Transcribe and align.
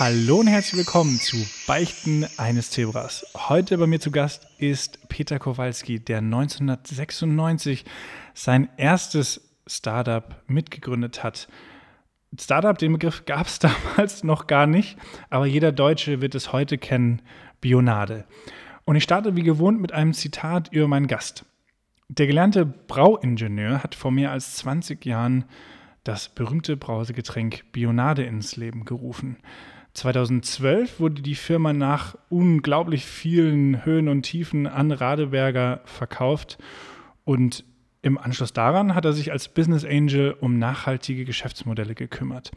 Hallo 0.00 0.36
und 0.40 0.46
herzlich 0.46 0.78
willkommen 0.78 1.18
zu 1.18 1.36
Beichten 1.66 2.26
eines 2.38 2.70
Zebras. 2.70 3.26
Heute 3.50 3.76
bei 3.76 3.86
mir 3.86 4.00
zu 4.00 4.10
Gast 4.10 4.46
ist 4.56 5.10
Peter 5.10 5.38
Kowalski, 5.38 6.00
der 6.00 6.20
1996 6.20 7.84
sein 8.32 8.70
erstes 8.78 9.52
Startup 9.66 10.42
mitgegründet 10.46 11.22
hat. 11.22 11.48
Startup, 12.40 12.78
den 12.78 12.94
Begriff 12.94 13.26
gab 13.26 13.46
es 13.46 13.58
damals 13.58 14.24
noch 14.24 14.46
gar 14.46 14.66
nicht, 14.66 14.96
aber 15.28 15.44
jeder 15.44 15.70
Deutsche 15.70 16.22
wird 16.22 16.34
es 16.34 16.50
heute 16.50 16.78
kennen, 16.78 17.20
Bionade. 17.60 18.24
Und 18.86 18.96
ich 18.96 19.04
starte 19.04 19.36
wie 19.36 19.42
gewohnt 19.42 19.82
mit 19.82 19.92
einem 19.92 20.14
Zitat 20.14 20.72
über 20.72 20.88
meinen 20.88 21.08
Gast. 21.08 21.44
Der 22.08 22.26
gelernte 22.26 22.64
Brauingenieur 22.64 23.82
hat 23.82 23.94
vor 23.94 24.12
mehr 24.12 24.30
als 24.30 24.54
20 24.54 25.04
Jahren 25.04 25.44
das 26.04 26.30
berühmte 26.30 26.78
Brausegetränk 26.78 27.70
Bionade 27.72 28.24
ins 28.24 28.56
Leben 28.56 28.86
gerufen. 28.86 29.36
2012 30.00 30.98
wurde 30.98 31.20
die 31.20 31.34
Firma 31.34 31.74
nach 31.74 32.16
unglaublich 32.30 33.04
vielen 33.04 33.84
Höhen 33.84 34.08
und 34.08 34.22
Tiefen 34.22 34.66
an 34.66 34.92
Radeberger 34.92 35.82
verkauft 35.84 36.56
und 37.24 37.64
im 38.00 38.16
Anschluss 38.16 38.54
daran 38.54 38.94
hat 38.94 39.04
er 39.04 39.12
sich 39.12 39.30
als 39.30 39.48
Business 39.48 39.84
Angel 39.84 40.34
um 40.40 40.58
nachhaltige 40.58 41.26
Geschäftsmodelle 41.26 41.94
gekümmert. 41.94 42.50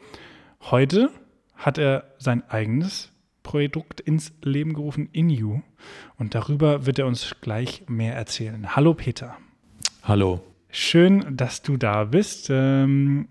Heute 0.62 1.10
hat 1.54 1.76
er 1.76 2.14
sein 2.16 2.48
eigenes 2.48 3.12
Produkt 3.42 4.00
ins 4.00 4.32
Leben 4.40 4.72
gerufen, 4.72 5.10
InU. 5.12 5.60
Und 6.16 6.34
darüber 6.34 6.86
wird 6.86 6.98
er 6.98 7.06
uns 7.06 7.36
gleich 7.42 7.84
mehr 7.88 8.14
erzählen. 8.14 8.74
Hallo 8.74 8.94
Peter. 8.94 9.36
Hallo. 10.02 10.40
Schön, 10.70 11.36
dass 11.36 11.60
du 11.60 11.76
da 11.76 12.04
bist. 12.04 12.48
Ähm, 12.48 13.28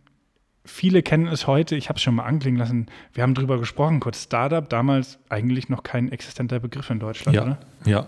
viele 0.66 1.04
kennen 1.04 1.28
es 1.28 1.48
heute, 1.48 1.76
ich 1.76 1.90
habe 1.90 1.98
es 1.98 2.04
schon 2.04 2.16
mal 2.16 2.24
anklingen 2.24 2.60
lassen, 2.60 2.88
wir 3.14 3.24
haben 3.24 3.34
darüber 3.34 3.60
gesprochen, 3.60 4.00
kurz 4.00 4.24
Startup, 4.24 4.68
damals 4.68 5.20
eigentlich 5.30 5.70
noch 5.70 5.84
kein 5.84 6.12
existenter 6.12 6.60
Begriff 6.60 6.90
in 6.90 7.00
Deutschland, 7.00 7.36
ja, 7.36 7.44
oder? 7.44 7.60
Ja, 7.86 8.08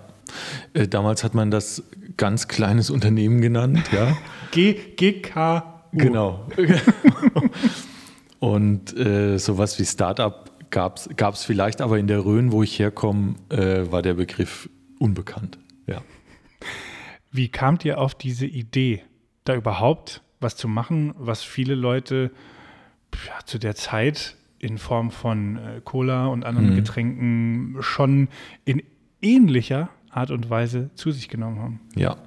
äh, 0.74 0.88
damals 0.88 1.24
hat 1.24 1.34
man 1.34 1.52
das 1.52 1.84
ganz 2.18 2.48
kleines 2.48 2.90
Unternehmen 2.90 3.42
genannt, 3.42 3.82
ja. 3.92 4.18
G 4.52 4.74
GK. 4.96 5.64
Genau. 5.92 6.48
Und 8.40 8.96
äh, 8.98 9.38
sowas 9.38 9.80
wie 9.80 9.86
Startup 9.86 10.52
gab 10.70 10.98
es 10.98 11.44
vielleicht, 11.44 11.82
aber 11.82 11.98
in 12.00 12.08
der 12.08 12.26
Rhön, 12.26 12.52
wo 12.52 12.64
ich 12.64 12.80
herkomme, 12.80 13.36
äh, 13.50 13.90
war 13.92 14.02
der 14.02 14.16
Begriff 14.16 14.70
unbekannt. 15.00 15.58
Ja. 15.88 16.02
Wie 17.32 17.48
kamt 17.48 17.86
ihr 17.86 17.98
auf 17.98 18.14
diese 18.14 18.46
Idee, 18.46 19.04
da 19.46 19.56
überhaupt 19.56 20.22
was 20.40 20.56
zu 20.56 20.68
machen, 20.68 21.14
was 21.18 21.44
viele 21.44 21.76
Leute 21.76 22.32
ja, 23.28 23.46
zu 23.46 23.58
der 23.58 23.76
Zeit 23.76 24.36
in 24.60 24.78
Form 24.78 25.12
von 25.12 25.58
äh, 25.58 25.82
Cola 25.84 26.28
und 26.28 26.46
anderen 26.46 26.72
mhm. 26.72 26.76
Getränken 26.76 27.78
schon 27.82 28.30
in 28.66 28.82
ähnlicher 29.22 29.90
Art 30.10 30.32
und 30.32 30.50
Weise 30.50 30.90
zu 30.96 31.12
sich 31.12 31.30
genommen 31.30 31.60
haben? 31.60 31.80
Ja, 31.96 32.18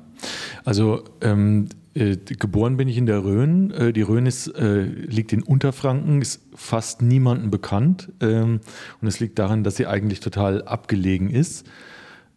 also 0.65 1.05
ähm, 1.21 1.69
äh, 1.95 2.17
geboren 2.17 2.77
bin 2.77 2.89
ich 2.89 2.97
in 2.97 3.07
der 3.07 3.25
Rhön. 3.25 3.71
Äh, 3.71 3.93
die 3.93 4.03
Rhön 4.03 4.27
ist, 4.27 4.49
äh, 4.49 4.83
liegt 4.83 5.33
in 5.33 5.43
Unterfranken, 5.43 6.23
ist 6.23 6.43
fast 6.55 7.03
niemandem 7.03 7.51
bekannt. 7.51 8.13
Ähm, 8.21 8.61
und 9.01 9.09
es 9.09 9.21
liegt 9.21 9.39
daran, 9.39 9.65
dass 9.65 9.77
sie 9.77 9.87
eigentlich 9.87 10.21
total 10.21 10.63
abgelegen 10.63 11.31
ist. 11.31 11.67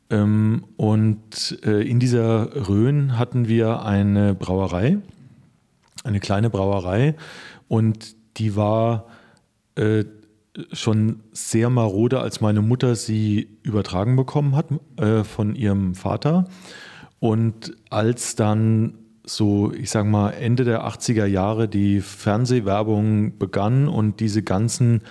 Ähm, 0.10 0.64
und 0.78 1.60
äh, 1.64 1.88
in 1.88 2.00
dieser 2.00 2.68
Rhön 2.68 3.18
hatten 3.18 3.48
wir 3.48 3.84
eine 3.84 4.34
Brauerei, 4.36 4.98
eine 6.04 6.20
kleine 6.20 6.50
Brauerei. 6.50 7.16
Und 7.68 8.16
die 8.38 8.56
war 8.56 9.08
äh, 9.76 10.06
schon 10.74 11.22
sehr 11.32 11.70
marode, 11.70 12.20
als 12.20 12.42
meine 12.42 12.62
Mutter 12.62 12.96
sie 12.96 13.58
übertragen 13.64 14.16
bekommen 14.16 14.56
hat 14.56 14.68
äh, 14.98 15.24
von 15.24 15.56
ihrem 15.56 15.96
Vater. 15.96 16.46
Und 17.20 17.76
als 17.90 18.36
dann 18.36 18.96
so, 19.24 19.72
ich 19.74 19.92
sag 19.92 20.06
mal, 20.06 20.32
Ende 20.32 20.64
der 20.64 20.86
80er 20.86 21.26
Jahre 21.26 21.68
die 21.68 22.02
Fernsehwerbung 22.02 23.38
begann 23.38 23.88
und 23.88 24.20
diese 24.20 24.42
ganzen 24.44 25.02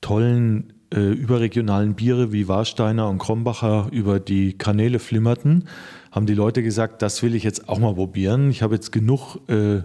tollen 0.00 0.72
äh, 0.92 1.12
überregionalen 1.12 1.94
Biere 1.94 2.32
wie 2.32 2.48
Warsteiner 2.48 3.08
und 3.08 3.18
Krombacher 3.18 3.88
über 3.92 4.20
die 4.20 4.56
Kanäle 4.56 4.98
flimmerten, 4.98 5.64
haben 6.10 6.26
die 6.26 6.34
Leute 6.34 6.62
gesagt, 6.62 7.02
das 7.02 7.22
will 7.22 7.34
ich 7.34 7.44
jetzt 7.44 7.68
auch 7.68 7.78
mal 7.78 7.94
probieren. 7.94 8.50
Ich 8.50 8.62
habe 8.62 8.74
jetzt 8.74 8.90
genug 8.90 9.36
äh, 9.48 9.82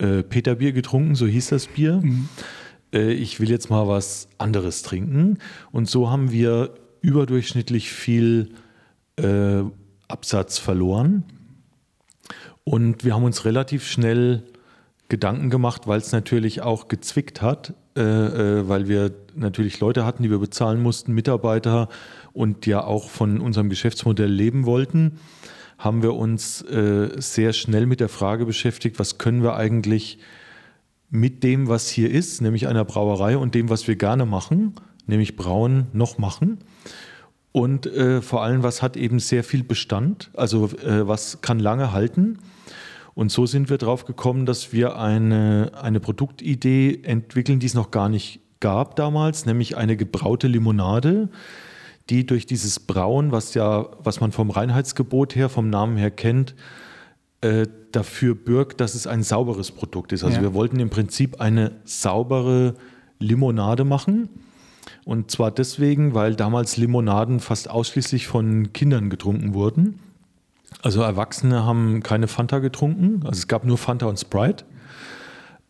äh, 0.00 0.22
Peterbier 0.22 0.72
getrunken, 0.72 1.14
so 1.14 1.26
hieß 1.26 1.48
das 1.48 1.66
Bier. 1.66 2.00
Mhm. 2.02 2.28
Äh, 2.92 3.12
ich 3.12 3.40
will 3.40 3.50
jetzt 3.50 3.70
mal 3.70 3.86
was 3.86 4.28
anderes 4.38 4.82
trinken. 4.82 5.38
Und 5.72 5.88
so 5.88 6.10
haben 6.10 6.32
wir 6.32 6.74
überdurchschnittlich 7.02 7.90
viel 7.90 8.50
äh, 9.16 9.62
Absatz 10.08 10.58
verloren. 10.58 11.24
Und 12.64 13.04
wir 13.04 13.14
haben 13.14 13.24
uns 13.24 13.44
relativ 13.44 13.86
schnell 13.86 14.42
Gedanken 15.08 15.50
gemacht, 15.50 15.86
weil 15.86 15.98
es 15.98 16.12
natürlich 16.12 16.62
auch 16.62 16.88
gezwickt 16.88 17.42
hat, 17.42 17.74
äh, 17.96 18.00
äh, 18.00 18.68
weil 18.68 18.88
wir 18.88 19.12
natürlich 19.34 19.80
Leute 19.80 20.04
hatten, 20.04 20.22
die 20.22 20.30
wir 20.30 20.38
bezahlen 20.38 20.80
mussten, 20.80 21.12
Mitarbeiter 21.12 21.88
und 22.32 22.64
ja 22.66 22.84
auch 22.84 23.10
von 23.10 23.40
unserem 23.40 23.68
Geschäftsmodell 23.68 24.30
leben 24.30 24.66
wollten, 24.66 25.18
haben 25.80 26.02
wir 26.02 26.14
uns 26.14 26.60
äh, 26.62 27.08
sehr 27.16 27.54
schnell 27.54 27.86
mit 27.86 28.00
der 28.00 28.10
Frage 28.10 28.44
beschäftigt, 28.44 28.98
was 28.98 29.16
können 29.16 29.42
wir 29.42 29.56
eigentlich 29.56 30.18
mit 31.08 31.42
dem, 31.42 31.68
was 31.68 31.88
hier 31.88 32.10
ist, 32.10 32.42
nämlich 32.42 32.68
einer 32.68 32.84
Brauerei 32.84 33.38
und 33.38 33.54
dem, 33.54 33.70
was 33.70 33.88
wir 33.88 33.96
gerne 33.96 34.26
machen, 34.26 34.74
nämlich 35.06 35.36
brauen, 35.36 35.86
noch 35.94 36.18
machen. 36.18 36.58
Und 37.50 37.86
äh, 37.86 38.20
vor 38.20 38.42
allem, 38.42 38.62
was 38.62 38.82
hat 38.82 38.96
eben 38.96 39.20
sehr 39.20 39.42
viel 39.42 39.64
Bestand, 39.64 40.30
also 40.34 40.66
äh, 40.66 41.08
was 41.08 41.40
kann 41.40 41.58
lange 41.58 41.92
halten. 41.92 42.38
Und 43.14 43.32
so 43.32 43.46
sind 43.46 43.70
wir 43.70 43.78
drauf 43.78 44.04
gekommen, 44.04 44.44
dass 44.44 44.74
wir 44.74 44.98
eine, 44.98 45.72
eine 45.80 45.98
Produktidee 45.98 47.00
entwickeln, 47.02 47.58
die 47.58 47.66
es 47.66 47.74
noch 47.74 47.90
gar 47.90 48.10
nicht 48.10 48.40
gab 48.60 48.96
damals, 48.96 49.46
nämlich 49.46 49.78
eine 49.78 49.96
gebraute 49.96 50.46
Limonade, 50.46 51.30
die 52.10 52.26
durch 52.26 52.46
dieses 52.46 52.80
Brauen, 52.80 53.32
was 53.32 53.54
ja, 53.54 53.86
was 54.02 54.20
man 54.20 54.32
vom 54.32 54.50
Reinheitsgebot 54.50 55.34
her, 55.36 55.48
vom 55.48 55.70
Namen 55.70 55.96
her 55.96 56.10
kennt, 56.10 56.54
äh, 57.40 57.66
dafür 57.92 58.34
bürgt, 58.34 58.80
dass 58.80 58.94
es 58.94 59.06
ein 59.06 59.22
sauberes 59.22 59.70
Produkt 59.70 60.12
ist. 60.12 60.24
Also 60.24 60.36
ja. 60.36 60.42
wir 60.42 60.54
wollten 60.54 60.78
im 60.80 60.90
Prinzip 60.90 61.40
eine 61.40 61.72
saubere 61.84 62.74
Limonade 63.18 63.84
machen 63.84 64.28
und 65.04 65.30
zwar 65.30 65.50
deswegen, 65.50 66.14
weil 66.14 66.34
damals 66.34 66.76
Limonaden 66.76 67.40
fast 67.40 67.70
ausschließlich 67.70 68.26
von 68.26 68.72
Kindern 68.72 69.10
getrunken 69.10 69.54
wurden. 69.54 69.98
Also 70.82 71.02
Erwachsene 71.02 71.64
haben 71.64 72.02
keine 72.02 72.28
Fanta 72.28 72.58
getrunken, 72.58 73.22
also 73.24 73.38
es 73.38 73.48
gab 73.48 73.64
nur 73.64 73.78
Fanta 73.78 74.06
und 74.06 74.18
Sprite. 74.18 74.64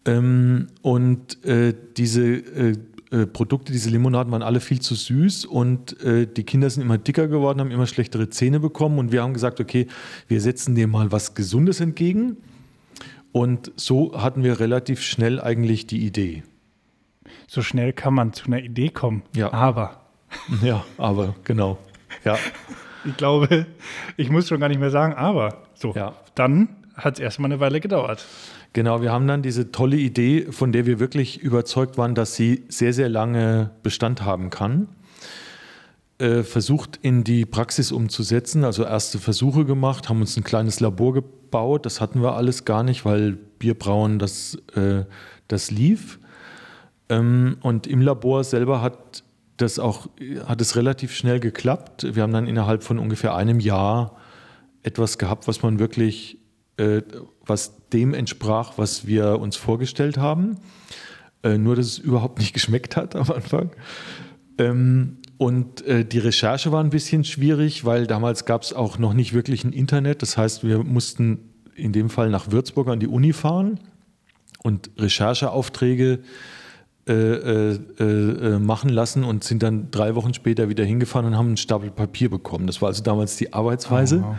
Ähm, 0.05 0.69
und 0.83 1.45
äh, 1.45 1.75
diese 1.97 2.23
äh, 2.25 2.77
äh, 3.11 3.27
Produkte, 3.27 3.73
diese 3.73 3.91
Limonaden 3.91 4.33
waren 4.33 4.43
alle 4.43 4.61
viel 4.61 4.81
zu 4.81 4.95
süß 4.95 5.45
und 5.45 6.01
äh, 6.03 6.27
die 6.27 6.45
Kinder 6.45 6.71
sind 6.71 6.83
immer 6.83 6.99
dicker 6.99 7.29
geworden, 7.29 7.61
haben 7.61 7.71
immer 7.71 7.87
schlechtere 7.87 8.31
Zähne 8.31 8.61
bekommen 8.61 8.99
und 8.99 9.13
wir 9.13 9.23
haben 9.23 9.35
gesagt, 9.35 9.61
okay, 9.61 9.87
wir 10.29 10.41
setzen 10.41 10.75
dem 10.75 10.91
mal 10.91 11.13
was 11.13 11.35
Gesundes 11.35 11.81
entgegen. 11.81 12.37
Und 13.33 13.71
so 13.77 14.21
hatten 14.21 14.43
wir 14.43 14.59
relativ 14.59 15.03
schnell 15.03 15.41
eigentlich 15.41 15.87
die 15.87 16.05
Idee 16.05 16.43
so 17.51 17.63
schnell 17.63 17.93
kann 17.93 18.15
man 18.15 18.33
zu 18.33 18.47
einer 18.47 18.61
Idee 18.61 18.91
kommen. 18.91 19.23
Ja. 19.35 19.53
Aber. 19.53 19.97
Ja, 20.63 20.85
aber, 20.97 21.35
genau. 21.43 21.77
Ja. 22.25 22.39
Ich 23.05 23.17
glaube, 23.17 23.67
ich 24.17 24.31
muss 24.31 24.47
schon 24.47 24.61
gar 24.61 24.69
nicht 24.69 24.79
mehr 24.79 24.91
sagen, 24.91 25.15
aber. 25.15 25.65
So. 25.75 25.93
Ja. 25.93 26.15
Dann 26.37 26.69
hat 26.95 27.15
es 27.15 27.21
erstmal 27.21 27.51
eine 27.51 27.59
Weile 27.59 27.81
gedauert. 27.81 28.25
Genau, 28.73 29.03
wir 29.03 29.11
haben 29.11 29.27
dann 29.27 29.43
diese 29.43 29.73
tolle 29.73 29.97
Idee, 29.97 30.47
von 30.51 30.71
der 30.71 30.87
wir 30.87 31.01
wirklich 31.01 31.41
überzeugt 31.41 31.99
waren, 31.99 32.15
dass 32.15 32.37
sie 32.37 32.65
sehr, 32.69 32.93
sehr 32.93 33.09
lange 33.09 33.71
Bestand 33.83 34.23
haben 34.23 34.51
kann, 34.51 34.89
äh, 36.19 36.45
versucht 36.45 36.99
in 37.03 37.25
die 37.25 37.47
Praxis 37.47 37.91
umzusetzen. 37.91 38.63
Also 38.65 38.85
erste 38.85 39.19
Versuche 39.19 39.65
gemacht, 39.65 40.09
haben 40.09 40.21
uns 40.21 40.37
ein 40.37 40.45
kleines 40.45 40.79
Labor 40.79 41.15
gebaut. 41.15 41.85
Das 41.85 42.01
hatten 42.01 42.23
wir 42.23 42.35
alles 42.35 42.65
gar 42.65 42.85
nicht, 42.85 43.05
weil 43.05 43.33
Bierbrauen, 43.59 44.21
das, 44.21 44.57
äh, 44.77 45.05
das 45.49 45.73
lief. 45.73 46.21
Ähm, 47.09 47.57
und 47.63 47.89
im 47.89 48.01
Labor 48.01 48.45
selber 48.45 48.83
hat 48.83 49.25
das 49.57 49.79
auch, 49.79 50.09
hat 50.47 50.61
es 50.61 50.77
relativ 50.77 51.15
schnell 51.15 51.41
geklappt. 51.41 52.15
Wir 52.15 52.23
haben 52.23 52.33
dann 52.33 52.47
innerhalb 52.47 52.85
von 52.85 52.99
ungefähr 52.99 53.35
einem 53.35 53.59
Jahr 53.59 54.17
etwas 54.83 55.19
gehabt, 55.19 55.49
was 55.49 55.63
man 55.63 55.79
wirklich, 55.79 56.39
was 57.45 57.89
dem 57.93 58.15
entsprach, 58.15 58.75
was 58.77 59.07
wir 59.07 59.39
uns 59.39 59.57
vorgestellt 59.57 60.19
haben. 60.19 60.59
Äh, 61.43 61.59
nur, 61.59 61.77
dass 61.77 61.87
es 61.87 61.99
überhaupt 61.99 62.39
nicht 62.39 62.53
geschmeckt 62.55 62.97
hat 62.97 63.17
am 63.17 63.31
Anfang. 63.31 63.71
Ähm, 64.59 65.19
und 65.39 65.87
äh, 65.87 66.05
die 66.05 66.19
Recherche 66.19 66.71
war 66.71 66.85
ein 66.85 66.91
bisschen 66.91 67.25
schwierig, 67.25 67.85
weil 67.85 68.07
damals 68.07 68.45
gab 68.45 68.63
es 68.63 68.75
auch 68.75 68.99
noch 68.99 69.15
nicht 69.15 69.33
wirklich 69.33 69.65
ein 69.65 69.73
Internet. 69.73 70.21
Das 70.23 70.37
heißt, 70.37 70.65
wir 70.65 70.85
mussten 70.85 71.51
in 71.75 71.93
dem 71.93 72.11
Fall 72.11 72.29
nach 72.29 72.51
Würzburg 72.51 72.89
an 72.89 73.01
die 73.01 73.07
Uni 73.07 73.33
fahren 73.33 73.81
und 74.63 74.91
Rechercheaufträge 74.99 76.21
äh, 77.09 77.13
äh, 77.13 77.79
äh, 77.99 78.59
machen 78.59 78.91
lassen 78.91 79.25
und 79.25 79.43
sind 79.43 79.63
dann 79.63 79.91
drei 79.91 80.15
Wochen 80.15 80.35
später 80.35 80.69
wieder 80.69 80.85
hingefahren 80.85 81.27
und 81.27 81.39
haben 81.39 81.47
einen 81.47 81.57
Stapel 81.57 81.91
Papier 81.91 82.29
bekommen. 82.29 82.67
Das 82.67 82.83
war 82.83 82.89
also 82.89 83.03
damals 83.03 83.37
die 83.37 83.55
Arbeitsweise. 83.55 84.19
Oh, 84.23 84.29
wow. 84.29 84.37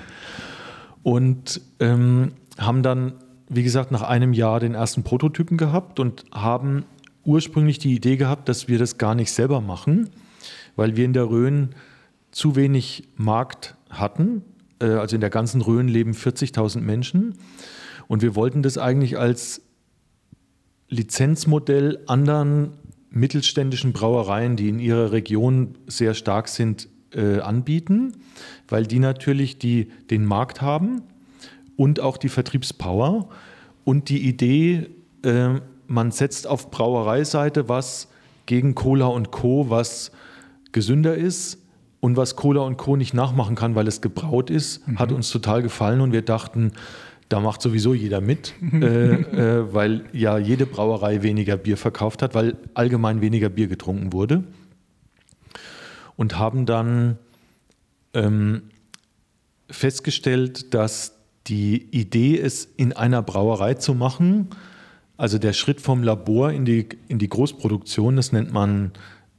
Und 1.03 1.61
ähm, 1.79 2.33
haben 2.57 2.83
dann, 2.83 3.13
wie 3.49 3.63
gesagt, 3.63 3.91
nach 3.91 4.03
einem 4.03 4.33
Jahr 4.33 4.59
den 4.59 4.75
ersten 4.75 5.03
Prototypen 5.03 5.57
gehabt 5.57 5.99
und 5.99 6.25
haben 6.31 6.85
ursprünglich 7.23 7.79
die 7.79 7.95
Idee 7.95 8.17
gehabt, 8.17 8.49
dass 8.49 8.67
wir 8.67 8.79
das 8.79 8.97
gar 8.97 9.15
nicht 9.15 9.31
selber 9.31 9.61
machen, 9.61 10.09
weil 10.75 10.95
wir 10.95 11.05
in 11.05 11.13
der 11.13 11.29
Rhön 11.29 11.69
zu 12.31 12.55
wenig 12.55 13.09
Markt 13.15 13.75
hatten. 13.89 14.43
Äh, 14.79 14.85
also 14.85 15.15
in 15.15 15.21
der 15.21 15.29
ganzen 15.29 15.61
Rhön 15.61 15.87
leben 15.87 16.11
40.000 16.13 16.81
Menschen. 16.81 17.35
Und 18.07 18.21
wir 18.21 18.35
wollten 18.35 18.63
das 18.63 18.77
eigentlich 18.77 19.17
als 19.17 19.61
Lizenzmodell 20.89 21.99
anderen 22.07 22.71
mittelständischen 23.09 23.93
Brauereien, 23.93 24.55
die 24.55 24.69
in 24.69 24.79
ihrer 24.79 25.11
Region 25.11 25.75
sehr 25.87 26.13
stark 26.13 26.47
sind, 26.47 26.87
äh, 27.13 27.39
anbieten, 27.39 28.13
weil 28.67 28.85
die 28.85 28.99
natürlich 28.99 29.57
die, 29.57 29.89
den 30.09 30.25
Markt 30.25 30.61
haben 30.61 31.01
und 31.75 31.99
auch 31.99 32.17
die 32.17 32.29
Vertriebspower 32.29 33.29
und 33.83 34.09
die 34.09 34.27
Idee, 34.27 34.87
äh, 35.23 35.59
man 35.87 36.11
setzt 36.11 36.47
auf 36.47 36.71
Brauereiseite 36.71 37.67
was 37.69 38.07
gegen 38.45 38.75
Cola 38.75 39.07
und 39.07 39.31
Co., 39.31 39.69
was 39.69 40.11
gesünder 40.71 41.15
ist 41.15 41.59
und 41.99 42.17
was 42.17 42.35
Cola 42.35 42.61
und 42.61 42.77
Co. 42.77 42.95
nicht 42.95 43.13
nachmachen 43.13 43.55
kann, 43.55 43.75
weil 43.75 43.87
es 43.87 44.01
gebraut 44.01 44.49
ist, 44.49 44.87
mhm. 44.87 44.99
hat 44.99 45.11
uns 45.11 45.29
total 45.29 45.61
gefallen 45.61 46.01
und 46.01 46.11
wir 46.11 46.21
dachten, 46.21 46.71
da 47.29 47.39
macht 47.39 47.61
sowieso 47.61 47.93
jeder 47.93 48.19
mit, 48.19 48.53
äh, 48.73 49.13
äh, 49.13 49.73
weil 49.73 50.03
ja 50.11 50.37
jede 50.37 50.65
Brauerei 50.65 51.23
weniger 51.23 51.57
Bier 51.57 51.77
verkauft 51.77 52.21
hat, 52.21 52.35
weil 52.35 52.57
allgemein 52.73 53.21
weniger 53.21 53.49
Bier 53.49 53.67
getrunken 53.67 54.13
wurde. 54.13 54.43
Und 56.21 56.37
haben 56.37 56.67
dann 56.67 57.17
ähm, 58.13 58.61
festgestellt, 59.71 60.71
dass 60.75 61.17
die 61.47 61.87
Idee, 61.89 62.39
es 62.39 62.65
in 62.77 62.93
einer 62.93 63.23
Brauerei 63.23 63.73
zu 63.73 63.95
machen, 63.95 64.49
also 65.17 65.39
der 65.39 65.53
Schritt 65.53 65.81
vom 65.81 66.03
Labor 66.03 66.51
in 66.51 66.63
die, 66.63 66.87
in 67.07 67.17
die 67.17 67.27
Großproduktion, 67.27 68.17
das 68.17 68.33
nennt 68.33 68.53
man 68.53 68.91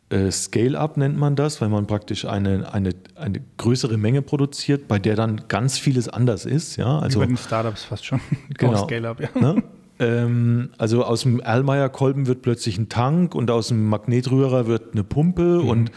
äh, 0.09 0.33
Scale-up, 0.33 0.97
nennt 0.97 1.17
man 1.17 1.37
das, 1.37 1.61
weil 1.61 1.69
man 1.69 1.87
praktisch 1.87 2.25
eine, 2.25 2.75
eine, 2.75 2.97
eine 3.15 3.41
größere 3.59 3.97
Menge 3.97 4.21
produziert, 4.21 4.89
bei 4.89 4.99
der 4.99 5.15
dann 5.15 5.43
ganz 5.47 5.79
vieles 5.79 6.09
anders 6.09 6.47
ist. 6.47 6.75
Ja? 6.75 6.99
Also, 6.99 7.21
Wie 7.21 7.27
bei 7.27 7.29
den 7.29 7.37
Startups 7.37 7.85
fast 7.85 8.07
schon. 8.07 8.21
Genau. 8.59 8.83
Scale-up, 8.89 9.21
ja. 9.21 9.29
Ne? 9.41 9.63
Ähm, 10.03 10.71
also 10.79 11.05
aus 11.05 11.23
dem 11.23 11.39
Erlmeyer-Kolben 11.39 12.27
wird 12.27 12.43
plötzlich 12.43 12.77
ein 12.77 12.89
Tank 12.89 13.37
und 13.37 13.51
aus 13.53 13.69
dem 13.69 13.89
Magnetrührer 13.89 14.67
wird 14.67 14.95
eine 14.95 15.05
Pumpe 15.05 15.63
mhm. 15.63 15.69
und 15.69 15.93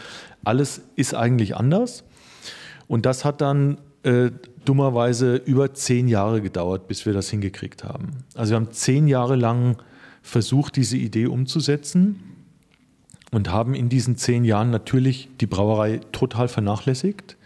alles 0.46 0.82
ist 0.94 1.14
eigentlich 1.14 1.56
anders. 1.56 2.04
Und 2.86 3.04
das 3.04 3.24
hat 3.24 3.40
dann 3.40 3.78
äh, 4.04 4.30
dummerweise 4.64 5.36
über 5.36 5.74
zehn 5.74 6.08
Jahre 6.08 6.40
gedauert, 6.40 6.88
bis 6.88 7.06
wir 7.06 7.12
das 7.12 7.28
hingekriegt 7.30 7.84
haben. 7.84 8.24
Also 8.34 8.50
wir 8.52 8.56
haben 8.56 8.70
zehn 8.70 9.08
Jahre 9.08 9.36
lang 9.36 9.76
versucht, 10.22 10.76
diese 10.76 10.96
Idee 10.96 11.26
umzusetzen 11.26 12.20
und 13.32 13.50
haben 13.50 13.74
in 13.74 13.88
diesen 13.88 14.16
zehn 14.16 14.44
Jahren 14.44 14.70
natürlich 14.70 15.28
die 15.40 15.46
Brauerei 15.46 16.00
total 16.12 16.48
vernachlässigt, 16.48 17.36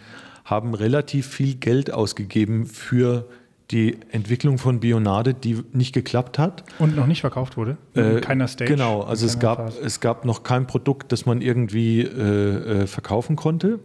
haben 0.44 0.75
relativ 0.75 1.26
viel 1.26 1.55
Geld 1.55 1.91
ausgegeben 1.93 2.67
für 2.67 3.26
die 3.70 3.99
Entwicklung 4.11 4.58
von 4.58 4.81
Bionade, 4.81 5.34
die 5.34 5.62
nicht 5.72 5.93
geklappt 5.93 6.38
hat. 6.38 6.64
Und 6.78 6.96
noch 6.96 7.06
nicht 7.06 7.20
verkauft 7.20 7.56
wurde? 7.56 7.76
Äh, 7.94 8.20
keiner 8.20 8.49
Stage? 8.49 8.70
Genau, 8.70 9.02
also 9.02 9.26
es 9.26 9.38
gab, 9.38 9.72
es 9.81 10.00
gab 10.00 10.25
noch 10.25 10.43
kein 10.43 10.67
Produkt, 10.67 11.12
das 11.12 11.26
man 11.26 11.40
irgendwie 11.40 12.00
äh, 12.00 12.82
äh, 12.82 12.87
verkaufen 12.87 13.37
konnte. 13.37 13.78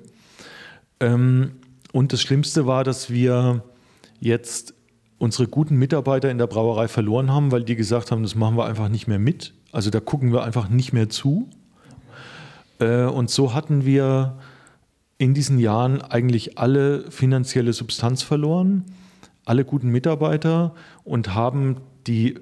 Ähm, 0.99 1.51
und 1.91 2.13
das 2.13 2.21
Schlimmste 2.21 2.65
war, 2.65 2.83
dass 2.83 3.09
wir 3.09 3.63
jetzt 4.19 4.73
unsere 5.17 5.47
guten 5.47 5.75
Mitarbeiter 5.77 6.29
in 6.29 6.37
der 6.37 6.47
Brauerei 6.47 6.87
verloren 6.87 7.31
haben, 7.31 7.51
weil 7.51 7.63
die 7.63 7.75
gesagt 7.75 8.11
haben, 8.11 8.23
das 8.23 8.35
machen 8.35 8.57
wir 8.57 8.65
einfach 8.65 8.89
nicht 8.89 9.07
mehr 9.07 9.19
mit. 9.19 9.53
Also 9.71 9.89
da 9.89 9.99
gucken 9.99 10.33
wir 10.33 10.43
einfach 10.43 10.67
nicht 10.67 10.93
mehr 10.93 11.09
zu. 11.09 11.49
Äh, 12.79 13.03
und 13.03 13.29
so 13.29 13.53
hatten 13.53 13.85
wir 13.85 14.37
in 15.17 15.33
diesen 15.33 15.59
Jahren 15.59 16.01
eigentlich 16.01 16.57
alle 16.57 17.09
finanzielle 17.11 17.71
Substanz 17.71 18.23
verloren, 18.23 18.83
alle 19.45 19.63
guten 19.63 19.89
Mitarbeiter 19.89 20.73
und 21.03 21.33
haben 21.33 21.77
die 22.07 22.39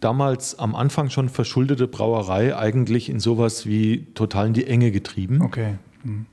damals 0.00 0.58
am 0.58 0.74
Anfang 0.74 1.10
schon 1.10 1.28
verschuldete 1.28 1.86
Brauerei 1.86 2.56
eigentlich 2.56 3.08
in 3.08 3.20
sowas 3.20 3.66
wie 3.66 4.06
total 4.14 4.48
in 4.48 4.52
die 4.54 4.66
Enge 4.66 4.90
getrieben. 4.90 5.42
Okay. 5.42 5.74
Hm. 6.02 6.26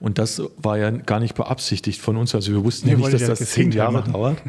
Und 0.00 0.18
das 0.18 0.42
war 0.56 0.78
ja 0.78 0.90
gar 0.90 1.20
nicht 1.20 1.34
beabsichtigt 1.34 2.00
von 2.00 2.16
uns. 2.16 2.34
Also 2.34 2.52
wir 2.52 2.64
wussten 2.64 2.88
ja 2.88 2.96
nicht, 2.96 3.12
dass 3.12 3.24
das 3.24 3.50
zehn 3.50 3.72
Jahre 3.72 3.92
machen. 3.92 4.12
dauert. 4.12 4.42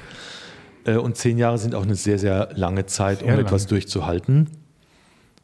Äh, 0.86 0.98
und 0.98 1.18
zehn 1.18 1.38
Jahre 1.38 1.58
sind 1.58 1.76
auch 1.76 1.84
eine 1.84 1.96
sehr, 1.96 2.20
sehr 2.20 2.50
lange 2.54 2.86
Zeit, 2.86 3.20
sehr 3.20 3.28
um 3.28 3.32
lange. 3.32 3.44
etwas 3.44 3.68
durchzuhalten. 3.68 4.50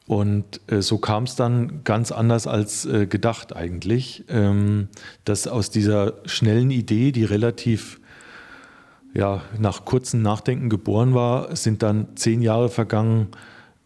Und 0.05 0.59
äh, 0.67 0.81
so 0.81 0.97
kam 0.97 1.23
es 1.23 1.35
dann 1.35 1.83
ganz 1.83 2.11
anders 2.11 2.45
als 2.45 2.85
äh, 2.85 3.07
gedacht 3.07 3.55
eigentlich, 3.55 4.25
ähm, 4.27 4.89
dass 5.23 5.47
aus 5.47 5.69
dieser 5.69 6.15
schnellen 6.25 6.71
Idee, 6.71 7.11
die 7.11 7.23
relativ 7.23 8.01
ja, 9.13 9.41
nach 9.59 9.85
kurzem 9.85 10.21
Nachdenken 10.21 10.69
geboren 10.69 11.13
war, 11.13 11.55
sind 11.55 11.83
dann 11.83 12.07
zehn 12.15 12.41
Jahre 12.41 12.69
vergangen, 12.69 13.27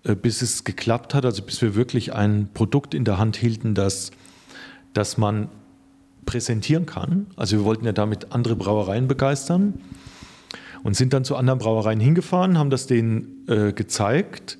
äh, 0.03 0.15
bis 0.15 0.41
es 0.41 0.63
geklappt 0.63 1.13
hat, 1.13 1.25
also 1.25 1.44
bis 1.44 1.62
wir 1.62 1.75
wirklich 1.75 2.13
ein 2.13 2.50
Produkt 2.53 2.94
in 2.94 3.03
der 3.03 3.18
Hand 3.18 3.35
hielten, 3.35 3.75
das, 3.75 4.12
das 4.94 5.18
man 5.18 5.50
präsentieren 6.25 6.85
kann. 6.85 7.27
Also 7.35 7.57
wir 7.57 7.65
wollten 7.65 7.85
ja 7.85 7.94
damit 7.94 8.31
andere 8.31 8.56
Brauereien 8.56 9.07
begeistern 9.07 9.75
und 10.83 10.95
sind 10.95 11.13
dann 11.13 11.24
zu 11.24 11.35
anderen 11.35 11.59
Brauereien 11.59 12.00
hingefahren, 12.00 12.57
haben 12.57 12.69
das 12.69 12.88
denen 12.88 13.45
äh, 13.47 13.73
gezeigt 13.73 14.57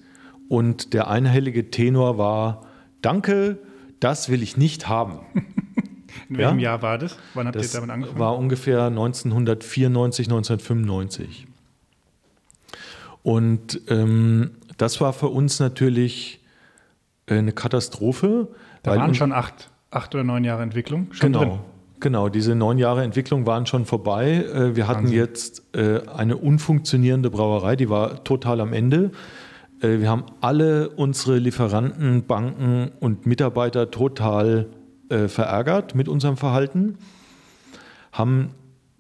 und 0.50 0.94
der 0.94 1.10
einhellige 1.10 1.72
Tenor 1.72 2.18
war, 2.18 2.66
danke, 3.02 3.60
das 4.00 4.30
will 4.30 4.44
ich 4.44 4.58
nicht 4.58 4.88
haben. 4.88 5.20
In 6.30 6.38
welchem 6.38 6.60
ja? 6.60 6.72
Jahr 6.72 6.82
war 6.82 6.98
das? 6.98 7.18
Wann 7.34 7.48
habt 7.48 7.56
das 7.56 7.74
ihr 7.74 7.80
damit 7.80 7.94
angefangen? 7.94 8.20
war 8.20 8.38
ungefähr 8.38 8.86
1994, 8.86 10.28
1995. 10.28 11.48
Und 13.24 13.82
ähm, 13.90 14.52
das 14.78 15.02
war 15.02 15.14
für 15.14 15.28
uns 15.28 15.60
natürlich 15.60 16.40
eine 17.28 17.52
Katastrophe. 17.52 18.48
Da 18.84 18.96
waren 18.96 19.16
schon 19.16 19.34
acht 19.34 19.70
acht 19.92 20.14
oder 20.16 20.24
neun 20.24 20.44
Jahre 20.44 20.64
Entwicklung 20.64 21.08
schon 21.12 21.32
genau. 21.32 21.46
drin. 21.46 21.60
Genau, 22.00 22.30
diese 22.30 22.54
neun 22.54 22.78
Jahre 22.78 23.04
Entwicklung 23.04 23.48
waren 23.48 23.66
schon 23.66 23.86
vorbei. 23.86 24.46
Äh, 24.54 24.76
wir 24.76 24.88
hatten 24.88 25.06
Wahnsinn. 25.06 25.18
jetzt 25.18 25.64
äh, 25.76 26.02
eine 26.08 26.38
unfunktionierende 26.38 27.32
Brauerei, 27.32 27.76
die 27.76 27.90
war 27.90 28.24
total 28.24 28.62
am 28.62 28.72
Ende. 28.72 29.12
Äh, 29.82 30.00
wir 30.00 30.10
haben 30.10 30.26
alle 30.40 30.90
unsere 30.90 31.40
Lieferanten, 31.40 32.24
Banken 32.26 32.92
und 33.00 33.26
Mitarbeiter 33.26 33.90
total 33.90 34.68
verärgert 35.10 35.96
mit 35.96 36.08
unserem 36.08 36.38
Verhalten, 36.38 36.98
haben 38.12 38.50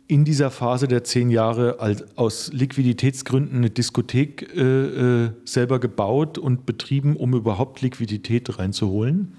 in 0.07 0.23
dieser 0.23 0.51
Phase 0.51 0.87
der 0.87 1.03
zehn 1.03 1.29
Jahre 1.29 1.77
aus 2.15 2.51
Liquiditätsgründen 2.53 3.57
eine 3.57 3.69
Diskothek 3.69 4.49
selber 5.43 5.79
gebaut 5.79 6.37
und 6.37 6.65
betrieben, 6.65 7.17
um 7.17 7.33
überhaupt 7.33 7.81
Liquidität 7.81 8.57
reinzuholen 8.57 9.33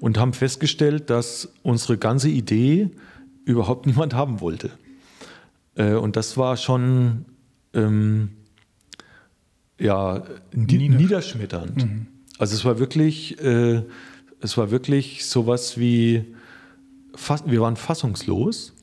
und 0.00 0.18
haben 0.18 0.32
festgestellt, 0.32 1.10
dass 1.10 1.52
unsere 1.62 1.98
ganze 1.98 2.28
Idee 2.28 2.90
überhaupt 3.44 3.86
niemand 3.86 4.14
haben 4.14 4.40
wollte. 4.40 4.70
Äh, 5.74 5.94
und 5.94 6.16
das 6.16 6.36
war 6.36 6.56
schon 6.56 7.24
ähm, 7.74 8.30
ja, 9.78 10.24
niederschmetternd. 10.52 11.76
Mhm. 11.76 12.06
Also 12.38 12.54
es 12.54 12.64
war 12.64 12.78
wirklich, 12.78 13.40
äh, 13.42 13.82
es 14.40 14.56
war 14.56 14.70
wirklich 14.70 15.26
sowas 15.26 15.78
wie, 15.78 16.34
wir 17.46 17.60
waren 17.60 17.76
fassungslos, 17.76 18.74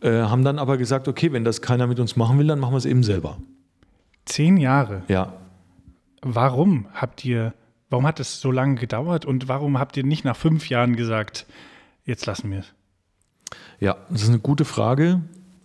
äh, 0.00 0.10
haben 0.10 0.44
dann 0.44 0.58
aber 0.58 0.76
gesagt, 0.76 1.08
okay, 1.08 1.32
wenn 1.32 1.44
das 1.44 1.62
keiner 1.62 1.86
mit 1.86 2.00
uns 2.00 2.16
machen 2.16 2.38
will, 2.38 2.46
dann 2.46 2.58
machen 2.58 2.72
wir 2.72 2.78
es 2.78 2.86
eben 2.86 3.02
selber. 3.02 3.38
Zehn 4.24 4.56
Jahre? 4.56 5.02
Ja. 5.08 5.34
Warum 6.22 6.86
habt 6.92 7.24
ihr 7.24 7.54
Warum 7.88 8.06
hat 8.06 8.18
es 8.18 8.40
so 8.40 8.50
lange 8.50 8.74
gedauert 8.74 9.24
und 9.24 9.48
warum 9.48 9.78
habt 9.78 9.96
ihr 9.96 10.04
nicht 10.04 10.24
nach 10.24 10.36
fünf 10.36 10.68
Jahren 10.68 10.96
gesagt, 10.96 11.46
jetzt 12.04 12.26
lassen 12.26 12.50
wir 12.50 12.60
es? 12.60 12.72
Ja, 13.78 13.96
das 14.10 14.22
ist 14.22 14.28
eine 14.28 14.40
gute 14.40 14.64
Frage. 14.64 15.20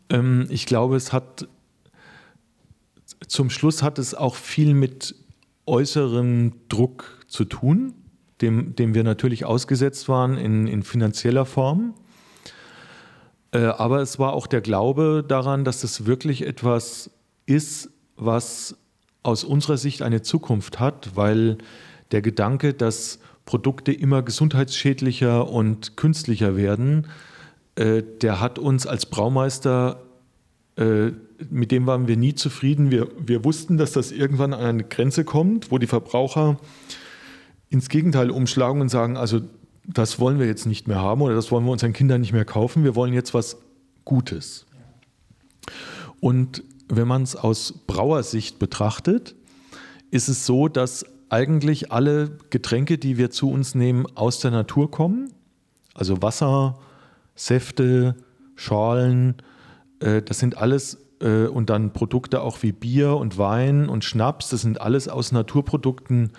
Ähm, 0.09 0.45
ich 0.49 0.65
glaube, 0.65 0.95
es 0.95 1.13
hat 1.13 1.47
zum 3.27 3.49
Schluss 3.49 3.81
hat 3.81 3.97
es 3.97 4.13
auch 4.13 4.35
viel 4.35 4.73
mit 4.73 5.15
äußerem 5.65 6.53
Druck 6.69 7.25
zu 7.27 7.45
tun, 7.45 7.93
dem, 8.41 8.75
dem 8.75 8.93
wir 8.93 9.03
natürlich 9.03 9.45
ausgesetzt 9.45 10.09
waren 10.09 10.37
in, 10.37 10.67
in 10.67 10.83
finanzieller 10.83 11.45
Form. 11.45 11.93
Äh, 13.51 13.59
aber 13.59 14.01
es 14.01 14.19
war 14.19 14.33
auch 14.33 14.47
der 14.47 14.61
Glaube 14.61 15.23
daran, 15.27 15.63
dass 15.63 15.83
es 15.83 16.05
wirklich 16.05 16.45
etwas 16.45 17.11
ist, 17.45 17.89
was 18.15 18.77
aus 19.23 19.43
unserer 19.43 19.77
Sicht 19.77 20.01
eine 20.01 20.21
Zukunft 20.21 20.79
hat, 20.79 21.15
weil 21.15 21.57
der 22.11 22.21
Gedanke, 22.21 22.73
dass 22.73 23.19
Produkte 23.45 23.91
immer 23.91 24.21
gesundheitsschädlicher 24.21 25.49
und 25.49 25.97
künstlicher 25.97 26.55
werden, 26.55 27.07
äh, 27.75 28.03
der 28.21 28.39
hat 28.39 28.59
uns 28.59 28.87
als 28.87 29.05
Braumeister, 29.05 30.01
äh, 30.77 31.11
mit 31.49 31.71
dem 31.71 31.87
waren 31.87 32.07
wir 32.07 32.17
nie 32.17 32.35
zufrieden. 32.35 32.91
Wir, 32.91 33.07
wir 33.17 33.43
wussten, 33.43 33.77
dass 33.77 33.93
das 33.93 34.11
irgendwann 34.11 34.53
an 34.53 34.61
eine 34.61 34.83
Grenze 34.83 35.23
kommt, 35.25 35.71
wo 35.71 35.77
die 35.77 35.87
Verbraucher 35.87 36.57
ins 37.71 37.89
Gegenteil 37.89 38.29
umschlagen 38.29 38.81
und 38.81 38.89
sagen, 38.89 39.17
also 39.17 39.41
das 39.85 40.19
wollen 40.19 40.37
wir 40.37 40.45
jetzt 40.45 40.67
nicht 40.67 40.87
mehr 40.87 40.99
haben 40.99 41.21
oder 41.21 41.33
das 41.33 41.51
wollen 41.51 41.65
wir 41.65 41.71
unseren 41.71 41.93
Kindern 41.93 42.21
nicht 42.21 42.33
mehr 42.33 42.45
kaufen. 42.45 42.83
Wir 42.83 42.95
wollen 42.95 43.13
jetzt 43.13 43.33
was 43.33 43.57
Gutes. 44.05 44.65
Und 46.19 46.63
wenn 46.89 47.07
man 47.07 47.23
es 47.23 47.35
aus 47.35 47.73
Brauersicht 47.87 48.59
betrachtet, 48.59 49.35
ist 50.11 50.27
es 50.27 50.45
so, 50.45 50.67
dass 50.67 51.05
eigentlich 51.29 51.91
alle 51.91 52.37
Getränke, 52.49 52.97
die 52.97 53.17
wir 53.17 53.31
zu 53.31 53.49
uns 53.49 53.73
nehmen, 53.73 54.05
aus 54.15 54.39
der 54.39 54.51
Natur 54.51 54.91
kommen. 54.91 55.31
Also 55.93 56.21
Wasser, 56.21 56.77
Säfte, 57.35 58.17
Schalen, 58.55 59.35
äh, 60.01 60.21
das 60.21 60.39
sind 60.39 60.57
alles 60.57 60.97
äh, 61.21 61.45
und 61.45 61.69
dann 61.69 61.93
Produkte 61.93 62.41
auch 62.41 62.61
wie 62.63 62.73
Bier 62.73 63.15
und 63.15 63.37
Wein 63.37 63.87
und 63.87 64.03
Schnaps, 64.03 64.49
das 64.49 64.61
sind 64.61 64.81
alles 64.81 65.07
aus 65.07 65.31
Naturprodukten 65.31 66.31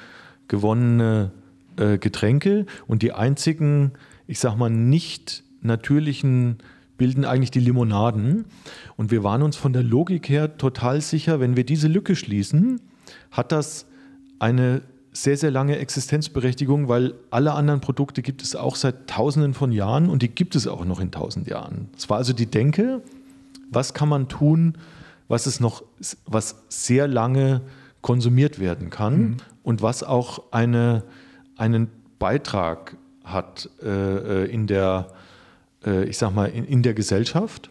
gewonnene 0.52 1.30
äh, 1.78 1.96
Getränke 1.96 2.66
und 2.86 3.00
die 3.00 3.12
einzigen, 3.12 3.92
ich 4.26 4.38
sag 4.38 4.58
mal, 4.58 4.68
nicht 4.68 5.44
natürlichen 5.62 6.58
bilden 6.98 7.24
eigentlich 7.24 7.50
die 7.50 7.60
Limonaden. 7.60 8.44
Und 8.98 9.10
wir 9.10 9.24
waren 9.24 9.42
uns 9.42 9.56
von 9.56 9.72
der 9.72 9.82
Logik 9.82 10.28
her 10.28 10.58
total 10.58 11.00
sicher, 11.00 11.40
wenn 11.40 11.56
wir 11.56 11.64
diese 11.64 11.88
Lücke 11.88 12.14
schließen, 12.14 12.82
hat 13.30 13.50
das 13.50 13.86
eine 14.40 14.82
sehr, 15.12 15.38
sehr 15.38 15.50
lange 15.50 15.78
Existenzberechtigung, 15.78 16.86
weil 16.86 17.14
alle 17.30 17.54
anderen 17.54 17.80
Produkte 17.80 18.20
gibt 18.20 18.42
es 18.42 18.54
auch 18.54 18.76
seit 18.76 19.06
Tausenden 19.08 19.54
von 19.54 19.72
Jahren 19.72 20.10
und 20.10 20.20
die 20.20 20.28
gibt 20.28 20.54
es 20.54 20.66
auch 20.66 20.84
noch 20.84 21.00
in 21.00 21.10
tausend 21.10 21.46
Jahren. 21.48 21.88
Es 21.96 22.10
war 22.10 22.18
also 22.18 22.34
die 22.34 22.46
Denke, 22.46 23.00
was 23.70 23.94
kann 23.94 24.10
man 24.10 24.28
tun, 24.28 24.76
was 25.28 25.46
es 25.46 25.60
noch, 25.60 25.82
was 26.26 26.56
sehr 26.68 27.08
lange 27.08 27.62
konsumiert 28.02 28.58
werden 28.58 28.90
kann 28.90 29.20
mhm. 29.20 29.36
und 29.62 29.82
was 29.82 30.02
auch 30.02 30.52
eine, 30.52 31.04
einen 31.56 31.88
Beitrag 32.18 32.96
hat 33.24 33.70
äh, 33.82 34.44
äh 34.44 34.50
in 34.50 34.66
der, 34.66 35.08
äh, 35.86 36.04
ich 36.04 36.18
sag 36.18 36.34
mal, 36.34 36.46
in, 36.46 36.64
in 36.64 36.82
der 36.82 36.94
Gesellschaft. 36.94 37.70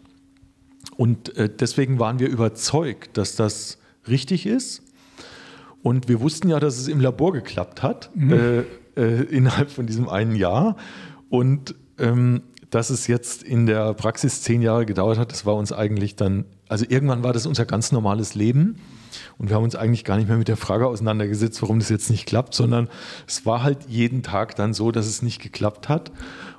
Und 0.96 1.36
äh, 1.36 1.48
deswegen 1.48 1.98
waren 1.98 2.18
wir 2.18 2.28
überzeugt, 2.28 3.16
dass 3.16 3.36
das 3.36 3.78
richtig 4.08 4.46
ist 4.46 4.82
und 5.82 6.08
wir 6.08 6.20
wussten 6.20 6.48
ja, 6.48 6.60
dass 6.60 6.78
es 6.78 6.88
im 6.88 7.00
Labor 7.00 7.32
geklappt 7.32 7.82
hat, 7.82 8.10
mhm. 8.14 8.32
äh, 8.32 8.60
äh, 8.96 9.22
innerhalb 9.24 9.70
von 9.70 9.86
diesem 9.86 10.08
einen 10.08 10.36
Jahr. 10.36 10.76
Und 11.28 11.74
ähm, 11.98 12.42
dass 12.72 12.88
es 12.88 13.06
jetzt 13.06 13.42
in 13.42 13.66
der 13.66 13.92
Praxis 13.92 14.40
zehn 14.40 14.62
Jahre 14.62 14.86
gedauert 14.86 15.18
hat, 15.18 15.30
das 15.30 15.44
war 15.44 15.54
uns 15.56 15.72
eigentlich 15.74 16.16
dann, 16.16 16.46
also 16.68 16.86
irgendwann 16.88 17.22
war 17.22 17.34
das 17.34 17.44
unser 17.44 17.66
ganz 17.66 17.92
normales 17.92 18.34
Leben. 18.34 18.76
Und 19.36 19.50
wir 19.50 19.56
haben 19.56 19.64
uns 19.64 19.76
eigentlich 19.76 20.04
gar 20.04 20.16
nicht 20.16 20.26
mehr 20.26 20.38
mit 20.38 20.48
der 20.48 20.56
Frage 20.56 20.86
auseinandergesetzt, 20.86 21.60
warum 21.60 21.80
das 21.80 21.90
jetzt 21.90 22.08
nicht 22.08 22.24
klappt, 22.24 22.54
sondern 22.54 22.88
es 23.28 23.44
war 23.44 23.62
halt 23.62 23.90
jeden 23.90 24.22
Tag 24.22 24.56
dann 24.56 24.72
so, 24.72 24.90
dass 24.90 25.06
es 25.06 25.20
nicht 25.20 25.42
geklappt 25.42 25.90
hat. 25.90 26.12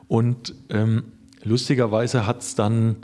Und 0.07 0.53
ähm, 0.69 1.05
lustigerweise 1.43 2.27
hat 2.27 2.41
es 2.41 2.53
dann 2.53 2.97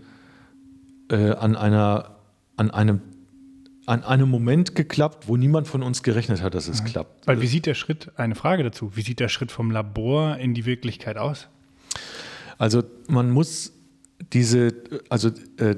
äh, 1.09 1.31
an, 1.31 1.55
einer, 1.55 2.17
an 2.57 2.69
einem 2.69 3.01
an 3.87 4.03
einem 4.03 4.29
Moment 4.29 4.75
geklappt, 4.75 5.27
wo 5.27 5.35
niemand 5.35 5.67
von 5.67 5.81
uns 5.81 6.03
gerechnet 6.03 6.43
hat, 6.43 6.53
dass 6.53 6.67
es 6.67 6.77
ja. 6.77 6.85
klappt. 6.85 7.25
Weil 7.25 7.41
wie 7.41 7.47
sieht 7.47 7.65
der 7.65 7.73
Schritt, 7.73 8.11
eine 8.17 8.35
Frage 8.35 8.61
dazu, 8.61 8.95
wie 8.95 9.01
sieht 9.01 9.19
der 9.19 9.29
Schritt 9.29 9.51
vom 9.51 9.71
Labor 9.71 10.37
in 10.37 10.53
die 10.53 10.65
Wirklichkeit 10.65 11.17
aus? 11.17 11.47
Also 12.59 12.83
man 13.07 13.31
muss 13.31 13.73
diese, 14.33 14.73
also 15.09 15.29
äh, 15.57 15.77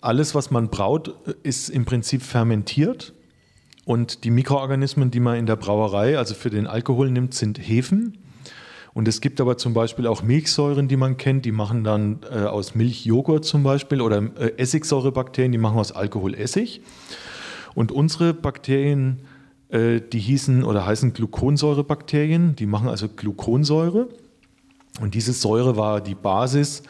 alles, 0.00 0.34
was 0.34 0.50
man 0.50 0.70
braut, 0.70 1.14
ist 1.42 1.68
im 1.68 1.84
Prinzip 1.84 2.22
fermentiert. 2.22 3.12
Und 3.84 4.24
die 4.24 4.30
Mikroorganismen, 4.30 5.10
die 5.10 5.20
man 5.20 5.36
in 5.36 5.46
der 5.46 5.56
Brauerei, 5.56 6.16
also 6.16 6.34
für 6.34 6.48
den 6.48 6.66
Alkohol 6.66 7.10
nimmt, 7.10 7.34
sind 7.34 7.58
Hefen. 7.58 8.16
Und 8.94 9.08
es 9.08 9.20
gibt 9.20 9.40
aber 9.40 9.56
zum 9.58 9.74
Beispiel 9.74 10.06
auch 10.06 10.22
Milchsäuren, 10.22 10.88
die 10.88 10.96
man 10.96 11.16
kennt, 11.16 11.44
die 11.44 11.52
machen 11.52 11.84
dann 11.84 12.20
äh, 12.30 12.44
aus 12.44 12.74
Milch 12.74 13.04
Joghurt 13.04 13.44
zum 13.44 13.62
Beispiel 13.62 14.00
oder 14.00 14.22
äh, 14.38 14.56
Essigsäurebakterien, 14.56 15.52
die 15.52 15.58
machen 15.58 15.78
aus 15.78 15.92
Alkohol 15.92 16.34
Essig. 16.34 16.82
Und 17.74 17.92
unsere 17.92 18.34
Bakterien, 18.34 19.22
äh, 19.68 20.00
die 20.00 20.18
hießen 20.20 20.64
oder 20.64 20.86
heißen 20.86 21.12
Gluconsäurebakterien, 21.12 22.54
die 22.54 22.66
machen 22.66 22.88
also 22.88 23.08
Gluconsäure. 23.08 24.08
Und 25.00 25.14
diese 25.14 25.32
Säure 25.32 25.76
war 25.76 26.00
die 26.00 26.14
Basis, 26.14 26.82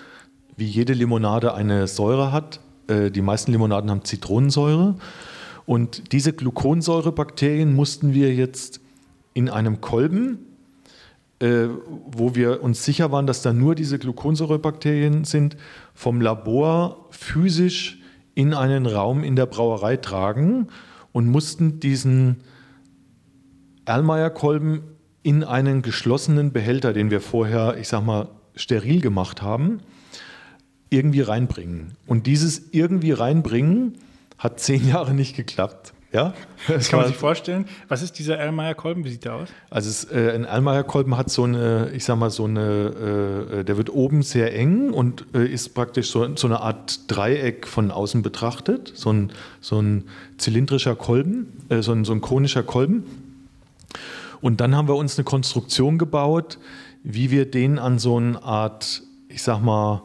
wie 0.56 0.66
jede 0.66 0.92
Limonade 0.92 1.54
eine 1.54 1.86
Säure 1.86 2.32
hat. 2.32 2.60
Äh, 2.86 3.10
die 3.10 3.22
meisten 3.22 3.52
Limonaden 3.52 3.90
haben 3.90 4.04
Zitronensäure. 4.04 4.96
Und 5.66 6.12
diese 6.12 6.32
Gluconsäurebakterien 6.32 7.74
mussten 7.74 8.14
wir 8.14 8.34
jetzt 8.34 8.80
in 9.34 9.48
einem 9.48 9.80
Kolben, 9.80 10.38
äh, 11.40 11.68
wo 12.10 12.34
wir 12.34 12.62
uns 12.62 12.84
sicher 12.84 13.12
waren, 13.12 13.26
dass 13.26 13.42
da 13.42 13.52
nur 13.52 13.74
diese 13.74 13.98
Gluconsäurebakterien 13.98 15.24
sind, 15.24 15.56
vom 15.94 16.20
Labor 16.20 17.06
physisch 17.10 18.00
in 18.34 18.54
einen 18.54 18.86
Raum 18.86 19.22
in 19.22 19.36
der 19.36 19.46
Brauerei 19.46 19.96
tragen 19.96 20.68
und 21.12 21.28
mussten 21.28 21.80
diesen 21.80 22.38
Erlmeyer-Kolben 23.84 24.82
in 25.22 25.44
einen 25.44 25.82
geschlossenen 25.82 26.52
Behälter, 26.52 26.92
den 26.92 27.10
wir 27.10 27.20
vorher, 27.20 27.76
ich 27.78 27.88
sag 27.88 28.04
mal, 28.04 28.28
steril 28.54 29.00
gemacht 29.00 29.42
haben, 29.42 29.80
irgendwie 30.88 31.20
reinbringen. 31.20 31.92
Und 32.06 32.26
dieses 32.26 32.72
irgendwie 32.72 33.12
reinbringen 33.12 33.94
hat 34.38 34.60
zehn 34.60 34.86
Jahre 34.88 35.14
nicht 35.14 35.36
geklappt. 35.36 35.92
Ja? 36.12 36.34
Das 36.66 36.88
kann 36.88 37.00
man 37.00 37.08
sich 37.08 37.16
vorstellen. 37.16 37.66
Was 37.88 38.02
ist 38.02 38.18
dieser 38.18 38.36
Erlmeyer-Kolben? 38.36 39.04
Wie 39.04 39.10
sieht 39.10 39.24
der 39.24 39.34
aus? 39.34 39.48
Also 39.70 39.88
es, 39.88 40.04
äh, 40.10 40.32
ein 40.34 40.44
Erlmeyer-Kolben 40.44 41.16
hat 41.16 41.30
so 41.30 41.44
eine, 41.44 41.90
ich 41.94 42.04
sag 42.04 42.18
mal, 42.18 42.30
so 42.30 42.46
eine, 42.46 43.60
äh, 43.60 43.64
der 43.64 43.76
wird 43.76 43.90
oben 43.90 44.22
sehr 44.22 44.52
eng 44.56 44.90
und 44.90 45.26
äh, 45.34 45.46
ist 45.46 45.68
praktisch 45.74 46.10
so, 46.10 46.36
so 46.36 46.48
eine 46.48 46.60
Art 46.60 47.08
Dreieck 47.08 47.68
von 47.68 47.92
außen 47.92 48.22
betrachtet. 48.22 48.90
So 48.94 49.12
ein, 49.12 49.32
so 49.60 49.80
ein 49.80 50.08
zylindrischer 50.36 50.96
Kolben, 50.96 51.52
äh, 51.68 51.80
so, 51.80 51.92
ein, 51.92 52.04
so 52.04 52.12
ein 52.12 52.20
konischer 52.20 52.64
Kolben. 52.64 53.04
Und 54.40 54.60
dann 54.60 54.76
haben 54.76 54.88
wir 54.88 54.96
uns 54.96 55.18
eine 55.18 55.24
Konstruktion 55.24 55.98
gebaut, 55.98 56.58
wie 57.02 57.30
wir 57.30 57.50
den 57.50 57.78
an 57.78 57.98
so 57.98 58.16
eine 58.16 58.42
Art, 58.42 59.02
ich 59.28 59.42
sag 59.42 59.60
mal, 59.60 60.02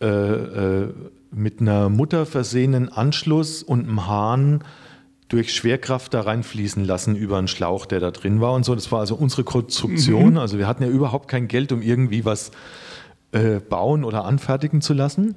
äh, 0.00 0.06
äh, 0.06 0.94
mit 1.30 1.60
einer 1.60 1.88
Mutter 1.88 2.26
versehenen 2.26 2.88
Anschluss 2.88 3.62
und 3.62 3.86
einem 3.86 4.06
Hahn 4.06 4.64
durch 5.28 5.52
Schwerkraft 5.52 6.14
da 6.14 6.22
reinfließen 6.22 6.84
lassen 6.84 7.16
über 7.16 7.38
einen 7.38 7.48
Schlauch, 7.48 7.86
der 7.86 8.00
da 8.00 8.10
drin 8.10 8.40
war 8.40 8.52
und 8.52 8.64
so. 8.64 8.74
Das 8.74 8.92
war 8.92 9.00
also 9.00 9.16
unsere 9.16 9.44
Konstruktion. 9.44 10.32
Mhm. 10.32 10.38
Also 10.38 10.58
wir 10.58 10.66
hatten 10.68 10.82
ja 10.82 10.88
überhaupt 10.88 11.28
kein 11.28 11.48
Geld, 11.48 11.72
um 11.72 11.82
irgendwie 11.82 12.24
was 12.24 12.52
äh, 13.32 13.60
bauen 13.60 14.04
oder 14.04 14.24
anfertigen 14.24 14.80
zu 14.80 14.94
lassen. 14.94 15.34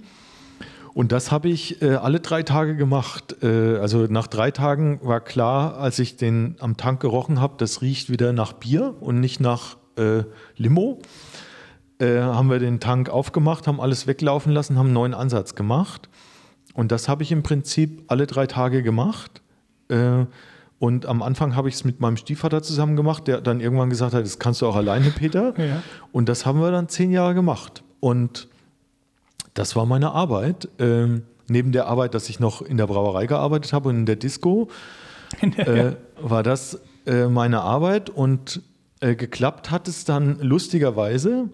Und 0.94 1.12
das 1.12 1.32
habe 1.32 1.50
ich 1.50 1.82
äh, 1.82 1.96
alle 1.96 2.20
drei 2.20 2.44
Tage 2.44 2.76
gemacht. 2.76 3.38
Äh, 3.44 3.78
also 3.78 4.08
nach 4.10 4.28
drei 4.28 4.52
Tagen 4.52 5.00
war 5.04 5.22
klar, 5.22 5.78
als 5.78 6.00
ich 6.00 6.18
den 6.18 6.56
am 6.60 6.78
Tank 6.78 7.00
gerochen 7.00 7.40
habe, 7.40 7.56
das 7.58 7.82
riecht 7.82 8.10
wieder 8.10 8.34
nach 8.34 8.54
Bier 8.54 8.96
und 9.00 9.20
nicht 9.20 9.40
nach 9.40 9.78
äh, 9.98 10.24
Limo. 10.56 11.00
Äh, 12.00 12.20
haben 12.20 12.50
wir 12.50 12.60
den 12.60 12.80
Tank 12.80 13.10
aufgemacht, 13.10 13.68
haben 13.68 13.82
alles 13.82 14.08
weglaufen 14.08 14.54
lassen, 14.54 14.78
haben 14.78 14.88
einen 14.88 14.94
neuen 14.94 15.14
Ansatz 15.14 15.56
gemacht. 15.56 16.10
Und 16.74 16.92
das 16.92 17.10
habe 17.10 17.24
ich 17.24 17.32
im 17.32 17.44
Prinzip 17.44 18.04
alle 18.08 18.26
drei 18.26 18.48
Tage 18.48 18.84
gemacht. 18.84 19.42
Äh, 19.90 20.26
und 20.80 21.06
am 21.06 21.22
Anfang 21.22 21.58
habe 21.58 21.68
ich 21.68 21.76
es 21.76 21.84
mit 21.84 22.00
meinem 22.00 22.16
Stiefvater 22.16 22.64
zusammen 22.64 22.96
gemacht, 22.96 23.28
der 23.28 23.42
dann 23.42 23.60
irgendwann 23.60 23.90
gesagt 23.90 24.14
hat, 24.14 24.24
das 24.24 24.40
kannst 24.40 24.62
du 24.62 24.68
auch 24.68 24.78
alleine, 24.78 25.10
Peter. 25.12 25.54
Ja. 25.60 25.84
Und 26.14 26.30
das 26.30 26.46
haben 26.46 26.62
wir 26.62 26.72
dann 26.72 26.88
zehn 26.88 27.12
Jahre 27.12 27.34
gemacht. 27.34 27.84
Und 28.00 28.48
das 29.54 29.76
war 29.76 29.86
meine 29.86 30.12
Arbeit. 30.12 30.70
Ähm, 30.80 31.24
neben 31.48 31.72
der 31.72 31.88
Arbeit, 31.88 32.14
dass 32.14 32.30
ich 32.30 32.40
noch 32.40 32.62
in 32.62 32.78
der 32.78 32.88
Brauerei 32.88 33.26
gearbeitet 33.26 33.74
habe 33.74 33.90
und 33.90 33.96
in 33.98 34.06
der 34.06 34.16
Disco, 34.16 34.70
äh, 35.42 35.94
war 36.22 36.44
das 36.44 36.80
äh, 37.06 37.28
meine 37.28 37.62
Arbeit. 37.62 38.10
Und 38.10 38.62
äh, 39.02 39.16
geklappt 39.16 39.72
hat 39.72 39.88
es 39.88 40.06
dann 40.06 40.40
lustigerweise, 40.42 41.50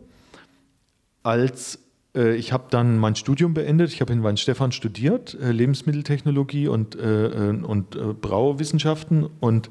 als 1.23 1.79
äh, 2.15 2.35
ich 2.35 2.51
habe 2.53 2.65
dann 2.69 2.97
mein 2.97 3.15
Studium 3.15 3.53
beendet. 3.53 3.91
Ich 3.91 4.01
habe 4.01 4.13
in 4.13 4.23
Weinstefan 4.23 4.71
studiert, 4.71 5.37
äh, 5.39 5.51
Lebensmitteltechnologie 5.51 6.67
und, 6.67 6.95
äh, 6.95 7.53
und 7.61 8.21
Brauwissenschaften. 8.21 9.27
Und 9.39 9.69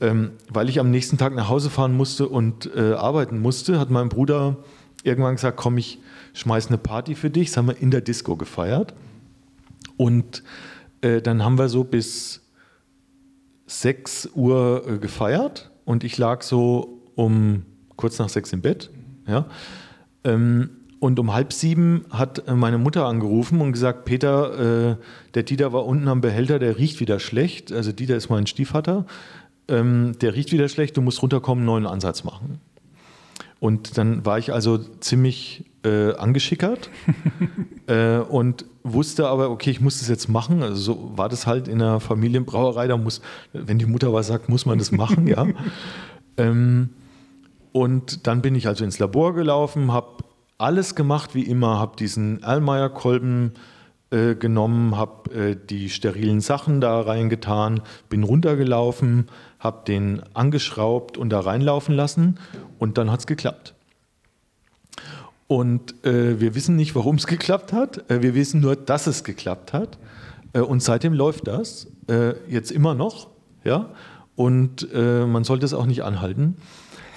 ähm, 0.00 0.32
weil 0.50 0.68
ich 0.68 0.78
am 0.78 0.90
nächsten 0.90 1.18
Tag 1.18 1.34
nach 1.34 1.48
Hause 1.48 1.70
fahren 1.70 1.94
musste 1.94 2.28
und 2.28 2.70
arbeiten 2.76 3.40
musste, 3.40 3.80
hat 3.80 3.88
mein 3.88 4.10
Bruder 4.10 4.58
irgendwann 5.04 5.36
gesagt, 5.36 5.56
komm, 5.56 5.78
ich 5.78 6.00
schmeiß 6.36 6.68
eine 6.68 6.78
Party 6.78 7.14
für 7.14 7.30
dich. 7.30 7.48
Das 7.48 7.56
haben 7.56 7.68
wir 7.68 7.80
in 7.80 7.90
der 7.90 8.02
Disco 8.02 8.36
gefeiert. 8.36 8.94
Und 9.96 10.42
äh, 11.00 11.22
dann 11.22 11.42
haben 11.42 11.58
wir 11.58 11.68
so 11.68 11.84
bis 11.84 12.42
6 13.66 14.30
Uhr 14.34 14.84
äh, 14.86 14.98
gefeiert 14.98 15.70
und 15.84 16.04
ich 16.04 16.18
lag 16.18 16.42
so 16.42 17.02
um 17.14 17.64
kurz 17.96 18.18
nach 18.18 18.28
sechs 18.28 18.52
im 18.52 18.60
Bett. 18.60 18.90
Ja. 19.26 19.46
Ähm, 20.24 20.70
und 21.00 21.18
um 21.18 21.32
halb 21.32 21.52
sieben 21.52 22.04
hat 22.10 22.44
meine 22.54 22.78
Mutter 22.78 23.06
angerufen 23.06 23.60
und 23.60 23.72
gesagt, 23.72 24.04
Peter, 24.04 24.92
äh, 24.92 24.96
der 25.34 25.42
Dieter 25.42 25.72
war 25.72 25.86
unten 25.86 26.08
am 26.08 26.20
Behälter, 26.20 26.58
der 26.58 26.78
riecht 26.78 27.00
wieder 27.00 27.18
schlecht. 27.18 27.72
Also 27.72 27.92
Dieter 27.92 28.16
ist 28.16 28.28
mein 28.28 28.46
Stiefvater. 28.46 29.06
Ähm, 29.68 30.16
der 30.20 30.34
riecht 30.34 30.52
wieder 30.52 30.68
schlecht, 30.68 30.96
du 30.96 31.02
musst 31.02 31.22
runterkommen, 31.22 31.64
neuen 31.64 31.86
Ansatz 31.86 32.24
machen. 32.24 32.60
Und 33.58 33.96
dann 33.96 34.24
war 34.26 34.38
ich 34.38 34.52
also 34.52 34.78
ziemlich 34.78 35.64
äh, 35.82 36.14
angeschickert 36.14 36.90
äh, 37.86 38.18
und 38.18 38.64
wusste 38.82 39.28
aber, 39.28 39.50
okay, 39.50 39.70
ich 39.70 39.80
muss 39.80 39.98
das 39.98 40.08
jetzt 40.08 40.28
machen. 40.28 40.62
Also 40.62 40.76
so 40.76 41.12
war 41.16 41.28
das 41.28 41.46
halt 41.46 41.68
in 41.68 41.78
der 41.78 42.00
Familienbrauerei. 42.00 42.86
Da 42.86 42.96
muss, 42.96 43.20
wenn 43.52 43.78
die 43.78 43.86
Mutter 43.86 44.12
was 44.12 44.26
sagt, 44.26 44.48
muss 44.48 44.66
man 44.66 44.78
das 44.78 44.92
machen, 44.92 45.26
ja. 45.26 45.46
Ähm, 46.38 46.90
und 47.72 48.26
dann 48.26 48.42
bin 48.42 48.54
ich 48.54 48.66
also 48.68 48.84
ins 48.84 48.98
Labor 48.98 49.34
gelaufen, 49.34 49.90
habe 49.90 50.24
alles 50.58 50.94
gemacht 50.94 51.34
wie 51.34 51.44
immer, 51.44 51.78
habe 51.78 51.96
diesen 51.96 52.42
Erlmeyer-Kolben 52.42 53.52
äh, 54.10 54.34
genommen, 54.34 54.96
habe 54.96 55.34
äh, 55.34 55.56
die 55.56 55.90
sterilen 55.90 56.40
Sachen 56.40 56.80
da 56.80 57.00
reingetan, 57.00 57.82
bin 58.08 58.22
runtergelaufen, 58.22 59.26
habe 59.66 59.84
den 59.86 60.22
angeschraubt 60.32 61.18
und 61.18 61.30
da 61.30 61.40
reinlaufen 61.40 61.94
lassen 61.94 62.38
und 62.78 62.96
dann 62.96 63.10
hat 63.10 63.20
es 63.20 63.26
geklappt. 63.26 63.74
Und 65.48 66.04
äh, 66.04 66.40
wir 66.40 66.54
wissen 66.54 66.76
nicht, 66.76 66.94
warum 66.94 67.16
es 67.16 67.26
geklappt 67.36 67.72
hat. 67.72 68.10
Äh, 68.10 68.22
wir 68.22 68.34
wissen 68.34 68.60
nur, 68.60 68.76
dass 68.76 69.06
es 69.06 69.24
geklappt 69.24 69.72
hat. 69.72 69.98
Äh, 70.52 70.60
und 70.60 70.82
seitdem 70.82 71.12
läuft 71.12 71.46
das 71.46 71.88
äh, 72.08 72.34
jetzt 72.48 72.70
immer 72.70 72.94
noch. 72.94 73.28
Ja? 73.64 73.90
Und 74.36 74.92
man 74.92 75.44
sollte 75.44 75.64
es 75.64 75.72
auch 75.72 75.86
nicht 75.86 76.04
anhalten. 76.04 76.58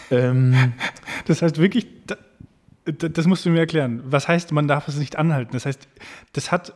Ähm, 0.09 0.73
das 1.25 1.41
heißt 1.41 1.57
wirklich, 1.57 1.85
das 2.85 3.27
musst 3.27 3.45
du 3.45 3.49
mir 3.49 3.59
erklären. 3.59 4.01
Was 4.05 4.29
heißt, 4.29 4.53
man 4.53 4.69
darf 4.69 4.87
es 4.87 4.97
nicht 4.97 5.17
anhalten? 5.17 5.51
Das 5.51 5.65
heißt, 5.65 5.85
das 6.31 6.49
hat 6.49 6.73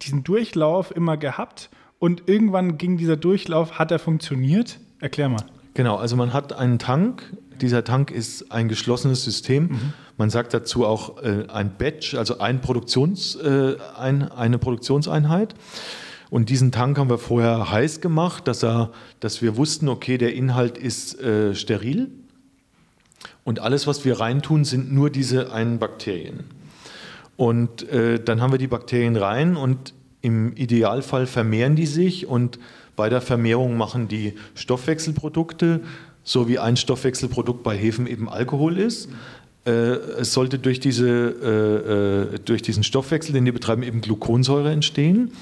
diesen 0.00 0.24
Durchlauf 0.24 0.96
immer 0.96 1.18
gehabt 1.18 1.68
und 1.98 2.26
irgendwann 2.26 2.78
ging 2.78 2.96
dieser 2.96 3.16
Durchlauf, 3.16 3.78
hat 3.78 3.92
er 3.92 4.00
funktioniert? 4.00 4.80
Erklär 5.02 5.28
mal. 5.28 5.44
Genau, 5.74 5.96
also 5.96 6.14
man 6.14 6.32
hat 6.32 6.52
einen 6.52 6.78
Tank. 6.78 7.24
Dieser 7.60 7.82
Tank 7.82 8.12
ist 8.12 8.52
ein 8.52 8.68
geschlossenes 8.68 9.24
System. 9.24 9.64
Mhm. 9.64 9.92
Man 10.16 10.30
sagt 10.30 10.54
dazu 10.54 10.86
auch 10.86 11.20
äh, 11.22 11.46
ein 11.48 11.72
Batch, 11.76 12.14
also 12.14 12.38
ein 12.38 12.60
Produktions, 12.60 13.34
äh, 13.34 13.74
ein, 13.98 14.30
eine 14.30 14.58
Produktionseinheit. 14.58 15.54
Und 16.30 16.50
diesen 16.50 16.70
Tank 16.70 16.98
haben 16.98 17.10
wir 17.10 17.18
vorher 17.18 17.72
heiß 17.72 18.00
gemacht, 18.00 18.46
dass, 18.46 18.62
er, 18.62 18.92
dass 19.18 19.42
wir 19.42 19.56
wussten, 19.56 19.88
okay, 19.88 20.18
der 20.18 20.34
Inhalt 20.34 20.78
ist 20.78 21.20
äh, 21.20 21.54
steril 21.56 22.10
und 23.42 23.58
alles, 23.58 23.88
was 23.88 24.04
wir 24.04 24.20
reintun, 24.20 24.64
sind 24.64 24.92
nur 24.92 25.10
diese 25.10 25.52
einen 25.52 25.80
Bakterien. 25.80 26.44
Und 27.36 27.88
äh, 27.90 28.22
dann 28.22 28.40
haben 28.40 28.52
wir 28.52 28.58
die 28.58 28.68
Bakterien 28.68 29.16
rein 29.16 29.56
und 29.56 29.94
im 30.20 30.54
Idealfall 30.54 31.26
vermehren 31.26 31.74
die 31.74 31.86
sich 31.86 32.28
und 32.28 32.60
bei 32.96 33.08
der 33.08 33.20
Vermehrung 33.20 33.76
machen 33.76 34.08
die 34.08 34.34
Stoffwechselprodukte, 34.54 35.80
so 36.24 36.48
wie 36.48 36.58
ein 36.58 36.76
Stoffwechselprodukt 36.76 37.62
bei 37.62 37.76
Hefen 37.76 38.06
eben 38.06 38.28
Alkohol 38.28 38.78
ist. 38.78 39.08
Äh, 39.64 39.70
es 39.70 40.32
sollte 40.32 40.58
durch, 40.58 40.80
diese, 40.80 41.08
äh, 41.08 42.34
äh 42.34 42.38
durch 42.44 42.62
diesen 42.62 42.84
Stoffwechsel, 42.84 43.32
den 43.32 43.44
die 43.44 43.52
betreiben, 43.52 43.82
eben 43.82 44.00
Gluconsäure 44.00 44.70
entstehen. 44.70 45.32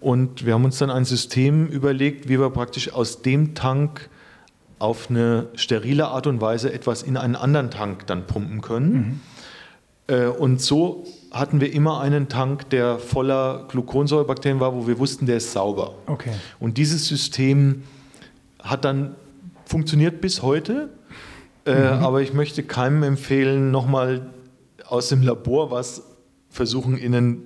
Und 0.00 0.46
wir 0.46 0.54
haben 0.54 0.64
uns 0.64 0.78
dann 0.78 0.90
ein 0.90 1.04
System 1.04 1.66
überlegt, 1.66 2.28
wie 2.28 2.40
wir 2.40 2.50
praktisch 2.50 2.92
aus 2.92 3.22
dem 3.22 3.54
Tank 3.54 4.08
auf 4.78 5.10
eine 5.10 5.48
sterile 5.54 6.08
Art 6.08 6.26
und 6.26 6.40
Weise 6.40 6.72
etwas 6.72 7.02
in 7.02 7.18
einen 7.18 7.36
anderen 7.36 7.70
Tank 7.70 8.06
dann 8.06 8.26
pumpen 8.26 8.62
können. 8.62 9.20
Mhm. 10.08 10.14
Äh, 10.14 10.26
und 10.26 10.60
so 10.60 11.04
hatten 11.30 11.60
wir 11.60 11.72
immer 11.72 12.00
einen 12.00 12.28
Tank, 12.28 12.70
der 12.70 12.98
voller 12.98 13.66
Gluconsäurebakterien 13.68 14.60
war, 14.60 14.74
wo 14.74 14.86
wir 14.86 14.98
wussten, 14.98 15.26
der 15.26 15.36
ist 15.36 15.52
sauber. 15.52 15.94
Okay. 16.06 16.32
Und 16.58 16.76
dieses 16.76 17.06
System 17.06 17.84
hat 18.62 18.84
dann 18.84 19.14
funktioniert 19.64 20.20
bis 20.20 20.42
heute. 20.42 20.90
Äh, 21.64 21.74
mhm. 21.74 22.04
Aber 22.04 22.22
ich 22.22 22.32
möchte 22.32 22.62
keinem 22.62 23.02
empfehlen, 23.02 23.70
nochmal 23.70 24.26
aus 24.86 25.08
dem 25.08 25.22
Labor 25.22 25.70
was 25.70 26.02
versuchen, 26.48 26.96
in 26.96 27.14
einen 27.14 27.42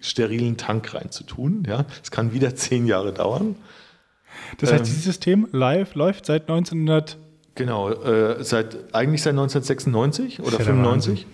sterilen 0.00 0.56
Tank 0.56 0.94
reinzutun. 0.94 1.64
Ja, 1.66 1.86
es 2.02 2.10
kann 2.10 2.32
wieder 2.34 2.54
zehn 2.54 2.86
Jahre 2.86 3.12
dauern. 3.12 3.56
Das 4.58 4.70
heißt, 4.70 4.80
ähm, 4.80 4.86
dieses 4.86 5.04
System 5.04 5.48
live 5.52 5.94
läuft 5.94 6.26
seit 6.26 6.42
1900. 6.42 7.16
Genau, 7.54 7.90
äh, 7.90 8.44
seit, 8.44 8.94
eigentlich 8.94 9.22
seit 9.22 9.32
1996 9.32 10.40
oder 10.40 10.58
95. 10.58 11.26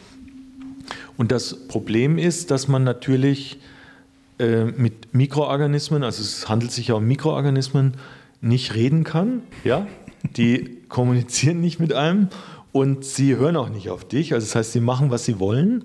Und 1.16 1.33
das 1.33 1.68
Problem 1.68 2.18
ist, 2.18 2.51
dass 2.51 2.68
man 2.68 2.85
natürlich 2.85 3.59
äh, 4.38 4.64
mit 4.64 5.14
Mikroorganismen, 5.14 6.03
also 6.03 6.22
es 6.22 6.48
handelt 6.48 6.72
sich 6.72 6.88
ja 6.88 6.94
um 6.94 7.05
Mikroorganismen, 7.05 7.94
nicht 8.40 8.75
reden 8.75 9.05
kann. 9.05 9.42
Ja? 9.64 9.87
Die 10.37 10.79
kommunizieren 10.88 11.61
nicht 11.61 11.79
mit 11.81 11.92
einem 11.92 12.29
und 12.72 13.05
sie 13.05 13.37
hören 13.37 13.57
auch 13.57 13.68
nicht 13.68 13.90
auf 13.90 14.07
dich. 14.07 14.35
Also 14.35 14.46
das 14.46 14.55
heißt, 14.55 14.72
sie 14.72 14.81
machen, 14.81 15.11
was 15.11 15.25
sie 15.25 15.38
wollen. 15.38 15.85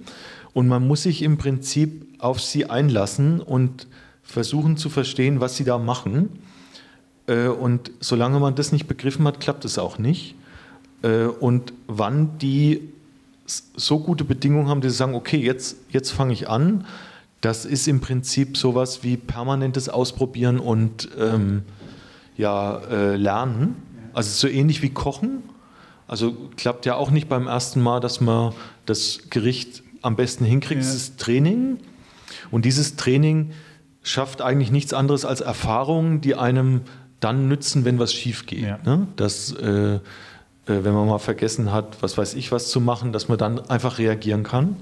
Und 0.53 0.67
man 0.67 0.87
muss 0.87 1.03
sich 1.03 1.21
im 1.21 1.37
Prinzip 1.37 2.07
auf 2.19 2.41
sie 2.41 2.69
einlassen 2.69 3.41
und 3.41 3.87
versuchen 4.23 4.75
zu 4.77 4.89
verstehen, 4.89 5.39
was 5.39 5.55
sie 5.55 5.63
da 5.63 5.77
machen. 5.77 6.29
Äh, 7.27 7.47
und 7.47 7.91
solange 7.99 8.39
man 8.39 8.55
das 8.55 8.71
nicht 8.71 8.87
begriffen 8.87 9.27
hat, 9.27 9.39
klappt 9.39 9.65
es 9.65 9.77
auch 9.77 9.99
nicht. 9.99 10.35
Äh, 11.03 11.25
und 11.25 11.73
wann 11.87 12.37
die 12.39 12.89
so 13.47 13.99
gute 13.99 14.23
Bedingungen 14.23 14.67
haben, 14.67 14.81
dass 14.81 14.91
sie 14.91 14.97
sagen, 14.97 15.15
okay, 15.15 15.37
jetzt, 15.37 15.77
jetzt 15.89 16.11
fange 16.11 16.33
ich 16.33 16.49
an, 16.49 16.85
das 17.41 17.65
ist 17.65 17.87
im 17.87 18.01
Prinzip 18.01 18.57
sowas 18.57 19.03
wie 19.03 19.15
permanentes 19.15 19.89
Ausprobieren 19.89 20.59
und 20.59 21.09
ähm, 21.17 21.63
ja, 22.35 22.77
äh, 22.79 23.15
Lernen. 23.15 23.75
Also 24.13 24.31
so 24.31 24.47
ähnlich 24.47 24.81
wie 24.81 24.89
Kochen. 24.89 25.43
Also 26.07 26.35
klappt 26.55 26.85
ja 26.85 26.95
auch 26.95 27.11
nicht 27.11 27.29
beim 27.29 27.47
ersten 27.47 27.81
Mal, 27.81 27.99
dass 27.99 28.21
man 28.21 28.53
das 28.85 29.29
Gericht 29.29 29.83
am 30.01 30.15
besten 30.15 30.45
hinkriegt. 30.45 30.81
Es 30.81 30.89
ja. 30.89 30.95
ist 30.95 31.19
Training. 31.19 31.79
Und 32.49 32.65
dieses 32.65 32.95
Training 32.95 33.51
schafft 34.01 34.41
eigentlich 34.41 34.71
nichts 34.71 34.93
anderes 34.93 35.25
als 35.25 35.41
Erfahrungen, 35.41 36.21
die 36.21 36.35
einem 36.35 36.81
dann 37.19 37.47
nützen, 37.47 37.85
wenn 37.85 37.99
was 37.99 38.13
schief 38.13 38.45
geht. 38.45 38.61
Ja. 38.61 38.79
Ne? 38.83 39.07
Dass, 39.15 39.51
äh, 39.53 39.95
äh, 39.95 39.99
wenn 40.67 40.93
man 40.93 41.07
mal 41.07 41.19
vergessen 41.19 41.71
hat, 41.71 41.97
was 42.01 42.17
weiß 42.17 42.33
ich, 42.35 42.51
was 42.51 42.69
zu 42.69 42.81
machen, 42.81 43.13
dass 43.13 43.27
man 43.27 43.37
dann 43.37 43.59
einfach 43.69 43.97
reagieren 43.97 44.43
kann. 44.43 44.75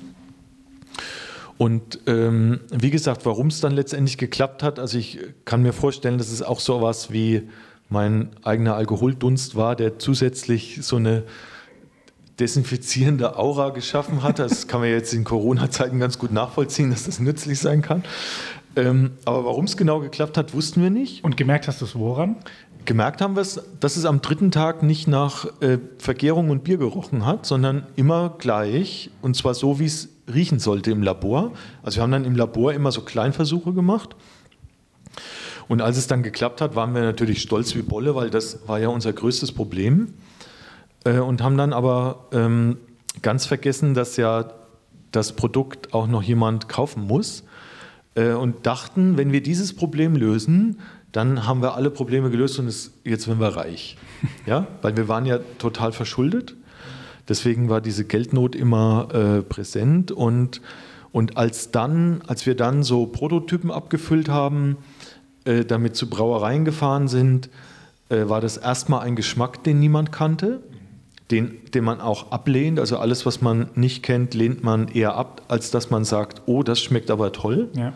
Und 1.57 1.99
ähm, 2.07 2.59
wie 2.71 2.89
gesagt, 2.89 3.25
warum 3.25 3.47
es 3.47 3.61
dann 3.61 3.71
letztendlich 3.71 4.17
geklappt 4.17 4.61
hat, 4.61 4.77
also 4.77 4.97
ich 4.97 5.19
kann 5.45 5.61
mir 5.61 5.71
vorstellen, 5.71 6.17
dass 6.17 6.31
es 6.31 6.41
auch 6.41 6.59
so 6.59 6.81
was 6.81 7.11
wie 7.11 7.43
mein 7.89 8.29
eigener 8.43 8.75
Alkoholdunst 8.75 9.55
war, 9.55 9.75
der 9.75 9.99
zusätzlich 9.99 10.79
so 10.81 10.97
eine 10.97 11.23
desinfizierende 12.39 13.37
Aura 13.37 13.69
geschaffen 13.69 14.23
hat. 14.23 14.39
Das 14.39 14.67
kann 14.67 14.81
man 14.81 14.89
jetzt 14.89 15.13
in 15.13 15.23
Corona-Zeiten 15.23 15.99
ganz 15.99 16.19
gut 16.19 16.33
nachvollziehen, 16.33 16.89
dass 16.89 17.05
das 17.05 17.19
nützlich 17.19 17.59
sein 17.59 17.81
kann. 17.81 18.03
Ähm, 18.75 19.11
aber 19.23 19.45
warum 19.45 19.65
es 19.65 19.77
genau 19.77 20.01
geklappt 20.01 20.37
hat, 20.37 20.53
wussten 20.53 20.81
wir 20.81 20.89
nicht. 20.89 21.23
Und 21.23 21.37
gemerkt 21.37 21.67
hast 21.67 21.79
du 21.79 21.85
es 21.85 21.95
woran? 21.95 22.35
Gemerkt 22.85 23.21
haben 23.21 23.35
wir 23.35 23.41
es, 23.41 23.59
dass 23.79 23.97
es 23.97 24.05
am 24.05 24.21
dritten 24.21 24.51
Tag 24.51 24.83
nicht 24.83 25.07
nach 25.07 25.45
äh, 25.61 25.79
Vergärung 25.97 26.51
und 26.51 26.63
Bier 26.63 26.77
gerochen 26.77 27.25
hat, 27.25 27.45
sondern 27.45 27.87
immer 27.95 28.35
gleich 28.37 29.09
und 29.21 29.35
zwar 29.35 29.55
so, 29.55 29.79
wie 29.79 29.85
es 29.85 30.09
riechen 30.31 30.59
sollte 30.59 30.91
im 30.91 31.01
Labor. 31.01 31.51
Also 31.83 31.97
wir 31.97 32.03
haben 32.03 32.11
dann 32.11 32.25
im 32.25 32.35
Labor 32.35 32.73
immer 32.73 32.91
so 32.91 33.01
Kleinversuche 33.01 33.73
gemacht. 33.73 34.15
Und 35.67 35.81
als 35.81 35.97
es 35.97 36.05
dann 36.05 36.21
geklappt 36.21 36.61
hat, 36.61 36.75
waren 36.75 36.93
wir 36.93 37.01
natürlich 37.01 37.41
stolz 37.41 37.75
wie 37.75 37.81
Bolle, 37.81 38.13
weil 38.13 38.29
das 38.29 38.67
war 38.67 38.79
ja 38.79 38.89
unser 38.89 39.13
größtes 39.13 39.51
Problem. 39.51 40.13
Äh, 41.05 41.19
und 41.19 41.41
haben 41.41 41.57
dann 41.57 41.73
aber 41.73 42.27
ähm, 42.31 42.77
ganz 43.21 43.45
vergessen, 43.45 43.93
dass 43.93 44.17
ja 44.17 44.51
das 45.11 45.33
Produkt 45.33 45.93
auch 45.93 46.07
noch 46.07 46.21
jemand 46.21 46.69
kaufen 46.69 47.07
muss. 47.07 47.43
Äh, 48.15 48.33
und 48.33 48.65
dachten, 48.65 49.17
wenn 49.17 49.31
wir 49.31 49.41
dieses 49.41 49.75
Problem 49.75 50.15
lösen, 50.15 50.79
dann 51.15 51.47
haben 51.47 51.61
wir 51.61 51.75
alle 51.75 51.89
Probleme 51.89 52.29
gelöst 52.29 52.59
und 52.59 52.67
es, 52.67 52.91
jetzt 53.03 53.27
werden 53.27 53.39
wir 53.39 53.55
reich. 53.55 53.97
Ja? 54.45 54.67
Weil 54.81 54.97
wir 54.97 55.07
waren 55.07 55.25
ja 55.25 55.39
total 55.59 55.91
verschuldet. 55.91 56.55
Deswegen 57.27 57.69
war 57.69 57.81
diese 57.81 58.05
Geldnot 58.05 58.55
immer 58.55 59.07
äh, 59.13 59.41
präsent. 59.41 60.11
Und, 60.11 60.61
und 61.11 61.37
als 61.37 61.71
dann, 61.71 62.21
als 62.27 62.45
wir 62.45 62.55
dann 62.55 62.83
so 62.83 63.05
Prototypen 63.05 63.71
abgefüllt 63.71 64.29
haben, 64.29 64.77
äh, 65.43 65.63
damit 65.65 65.95
zu 65.95 66.09
Brauereien 66.09 66.65
gefahren 66.65 67.07
sind, 67.07 67.49
äh, 68.09 68.27
war 68.27 68.41
das 68.41 68.57
erstmal 68.57 69.01
ein 69.01 69.15
Geschmack, 69.15 69.63
den 69.63 69.79
niemand 69.79 70.11
kannte 70.11 70.61
den, 71.31 71.57
den 71.73 71.83
man 71.83 72.01
auch 72.01 72.31
ablehnt. 72.31 72.79
Also 72.79 72.97
alles, 72.97 73.25
was 73.25 73.41
man 73.41 73.69
nicht 73.75 74.03
kennt, 74.03 74.33
lehnt 74.33 74.63
man 74.63 74.87
eher 74.87 75.15
ab, 75.15 75.41
als 75.47 75.71
dass 75.71 75.89
man 75.89 76.05
sagt, 76.05 76.43
oh, 76.45 76.63
das 76.63 76.81
schmeckt 76.81 77.09
aber 77.09 77.31
toll. 77.31 77.69
Ja. 77.73 77.93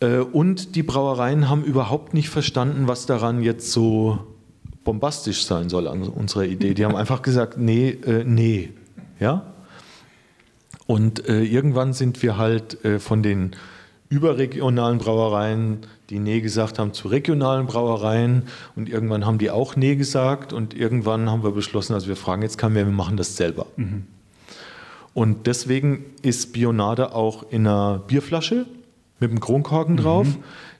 Äh, 0.00 0.18
und 0.18 0.74
die 0.74 0.82
Brauereien 0.82 1.48
haben 1.48 1.62
überhaupt 1.62 2.14
nicht 2.14 2.30
verstanden, 2.30 2.88
was 2.88 3.06
daran 3.06 3.42
jetzt 3.42 3.70
so 3.72 4.18
bombastisch 4.82 5.44
sein 5.44 5.68
soll 5.68 5.86
an 5.86 6.02
unserer 6.02 6.44
Idee. 6.44 6.74
Die 6.74 6.84
haben 6.84 6.96
einfach 6.96 7.22
gesagt, 7.22 7.58
nee, 7.58 7.90
äh, 7.90 8.24
nee. 8.24 8.70
Ja? 9.18 9.52
Und 10.86 11.28
äh, 11.28 11.42
irgendwann 11.42 11.92
sind 11.92 12.22
wir 12.22 12.36
halt 12.36 12.84
äh, 12.84 12.98
von 12.98 13.22
den 13.22 13.52
überregionalen 14.08 14.98
Brauereien, 14.98 15.86
die 16.08 16.18
Nee 16.18 16.40
gesagt 16.40 16.80
haben, 16.80 16.92
zu 16.92 17.06
regionalen 17.06 17.66
Brauereien. 17.66 18.48
Und 18.74 18.88
irgendwann 18.88 19.24
haben 19.24 19.38
die 19.38 19.50
auch 19.50 19.76
Nee 19.76 19.94
gesagt. 19.94 20.52
Und 20.52 20.74
irgendwann 20.74 21.30
haben 21.30 21.44
wir 21.44 21.52
beschlossen, 21.52 21.94
also 21.94 22.08
wir 22.08 22.16
fragen 22.16 22.42
jetzt 22.42 22.58
keinen 22.58 22.72
mehr, 22.72 22.86
wir 22.86 22.92
machen 22.92 23.16
das 23.16 23.36
selber. 23.36 23.66
Mhm. 23.76 24.06
Und 25.14 25.46
deswegen 25.46 26.04
ist 26.22 26.52
Bionade 26.52 27.14
auch 27.14 27.44
in 27.50 27.66
einer 27.66 27.98
Bierflasche 27.98 28.66
mit 29.20 29.30
einem 29.30 29.40
Kronkorken 29.40 29.94
mhm. 29.94 30.00
drauf. 30.00 30.26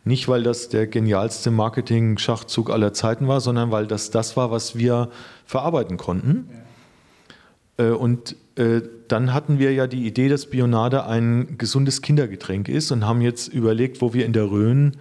Nicht, 0.04 0.28
weil 0.28 0.42
das 0.42 0.70
der 0.70 0.86
genialste 0.86 1.50
Marketing-Schachzug 1.50 2.70
aller 2.70 2.92
Zeiten 2.92 3.28
war, 3.28 3.40
sondern 3.40 3.70
weil 3.70 3.86
das 3.86 4.10
das 4.10 4.36
war, 4.36 4.50
was 4.50 4.76
wir 4.76 5.10
verarbeiten 5.44 5.98
konnten. 5.98 6.48
Ja. 6.50 6.60
Äh, 7.80 7.90
und 7.90 8.36
äh, 8.56 8.82
dann 9.08 9.34
hatten 9.34 9.58
wir 9.58 9.72
ja 9.72 9.86
die 9.86 10.06
Idee, 10.06 10.28
dass 10.28 10.46
Bionade 10.46 11.04
ein 11.06 11.58
gesundes 11.58 12.02
Kindergetränk 12.02 12.68
ist 12.68 12.90
und 12.92 13.06
haben 13.06 13.20
jetzt 13.20 13.48
überlegt, 13.48 14.00
wo 14.00 14.14
wir 14.14 14.24
in 14.24 14.32
der 14.32 14.50
Rhön 14.50 14.96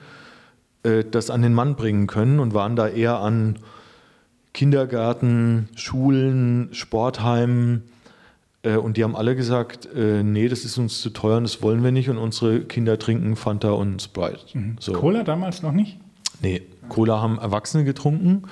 äh, 0.83 1.03
das 1.03 1.29
an 1.29 1.41
den 1.41 1.53
Mann 1.53 1.75
bringen 1.75 2.07
können 2.07 2.39
und 2.39 2.53
waren 2.53 2.75
da 2.75 2.87
eher 2.87 3.19
an 3.19 3.59
Kindergärten, 4.53 5.69
Schulen, 5.75 6.69
Sportheimen, 6.71 7.83
und 8.63 8.97
die 8.97 9.03
haben 9.03 9.15
alle 9.15 9.35
gesagt, 9.35 9.87
äh, 9.95 10.23
nee, 10.23 10.47
das 10.49 10.65
ist 10.65 10.77
uns 10.77 11.01
zu 11.01 11.11
teuer 11.11 11.37
und 11.37 11.43
das 11.43 11.61
wollen 11.61 11.83
wir 11.83 11.91
nicht. 11.91 12.09
Und 12.09 12.17
unsere 12.17 12.61
Kinder 12.61 12.99
trinken 12.99 13.35
Fanta 13.35 13.71
und 13.71 14.01
Sprite. 14.01 14.57
Mhm. 14.57 14.75
So. 14.79 14.93
Cola 14.93 15.23
damals 15.23 15.61
noch 15.61 15.71
nicht? 15.71 15.97
Nee, 16.41 16.61
Cola 16.89 17.21
haben 17.21 17.37
Erwachsene 17.37 17.83
getrunken. 17.83 18.43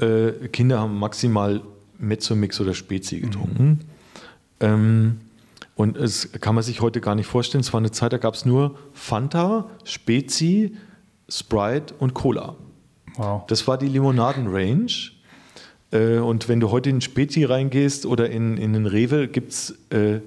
Äh, 0.00 0.48
Kinder 0.48 0.80
haben 0.80 0.98
maximal 0.98 1.60
Mezzomix 1.98 2.60
oder 2.60 2.74
Spezi 2.74 3.16
mhm. 3.16 3.20
getrunken. 3.22 3.64
Mhm. 3.64 3.78
Ähm, 4.60 5.20
und 5.76 5.96
es 5.96 6.32
kann 6.32 6.54
man 6.54 6.64
sich 6.64 6.80
heute 6.80 7.00
gar 7.00 7.14
nicht 7.14 7.26
vorstellen. 7.26 7.60
Es 7.62 7.72
war 7.72 7.78
eine 7.78 7.90
Zeit, 7.90 8.12
da 8.12 8.18
gab 8.18 8.34
es 8.34 8.44
nur 8.44 8.76
Fanta, 8.92 9.70
Spezi, 9.84 10.76
Sprite 11.28 11.94
und 11.98 12.14
Cola. 12.14 12.56
Wow. 13.16 13.46
Das 13.46 13.66
war 13.66 13.78
die 13.78 13.88
Limonaden-Range. 13.88 14.92
Äh, 15.90 16.18
und 16.18 16.48
wenn 16.48 16.60
du 16.60 16.70
heute 16.70 16.90
in 16.90 17.00
Spezi 17.00 17.44
reingehst 17.44 18.06
oder 18.06 18.30
in, 18.30 18.56
in 18.56 18.72
den 18.72 18.86
Rewe, 18.86 19.28
gibt 19.28 19.52
es 19.52 19.78
äh, 19.90 20.20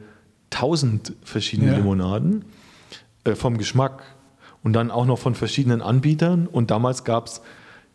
tausend 0.50 1.14
verschiedene 1.24 1.72
ja. 1.72 1.78
Limonaden 1.78 2.46
äh, 3.24 3.36
vom 3.36 3.58
Geschmack 3.58 4.04
und 4.64 4.74
dann 4.74 4.92
auch 4.92 5.06
noch 5.06 5.20
von 5.20 5.36
verschiedenen 5.36 5.82
Anbietern. 5.82 6.48
Und 6.48 6.72
damals 6.72 7.04
gab 7.04 7.28
es 7.28 7.42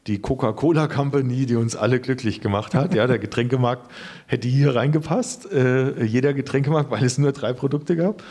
die 0.07 0.19
Coca-Cola 0.19 0.89
Company, 0.89 1.47
die 1.47 1.57
uns 1.57 1.77
alle 1.77 2.01
glücklich 2.01 2.41
gemacht 2.41 2.75
hat. 2.75 2.95
Ja, 2.95 3.07
der 3.07 3.19
Getränkemarkt 3.19 3.91
hätte 4.27 4.49
hier 4.49 4.75
reingepasst, 4.75 5.53
äh, 5.53 6.03
jeder 6.05 6.35
Getränkemarkt, 6.35 6.91
weil 6.91 7.05
es 7.05 7.19
nur 7.19 7.33
drei 7.33 7.53
Produkte 7.53 7.95
gab. 7.95 8.23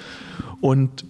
Und, 0.60 1.06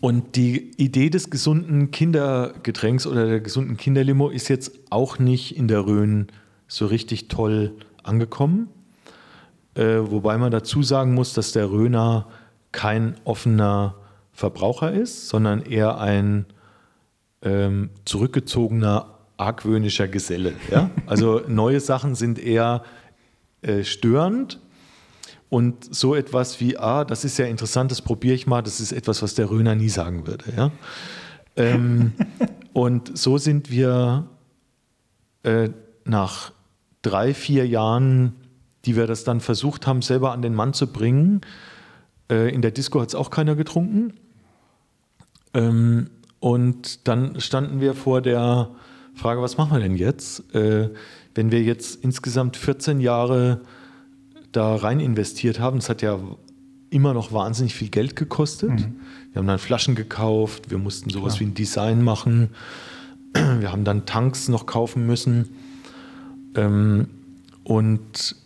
und 0.00 0.36
die 0.36 0.72
Idee 0.76 1.10
des 1.10 1.30
gesunden 1.30 1.90
Kindergetränks 1.90 3.06
oder 3.06 3.26
der 3.26 3.40
gesunden 3.40 3.76
Kinderlimo 3.76 4.28
ist 4.28 4.48
jetzt 4.48 4.72
auch 4.90 5.18
nicht 5.18 5.56
in 5.56 5.68
der 5.68 5.86
Rhön 5.86 6.28
so 6.68 6.86
richtig 6.86 7.28
toll 7.28 7.72
angekommen. 8.02 8.68
Äh, 9.74 9.98
wobei 9.98 10.38
man 10.38 10.50
dazu 10.50 10.82
sagen 10.82 11.14
muss, 11.14 11.34
dass 11.34 11.52
der 11.52 11.70
Röner 11.70 12.28
kein 12.72 13.16
offener 13.24 13.96
Verbraucher 14.32 14.92
ist, 14.92 15.28
sondern 15.28 15.62
eher 15.62 15.98
ein 15.98 16.46
ähm, 17.42 17.90
zurückgezogener, 18.04 19.18
argwöhnischer 19.36 20.08
Geselle. 20.08 20.54
Ja? 20.70 20.90
Also 21.06 21.42
neue 21.46 21.80
Sachen 21.80 22.14
sind 22.14 22.38
eher 22.38 22.82
äh, 23.62 23.84
störend. 23.84 24.60
Und 25.48 25.94
so 25.94 26.14
etwas 26.14 26.60
wie, 26.60 26.76
ah, 26.76 27.04
das 27.04 27.24
ist 27.24 27.38
ja 27.38 27.46
interessant, 27.46 27.90
das 27.90 28.02
probiere 28.02 28.34
ich 28.34 28.46
mal, 28.46 28.62
das 28.62 28.80
ist 28.80 28.92
etwas, 28.92 29.22
was 29.22 29.34
der 29.34 29.48
Röner 29.48 29.74
nie 29.76 29.88
sagen 29.88 30.26
würde. 30.26 30.44
Ja? 30.56 30.70
Ähm, 31.54 32.12
und 32.72 33.16
so 33.16 33.38
sind 33.38 33.70
wir 33.70 34.26
äh, 35.44 35.70
nach 36.04 36.52
drei, 37.06 37.34
vier 37.34 37.66
Jahren, 37.66 38.32
die 38.84 38.96
wir 38.96 39.06
das 39.06 39.22
dann 39.24 39.40
versucht 39.40 39.86
haben, 39.86 40.02
selber 40.02 40.32
an 40.32 40.42
den 40.42 40.54
Mann 40.54 40.72
zu 40.72 40.92
bringen. 40.92 41.40
Äh, 42.30 42.52
in 42.52 42.62
der 42.62 42.72
Disco 42.72 43.00
hat 43.00 43.08
es 43.08 43.14
auch 43.14 43.30
keiner 43.30 43.54
getrunken. 43.54 44.14
Ähm, 45.54 46.10
und 46.40 47.06
dann 47.06 47.40
standen 47.40 47.80
wir 47.80 47.94
vor 47.94 48.20
der 48.20 48.70
Frage, 49.14 49.40
was 49.40 49.56
machen 49.56 49.72
wir 49.72 49.80
denn 49.80 49.96
jetzt? 49.96 50.52
Äh, 50.54 50.90
wenn 51.34 51.52
wir 51.52 51.62
jetzt 51.62 52.02
insgesamt 52.02 52.56
14 52.56 53.00
Jahre 53.00 53.60
da 54.52 54.74
rein 54.74 55.00
investiert 55.00 55.60
haben, 55.60 55.78
das 55.78 55.88
hat 55.88 56.02
ja 56.02 56.18
immer 56.90 57.14
noch 57.14 57.32
wahnsinnig 57.32 57.74
viel 57.74 57.88
Geld 57.88 58.16
gekostet. 58.16 58.70
Mhm. 58.70 59.00
Wir 59.32 59.40
haben 59.40 59.46
dann 59.46 59.58
Flaschen 59.58 59.94
gekauft, 59.94 60.70
wir 60.70 60.78
mussten 60.78 61.10
sowas 61.10 61.34
Klar. 61.34 61.40
wie 61.40 61.50
ein 61.50 61.54
Design 61.54 62.02
machen, 62.02 62.50
wir 63.60 63.70
haben 63.70 63.84
dann 63.84 64.06
Tanks 64.06 64.48
noch 64.48 64.66
kaufen 64.66 65.06
müssen. 65.06 65.50
Ähm, 66.56 67.08
und, 67.62 68.36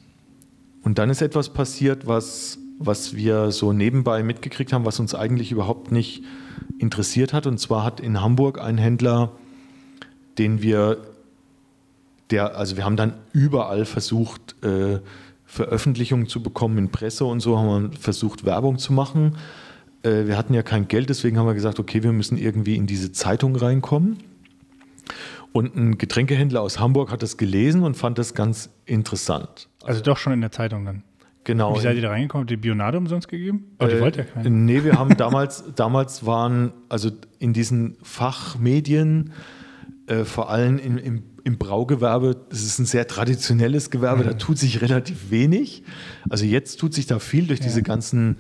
und 0.82 0.98
dann 0.98 1.10
ist 1.10 1.22
etwas 1.22 1.52
passiert, 1.52 2.06
was, 2.06 2.58
was 2.78 3.14
wir 3.14 3.52
so 3.52 3.72
nebenbei 3.72 4.22
mitgekriegt 4.22 4.72
haben, 4.72 4.84
was 4.84 5.00
uns 5.00 5.14
eigentlich 5.14 5.52
überhaupt 5.52 5.92
nicht 5.92 6.22
interessiert 6.78 7.32
hat. 7.32 7.46
Und 7.46 7.58
zwar 7.58 7.84
hat 7.84 8.00
in 8.00 8.20
Hamburg 8.20 8.60
ein 8.60 8.78
Händler, 8.78 9.32
den 10.38 10.62
wir, 10.62 10.98
der, 12.30 12.56
also 12.56 12.76
wir 12.76 12.84
haben 12.84 12.96
dann 12.96 13.14
überall 13.32 13.84
versucht, 13.84 14.56
äh, 14.64 15.00
Veröffentlichungen 15.44 16.28
zu 16.28 16.42
bekommen 16.42 16.78
in 16.78 16.90
Presse 16.90 17.24
und 17.24 17.40
so, 17.40 17.58
haben 17.58 17.90
wir 17.90 17.98
versucht, 17.98 18.44
Werbung 18.44 18.78
zu 18.78 18.92
machen. 18.92 19.36
Äh, 20.02 20.26
wir 20.26 20.38
hatten 20.38 20.54
ja 20.54 20.62
kein 20.62 20.86
Geld, 20.86 21.08
deswegen 21.08 21.38
haben 21.38 21.46
wir 21.46 21.54
gesagt, 21.54 21.80
okay, 21.80 22.02
wir 22.02 22.12
müssen 22.12 22.38
irgendwie 22.38 22.76
in 22.76 22.86
diese 22.86 23.12
Zeitung 23.12 23.56
reinkommen. 23.56 24.18
Und 25.52 25.74
ein 25.74 25.98
Getränkehändler 25.98 26.60
aus 26.60 26.78
Hamburg 26.78 27.10
hat 27.10 27.22
das 27.22 27.36
gelesen 27.36 27.82
und 27.82 27.96
fand 27.96 28.18
das 28.18 28.34
ganz 28.34 28.70
interessant. 28.86 29.68
Also 29.82 30.00
doch 30.00 30.16
schon 30.16 30.32
in 30.32 30.40
der 30.40 30.52
Zeitung 30.52 30.84
dann? 30.84 31.02
Genau. 31.44 31.74
Wie 31.74 31.80
seid 31.80 31.96
ihr 31.96 32.02
da 32.02 32.10
reingekommen? 32.10 32.44
Habt 32.44 32.50
ihr 32.50 32.60
Bionade 32.60 32.98
umsonst 32.98 33.28
gegeben? 33.28 33.76
Oh, 33.78 33.86
die 33.86 33.94
äh, 33.94 34.00
wollt 34.00 34.16
ja 34.16 34.24
keinen. 34.24 34.64
Nee, 34.64 34.84
wir 34.84 34.98
haben 34.98 35.16
damals, 35.16 35.64
damals 35.74 36.26
waren, 36.26 36.72
also 36.88 37.10
in 37.38 37.52
diesen 37.52 37.96
Fachmedien, 38.02 39.32
äh, 40.06 40.24
vor 40.24 40.50
allem 40.50 40.78
im, 40.78 40.98
im, 40.98 41.22
im, 41.44 41.58
Braugewerbe, 41.58 42.36
das 42.50 42.62
ist 42.62 42.78
ein 42.78 42.84
sehr 42.84 43.06
traditionelles 43.06 43.90
Gewerbe, 43.90 44.22
mhm. 44.22 44.28
da 44.28 44.34
tut 44.34 44.58
sich 44.58 44.82
relativ 44.82 45.30
wenig. 45.30 45.82
Also 46.28 46.44
jetzt 46.44 46.76
tut 46.78 46.92
sich 46.92 47.06
da 47.06 47.18
viel 47.18 47.46
durch 47.46 47.60
ja. 47.60 47.66
diese 47.66 47.82
ganzen 47.82 48.36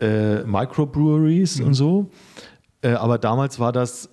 äh, 0.00 0.44
Microbreweries 0.44 1.58
mhm. 1.58 1.66
und 1.66 1.74
so. 1.74 2.10
Äh, 2.82 2.92
aber 2.92 3.18
damals 3.18 3.58
war 3.58 3.72
das 3.72 4.10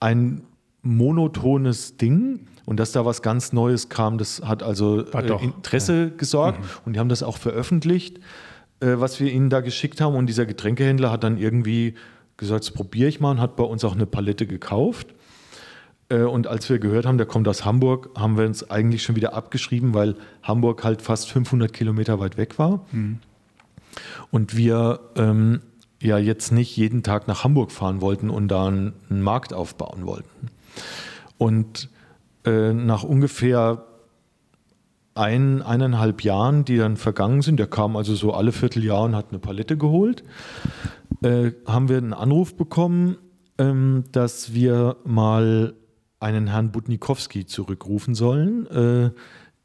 ein 0.00 0.42
monotones 0.84 1.96
Ding. 1.96 2.46
Und 2.66 2.80
dass 2.80 2.92
da 2.92 3.04
was 3.04 3.20
ganz 3.20 3.52
Neues 3.52 3.90
kam, 3.90 4.16
das 4.16 4.40
hat 4.42 4.62
also 4.62 5.04
äh, 5.04 5.44
Interesse 5.44 6.04
ja. 6.04 6.16
gesorgt. 6.16 6.60
Mhm. 6.60 6.64
Und 6.86 6.92
die 6.94 7.00
haben 7.00 7.10
das 7.10 7.22
auch 7.22 7.36
veröffentlicht, 7.36 8.18
äh, 8.80 8.94
was 8.96 9.20
wir 9.20 9.30
ihnen 9.30 9.50
da 9.50 9.60
geschickt 9.60 10.00
haben. 10.00 10.14
Und 10.14 10.26
dieser 10.26 10.46
Getränkehändler 10.46 11.10
hat 11.10 11.24
dann 11.24 11.36
irgendwie 11.36 11.94
gesagt, 12.36 12.64
das 12.64 12.70
probiere 12.70 13.08
ich 13.08 13.20
mal 13.20 13.32
und 13.32 13.40
hat 13.40 13.56
bei 13.56 13.64
uns 13.64 13.84
auch 13.84 13.94
eine 13.94 14.06
Palette 14.06 14.46
gekauft. 14.46 15.08
Äh, 16.08 16.22
und 16.22 16.46
als 16.46 16.68
wir 16.70 16.78
gehört 16.78 17.06
haben, 17.06 17.18
der 17.18 17.26
kommt 17.26 17.48
aus 17.48 17.64
Hamburg, 17.64 18.10
haben 18.16 18.38
wir 18.38 18.46
uns 18.46 18.68
eigentlich 18.70 19.02
schon 19.02 19.16
wieder 19.16 19.34
abgeschrieben, 19.34 19.94
weil 19.94 20.16
Hamburg 20.42 20.84
halt 20.84 21.02
fast 21.02 21.30
500 21.30 21.72
Kilometer 21.72 22.20
weit 22.20 22.36
weg 22.36 22.58
war. 22.58 22.86
Mhm. 22.92 23.18
Und 24.30 24.56
wir 24.56 25.00
ähm, 25.16 25.60
ja 26.02 26.18
jetzt 26.18 26.52
nicht 26.52 26.76
jeden 26.76 27.02
Tag 27.02 27.28
nach 27.28 27.44
Hamburg 27.44 27.72
fahren 27.72 28.00
wollten 28.00 28.30
und 28.30 28.48
da 28.48 28.66
einen, 28.66 28.92
einen 29.08 29.22
Markt 29.22 29.52
aufbauen 29.52 30.06
wollten. 30.06 30.50
Und 31.38 31.88
äh, 32.44 32.72
nach 32.72 33.02
ungefähr 33.04 33.84
ein, 35.14 35.62
eineinhalb 35.62 36.22
Jahren, 36.22 36.64
die 36.64 36.76
dann 36.76 36.96
vergangen 36.96 37.42
sind, 37.42 37.58
der 37.58 37.66
kam 37.66 37.96
also 37.96 38.14
so 38.14 38.32
alle 38.32 38.52
Vierteljahr 38.52 39.04
und 39.04 39.14
hat 39.14 39.26
eine 39.30 39.38
Palette 39.38 39.76
geholt, 39.76 40.24
äh, 41.22 41.52
haben 41.66 41.88
wir 41.88 41.98
einen 41.98 42.12
Anruf 42.12 42.56
bekommen, 42.56 43.16
ähm, 43.58 44.04
dass 44.12 44.52
wir 44.52 44.96
mal 45.04 45.74
einen 46.20 46.48
Herrn 46.48 46.72
Budnikowski 46.72 47.46
zurückrufen 47.46 48.14
sollen, 48.14 48.66
äh, 48.66 49.10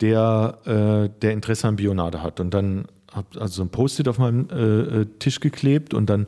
der, 0.02 0.60
äh, 0.66 1.20
der 1.22 1.32
Interesse 1.32 1.68
an 1.68 1.78
Bionade 1.78 2.22
hat. 2.22 2.40
Und 2.40 2.54
dann 2.54 2.86
habe 3.14 3.42
also 3.42 3.64
ein 3.64 3.70
Post-it 3.70 4.08
auf 4.08 4.20
meinem 4.20 4.48
äh, 4.50 5.02
äh, 5.02 5.06
Tisch 5.20 5.40
geklebt 5.40 5.94
und 5.94 6.10
dann 6.10 6.28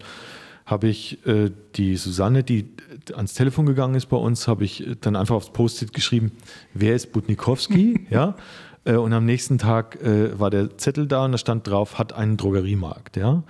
habe 0.66 0.88
ich 0.88 1.26
äh, 1.26 1.52
die 1.76 1.96
Susanne, 1.98 2.44
die 2.44 2.70
ans 3.16 3.34
Telefon 3.34 3.66
gegangen 3.66 3.96
ist 3.96 4.08
bei 4.08 4.18
uns, 4.18 4.48
habe 4.48 4.64
ich 4.64 4.86
dann 5.02 5.16
einfach 5.16 5.36
aufs 5.36 5.52
Post-it 5.52 5.94
geschrieben, 5.94 6.32
wer 6.74 6.96
ist 6.96 7.12
Butnikowski? 7.12 8.08
ja. 8.10 8.36
Äh, 8.84 8.96
und 8.96 9.14
am 9.14 9.26
nächsten 9.26 9.58
Tag 9.58 10.02
äh, 10.02 10.40
war 10.40 10.50
der 10.50 10.78
Zettel 10.78 11.08
da 11.08 11.26
und 11.26 11.34
da 11.34 11.38
stand 11.38 11.68
drauf, 11.68 12.00
hat 12.00 12.14
einen 12.14 12.38
Drogeriemarkt. 12.38 13.18
Ja. 13.18 13.44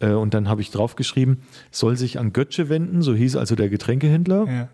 Äh, 0.00 0.12
und 0.12 0.34
dann 0.34 0.48
habe 0.48 0.60
ich 0.60 0.70
drauf 0.70 0.96
geschrieben, 0.96 1.42
soll 1.70 1.96
sich 1.96 2.18
an 2.18 2.32
Götze 2.32 2.68
wenden, 2.68 3.02
so 3.02 3.14
hieß 3.14 3.36
also 3.36 3.54
der 3.54 3.68
Getränkehändler. 3.68 4.46
Ja. 4.46 4.68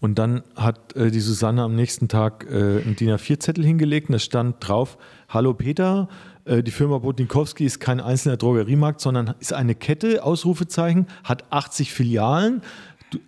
Und 0.00 0.18
dann 0.18 0.42
hat 0.54 0.94
äh, 0.94 1.10
die 1.10 1.20
Susanne 1.20 1.62
am 1.62 1.74
nächsten 1.74 2.08
Tag 2.08 2.46
äh, 2.48 2.82
einen 2.82 2.94
DIN 2.94 3.10
A4-Zettel 3.10 3.64
hingelegt 3.64 4.08
und 4.08 4.12
da 4.12 4.18
stand 4.20 4.56
drauf: 4.60 4.96
Hallo 5.28 5.54
Peter, 5.54 6.08
äh, 6.08 6.12
die 6.48 6.70
Firma 6.70 6.98
Botnikowski 6.98 7.64
ist 7.64 7.78
kein 7.78 8.00
einzelner 8.00 8.36
Drogeriemarkt, 8.38 9.00
sondern 9.00 9.34
ist 9.38 9.52
eine 9.52 9.74
Kette, 9.74 10.24
Ausrufezeichen, 10.24 11.06
hat 11.22 11.52
80 11.52 11.92
Filialen 11.92 12.62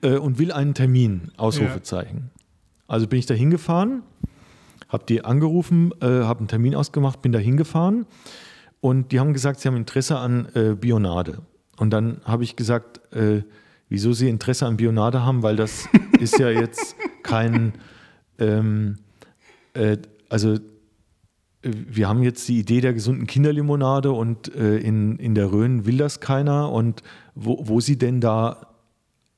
äh, 0.02 0.16
und 0.16 0.38
will 0.38 0.52
einen 0.52 0.74
Termin, 0.74 1.30
Ausrufezeichen. 1.36 2.30
Ja. 2.34 2.40
Also 2.88 3.06
bin 3.06 3.18
ich 3.18 3.26
da 3.26 3.34
hingefahren, 3.34 4.02
habe 4.88 5.04
die 5.08 5.24
angerufen, 5.24 5.92
äh, 6.00 6.06
habe 6.06 6.40
einen 6.40 6.48
Termin 6.48 6.74
ausgemacht, 6.74 7.22
bin 7.22 7.32
da 7.32 7.38
hingefahren 7.38 8.06
und 8.80 9.12
die 9.12 9.20
haben 9.20 9.32
gesagt, 9.32 9.60
sie 9.60 9.68
haben 9.68 9.76
Interesse 9.76 10.18
an 10.18 10.48
äh, 10.54 10.74
Bionade. 10.74 11.42
Und 11.76 11.90
dann 11.90 12.20
habe 12.24 12.44
ich 12.44 12.56
gesagt, 12.56 13.00
äh, 13.14 13.42
wieso 13.88 14.12
sie 14.12 14.28
Interesse 14.28 14.66
an 14.66 14.76
Bionade 14.76 15.24
haben, 15.24 15.42
weil 15.42 15.56
das 15.56 15.88
ist 16.20 16.38
ja 16.38 16.50
jetzt 16.50 16.96
kein, 17.22 17.74
ähm, 18.38 18.96
äh, 19.74 19.98
also 20.28 20.54
äh, 20.54 20.60
wir 21.62 22.08
haben 22.08 22.22
jetzt 22.22 22.48
die 22.48 22.58
Idee 22.58 22.80
der 22.80 22.94
gesunden 22.94 23.26
Kinderlimonade 23.26 24.12
und 24.12 24.54
äh, 24.54 24.78
in, 24.78 25.16
in 25.16 25.34
der 25.34 25.52
Rhön 25.52 25.84
will 25.84 25.98
das 25.98 26.20
keiner 26.20 26.70
und 26.72 27.02
wo, 27.34 27.68
wo 27.68 27.80
sie 27.80 27.98
denn 27.98 28.20
da, 28.20 28.66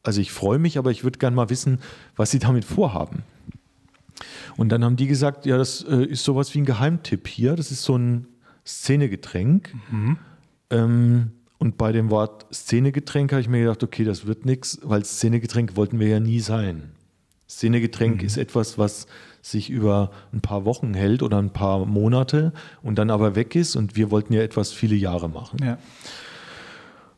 also 0.02 0.20
ich 0.20 0.30
freue 0.30 0.58
mich, 0.58 0.78
aber 0.78 0.90
ich 0.90 1.02
würde 1.02 1.18
gerne 1.18 1.34
mal 1.34 1.50
wissen, 1.50 1.80
was 2.14 2.30
sie 2.30 2.38
damit 2.38 2.64
vorhaben. 2.64 3.22
Und 4.56 4.68
dann 4.68 4.84
haben 4.84 4.96
die 4.96 5.06
gesagt, 5.06 5.46
ja, 5.46 5.56
das 5.58 5.82
äh, 5.82 6.04
ist 6.04 6.24
sowas 6.24 6.54
wie 6.54 6.60
ein 6.60 6.64
Geheimtipp 6.64 7.26
hier, 7.26 7.56
das 7.56 7.72
ist 7.72 7.82
so 7.82 7.96
ein 7.96 8.26
Szenegetränk. 8.64 9.74
Mhm. 9.90 10.18
Ähm, 10.70 11.30
und 11.58 11.76
bei 11.76 11.92
dem 11.92 12.10
Wort 12.10 12.46
Szenegetränk 12.52 13.32
habe 13.32 13.40
ich 13.40 13.48
mir 13.48 13.60
gedacht, 13.60 13.82
okay, 13.82 14.04
das 14.04 14.26
wird 14.26 14.46
nichts, 14.46 14.78
weil 14.82 15.04
Szenegetränk 15.04 15.76
wollten 15.76 15.98
wir 15.98 16.08
ja 16.08 16.20
nie 16.20 16.40
sein. 16.40 16.92
Szenegetränk 17.48 18.20
mhm. 18.20 18.26
ist 18.26 18.36
etwas, 18.36 18.78
was 18.78 19.06
sich 19.42 19.68
über 19.68 20.10
ein 20.32 20.40
paar 20.40 20.64
Wochen 20.64 20.94
hält 20.94 21.22
oder 21.22 21.38
ein 21.38 21.52
paar 21.52 21.84
Monate 21.84 22.52
und 22.82 22.96
dann 22.96 23.10
aber 23.10 23.34
weg 23.34 23.54
ist. 23.54 23.76
Und 23.76 23.96
wir 23.96 24.10
wollten 24.10 24.32
ja 24.32 24.40
etwas 24.40 24.72
viele 24.72 24.94
Jahre 24.94 25.28
machen. 25.28 25.58
Ja. 25.62 25.78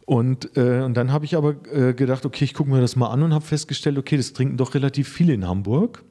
Und, 0.07 0.57
äh, 0.57 0.81
und 0.81 0.95
dann 0.95 1.13
habe 1.13 1.25
ich 1.25 1.37
aber 1.37 1.55
äh, 1.73 1.95
gedacht, 1.95 2.27
okay, 2.27 2.45
ich 2.45 2.55
gucke 2.55 2.71
mir 2.71 2.81
das 2.81 2.97
mal 2.97 3.09
an 3.09 3.23
und 3.23 3.33
habe 3.33 3.45
festgestellt, 3.45 3.97
okay, 3.99 4.17
das 4.17 4.33
trinken 4.33 4.57
doch 4.57 4.75
relativ 4.75 5.09
viele 5.09 5.33
in 5.33 5.47
Hamburg. 5.47 6.03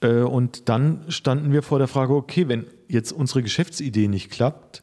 Äh, 0.00 0.20
und 0.20 0.68
dann 0.68 1.04
standen 1.08 1.52
wir 1.52 1.62
vor 1.62 1.78
der 1.78 1.88
Frage, 1.88 2.14
okay, 2.14 2.48
wenn 2.48 2.66
jetzt 2.88 3.12
unsere 3.12 3.42
Geschäftsidee 3.42 4.08
nicht 4.08 4.30
klappt, 4.30 4.82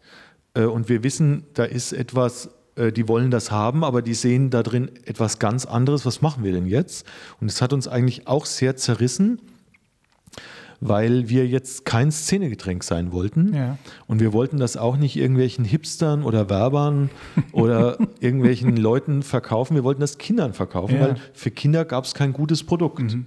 äh, 0.54 0.64
und 0.64 0.90
wir 0.90 1.04
wissen, 1.04 1.46
da 1.54 1.64
ist 1.64 1.94
etwas, 1.94 2.50
äh, 2.76 2.92
die 2.92 3.08
wollen 3.08 3.32
das 3.32 3.52
haben, 3.52 3.84
aber 3.84 4.02
die 4.02 4.14
sehen 4.14 4.50
da 4.50 4.64
drin 4.64 4.90
etwas 5.06 5.40
ganz 5.40 5.66
anderes. 5.66 6.06
Was 6.06 6.22
machen 6.22 6.44
wir 6.44 6.52
denn 6.52 6.68
jetzt? 6.68 7.06
Und 7.40 7.50
es 7.50 7.62
hat 7.62 7.74
uns 7.74 7.88
eigentlich 7.88 8.28
auch 8.28 8.46
sehr 8.46 8.76
zerrissen, 8.76 9.42
weil 10.82 11.30
wir 11.30 11.48
jetzt 11.48 11.86
kein 11.86 12.12
Szenegetränk 12.12 12.84
sein 12.84 13.12
wollten. 13.12 13.54
Ja. 13.54 13.78
Und 14.08 14.20
wir 14.22 14.34
wollten 14.34 14.58
das 14.58 14.78
auch 14.78 14.98
nicht 14.98 15.18
irgendwelchen 15.18 15.66
Hipstern 15.66 16.24
oder 16.24 16.50
Werbern 16.50 17.10
oder 17.52 17.98
irgendwelchen 18.20 18.78
Leuten 18.78 19.24
verkaufen. 19.24 19.76
Wir 19.76 19.84
wollten 19.84 20.02
das 20.02 20.18
Kindern 20.18 20.54
verkaufen, 20.54 20.96
ja. 20.96 21.02
weil 21.02 21.16
für 21.34 21.52
Kinder 21.52 21.86
gab 21.86 22.06
es 22.06 22.14
kein 22.14 22.34
gutes 22.34 22.64
Produkt. 22.64 23.02
Mhm. 23.02 23.26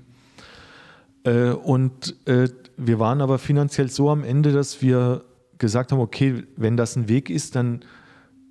Äh, 1.24 1.50
und 1.50 2.16
äh, 2.26 2.48
wir 2.76 2.98
waren 2.98 3.20
aber 3.20 3.38
finanziell 3.38 3.90
so 3.90 4.10
am 4.10 4.24
Ende, 4.24 4.52
dass 4.52 4.80
wir 4.80 5.22
gesagt 5.58 5.92
haben, 5.92 6.00
okay, 6.00 6.44
wenn 6.56 6.76
das 6.76 6.96
ein 6.96 7.08
Weg 7.08 7.30
ist, 7.30 7.54
dann, 7.54 7.80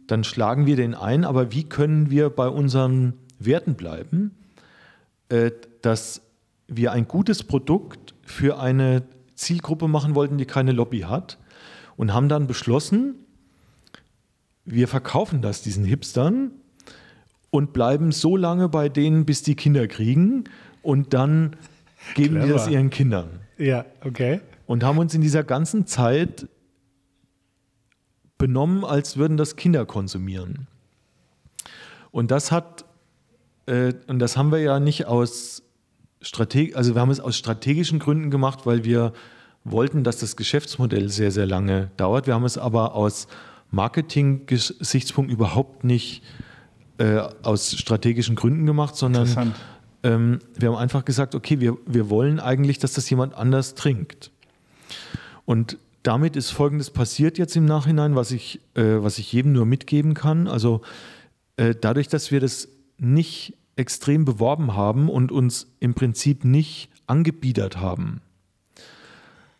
dann 0.08 0.24
schlagen 0.24 0.66
wir 0.66 0.76
den 0.76 0.94
ein, 0.94 1.26
aber 1.26 1.52
wie 1.52 1.64
können 1.64 2.10
wir 2.10 2.30
bei 2.30 2.48
unseren 2.48 3.14
Werten 3.40 3.74
bleiben, 3.74 4.32
äh, 5.30 5.52
dass 5.82 6.22
wir 6.68 6.92
ein 6.94 7.08
gutes 7.08 7.44
Produkt 7.44 8.01
für 8.32 8.60
eine 8.60 9.04
Zielgruppe 9.36 9.88
machen 9.88 10.16
wollten, 10.16 10.38
die 10.38 10.46
keine 10.46 10.72
Lobby 10.72 11.02
hat 11.02 11.38
und 11.98 12.14
haben 12.14 12.30
dann 12.30 12.48
beschlossen, 12.48 13.16
wir 14.66 14.88
verkaufen 14.88 15.42
das 15.42 15.62
diesen 15.62 15.84
Hipstern 15.84 16.52
und 17.50 17.74
bleiben 17.74 18.12
so 18.12 18.38
lange 18.38 18.70
bei 18.70 18.90
denen, 18.90 19.26
bis 19.26 19.44
die 19.44 19.56
Kinder 19.56 19.88
kriegen 19.88 20.46
und 20.82 21.14
dann 21.14 21.56
geben 22.16 22.36
Clever. 22.36 22.48
wir 22.48 22.54
das 22.54 22.68
ihren 22.68 22.90
Kindern. 22.90 23.42
Ja, 23.58 23.86
okay. 24.04 24.42
Und 24.66 24.84
haben 24.84 24.98
uns 24.98 25.14
in 25.14 25.22
dieser 25.22 25.44
ganzen 25.44 25.86
Zeit 25.86 26.48
benommen, 28.38 28.84
als 28.84 29.18
würden 29.18 29.38
das 29.38 29.56
Kinder 29.56 29.86
konsumieren. 29.86 30.68
Und 32.12 32.32
das 32.32 32.52
hat, 32.52 32.86
äh, 33.68 33.94
und 34.08 34.20
das 34.20 34.38
haben 34.38 34.52
wir 34.52 34.60
ja 34.60 34.80
nicht 34.80 35.06
aus 35.06 35.64
Strateg 36.22 36.76
also 36.76 36.96
wir 36.96 37.02
haben 37.02 37.10
es 37.10 37.20
aus 37.20 37.38
strategischen 37.38 38.00
Gründen 38.00 38.32
gemacht, 38.32 38.66
weil 38.66 38.84
wir 38.84 39.14
wollten, 39.64 40.04
dass 40.04 40.18
das 40.18 40.36
Geschäftsmodell 40.36 41.10
sehr, 41.10 41.32
sehr 41.32 41.46
lange 41.46 41.92
dauert. 41.98 42.28
Wir 42.28 42.34
haben 42.34 42.46
es 42.46 42.58
aber 42.58 42.96
aus 42.96 43.28
Marketing-Gesichtspunkten 43.72 45.34
überhaupt 45.34 45.84
nicht 45.84 46.24
äh, 46.98 47.20
aus 47.44 47.72
strategischen 47.72 48.36
Gründen 48.36 48.66
gemacht, 48.66 48.96
sondern 48.96 49.54
ähm, 50.04 50.40
wir 50.58 50.70
haben 50.70 50.78
einfach 50.78 51.06
gesagt, 51.06 51.36
okay, 51.36 51.60
wir, 51.60 51.78
wir 51.86 52.10
wollen 52.10 52.40
eigentlich, 52.40 52.80
dass 52.80 52.94
das 52.94 53.10
jemand 53.10 53.36
anders 53.36 53.76
trinkt. 53.76 54.32
Und 55.46 55.78
damit 56.04 56.36
ist 56.36 56.52
Folgendes 56.52 56.90
passiert 56.90 57.38
jetzt 57.38 57.56
im 57.56 57.66
Nachhinein, 57.66 58.16
was 58.16 58.32
ich, 58.32 58.60
äh, 58.76 59.02
was 59.02 59.20
ich 59.20 59.32
jedem 59.32 59.54
nur 59.54 59.66
mitgeben 59.66 60.14
kann. 60.14 60.48
Also 60.48 60.82
äh, 61.58 61.76
dadurch, 61.80 62.08
dass 62.08 62.32
wir 62.32 62.40
das 62.40 62.68
nicht 62.98 63.54
extrem 63.82 64.24
beworben 64.24 64.76
haben 64.76 65.10
und 65.10 65.32
uns 65.32 65.76
im 65.80 65.94
Prinzip 65.94 66.46
nicht 66.46 66.90
angebiedert 67.08 67.78
haben, 67.78 68.22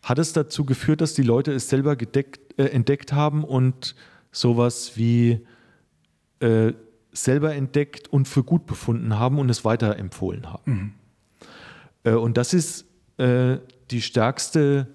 hat 0.02 0.18
es 0.18 0.32
dazu 0.32 0.64
geführt, 0.64 1.00
dass 1.00 1.14
die 1.14 1.22
Leute 1.22 1.52
es 1.52 1.68
selber 1.68 1.96
gedeckt, 1.96 2.58
äh, 2.58 2.66
entdeckt 2.66 3.12
haben 3.12 3.44
und 3.44 3.94
sowas 4.30 4.92
wie 4.96 5.46
äh, 6.40 6.72
selber 7.12 7.54
entdeckt 7.54 8.08
und 8.08 8.26
für 8.26 8.42
gut 8.42 8.66
befunden 8.66 9.18
haben 9.18 9.38
und 9.38 9.50
es 9.50 9.64
weiterempfohlen 9.64 10.50
haben. 10.52 10.72
Mhm. 10.72 10.92
Äh, 12.04 12.14
und 12.14 12.36
das 12.36 12.54
ist 12.54 12.86
äh, 13.18 13.58
die 13.90 14.00
stärkste 14.00 14.88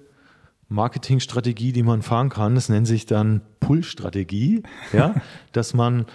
Marketingstrategie, 0.69 1.71
die 1.71 1.83
man 1.83 2.01
fahren 2.01 2.29
kann. 2.29 2.55
Das 2.55 2.69
nennt 2.69 2.87
sich 2.87 3.05
dann 3.05 3.41
Pull-Strategie, 3.59 4.63
ja? 4.91 5.15
dass 5.51 5.73
man 5.73 6.05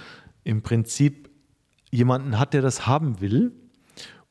im 0.44 0.62
Prinzip 0.62 1.30
jemanden 1.92 2.38
hat, 2.38 2.54
der 2.54 2.62
das 2.62 2.86
haben 2.86 3.20
will 3.20 3.52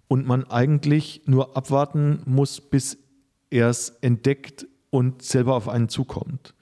und 0.10 0.28
man 0.28 0.44
eigentlich 0.50 1.22
nur 1.26 1.56
abwarten 1.56 2.22
muss, 2.26 2.60
bis 2.60 2.98
er 3.50 3.70
es 3.70 3.90
entdeckt 4.02 4.68
und 4.90 5.22
selber 5.22 5.56
auf 5.56 5.70
einen 5.70 5.88
zukommt. 5.88 6.54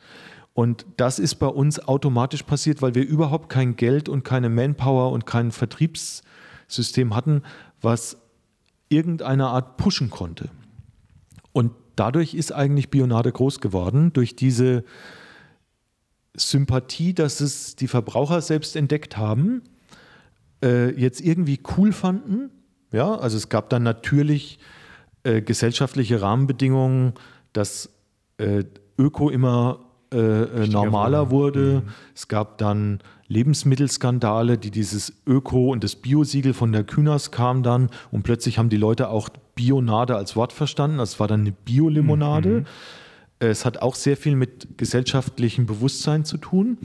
Und 0.54 0.86
das 0.98 1.20
ist 1.20 1.36
bei 1.36 1.48
uns 1.48 1.80
automatisch 1.80 2.44
passiert, 2.44 2.82
weil 2.82 2.94
wir 2.94 3.08
überhaupt 3.08 3.50
kein 3.50 3.76
Geld 3.76 4.10
und 4.10 4.24
keine 4.24 4.50
Manpower 4.50 5.12
und 5.12 5.26
kein 5.26 5.52
Vertriebssystem 5.52 7.16
hatten, 7.16 7.44
was 7.82 8.18
irgendeine 8.90 9.48
Art 9.48 9.78
pushen 9.78 10.10
konnte. 10.10 10.50
Und 11.54 11.72
dadurch 11.96 12.34
ist 12.34 12.52
eigentlich 12.52 12.90
Bionade 12.90 13.32
groß 13.32 13.62
geworden, 13.62 14.12
durch 14.12 14.36
diese 14.36 14.84
Sympathie, 16.36 17.14
dass 17.14 17.40
es 17.40 17.76
die 17.76 17.88
Verbraucher 17.88 18.42
selbst 18.42 18.76
entdeckt 18.76 19.18
haben, 19.18 19.62
äh, 20.63 20.89
jetzt 21.00 21.22
irgendwie 21.22 21.60
cool 21.78 21.91
fanden. 21.91 22.52
Ja, 22.91 23.15
also 23.15 23.38
es 23.38 23.50
gab 23.50 23.69
dann 23.69 23.84
natürlich 23.84 24.60
äh, 25.24 25.41
gesellschaftliche 25.41 26.22
Rahmenbedingungen, 26.22 27.13
dass 27.54 27.89
äh, 28.38 28.63
Öko 28.98 29.30
immer 29.30 29.80
äh, 30.12 30.17
äh, 30.17 30.67
normaler 30.67 31.30
wurde. 31.30 31.84
Mhm. 31.86 31.89
Es 32.15 32.28
gab 32.28 32.58
dann 32.58 33.00
Lebensmittelskandale, 33.28 34.58
die 34.58 34.72
dieses 34.72 35.13
Öko- 35.28 35.72
und 35.72 35.84
das 35.84 35.95
Biosiegel 35.95 36.54
von 36.54 36.72
der 36.72 36.84
Kühners 36.84 37.30
kam 37.30 37.62
dann 37.62 37.89
und 38.12 38.24
plötzlich 38.24 38.58
haben 38.58 38.69
die 38.69 38.78
Leute 38.78 39.10
auch 39.10 39.30
Bionade 39.54 40.15
als 40.15 40.36
Wort 40.36 40.52
verstanden. 40.52 40.98
Das 40.98 41.19
war 41.19 41.28
dann 41.28 41.41
eine 41.41 41.52
Biolimonade. 41.52 42.50
Mhm. 42.50 42.65
Es 43.38 43.65
hat 43.65 43.82
auch 43.82 43.93
sehr 43.93 44.17
viel 44.17 44.36
mit 44.36 44.78
gesellschaftlichem 44.78 45.67
Bewusstsein 45.67 46.26
zu 46.26 46.38
tun. 46.38 46.80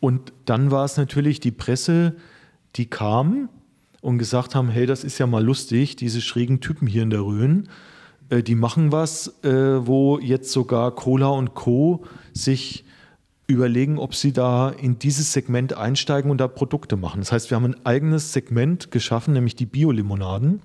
Und 0.00 0.32
dann 0.46 0.70
war 0.70 0.84
es 0.84 0.96
natürlich 0.96 1.40
die 1.40 1.50
Presse, 1.50 2.16
die 2.78 2.86
kam 2.86 3.48
und 4.00 4.18
gesagt 4.18 4.54
haben, 4.54 4.68
hey, 4.68 4.86
das 4.86 5.04
ist 5.04 5.18
ja 5.18 5.26
mal 5.26 5.44
lustig, 5.44 5.96
diese 5.96 6.20
schrägen 6.20 6.60
Typen 6.60 6.86
hier 6.86 7.02
in 7.02 7.10
der 7.10 7.20
Rhön, 7.20 7.68
äh, 8.30 8.42
die 8.42 8.54
machen 8.54 8.92
was, 8.92 9.42
äh, 9.44 9.86
wo 9.86 10.18
jetzt 10.18 10.52
sogar 10.52 10.94
Cola 10.94 11.28
und 11.28 11.54
Co. 11.54 12.04
sich 12.32 12.84
überlegen, 13.46 13.98
ob 13.98 14.14
sie 14.14 14.32
da 14.32 14.68
in 14.68 14.98
dieses 14.98 15.32
Segment 15.32 15.72
einsteigen 15.72 16.30
und 16.30 16.38
da 16.38 16.48
Produkte 16.48 16.96
machen. 16.96 17.20
Das 17.20 17.32
heißt, 17.32 17.50
wir 17.50 17.56
haben 17.56 17.64
ein 17.64 17.86
eigenes 17.86 18.32
Segment 18.32 18.90
geschaffen, 18.90 19.32
nämlich 19.32 19.56
die 19.56 19.66
Biolimonaden. 19.66 20.60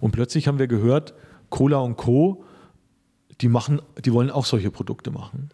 Und 0.00 0.10
plötzlich 0.10 0.48
haben 0.48 0.58
wir 0.58 0.66
gehört, 0.66 1.14
Cola 1.50 1.78
und 1.78 1.96
Co., 1.96 2.44
die, 3.40 3.48
machen, 3.48 3.80
die 4.04 4.12
wollen 4.12 4.30
auch 4.30 4.44
solche 4.44 4.70
Produkte 4.70 5.10
machen. 5.10 5.50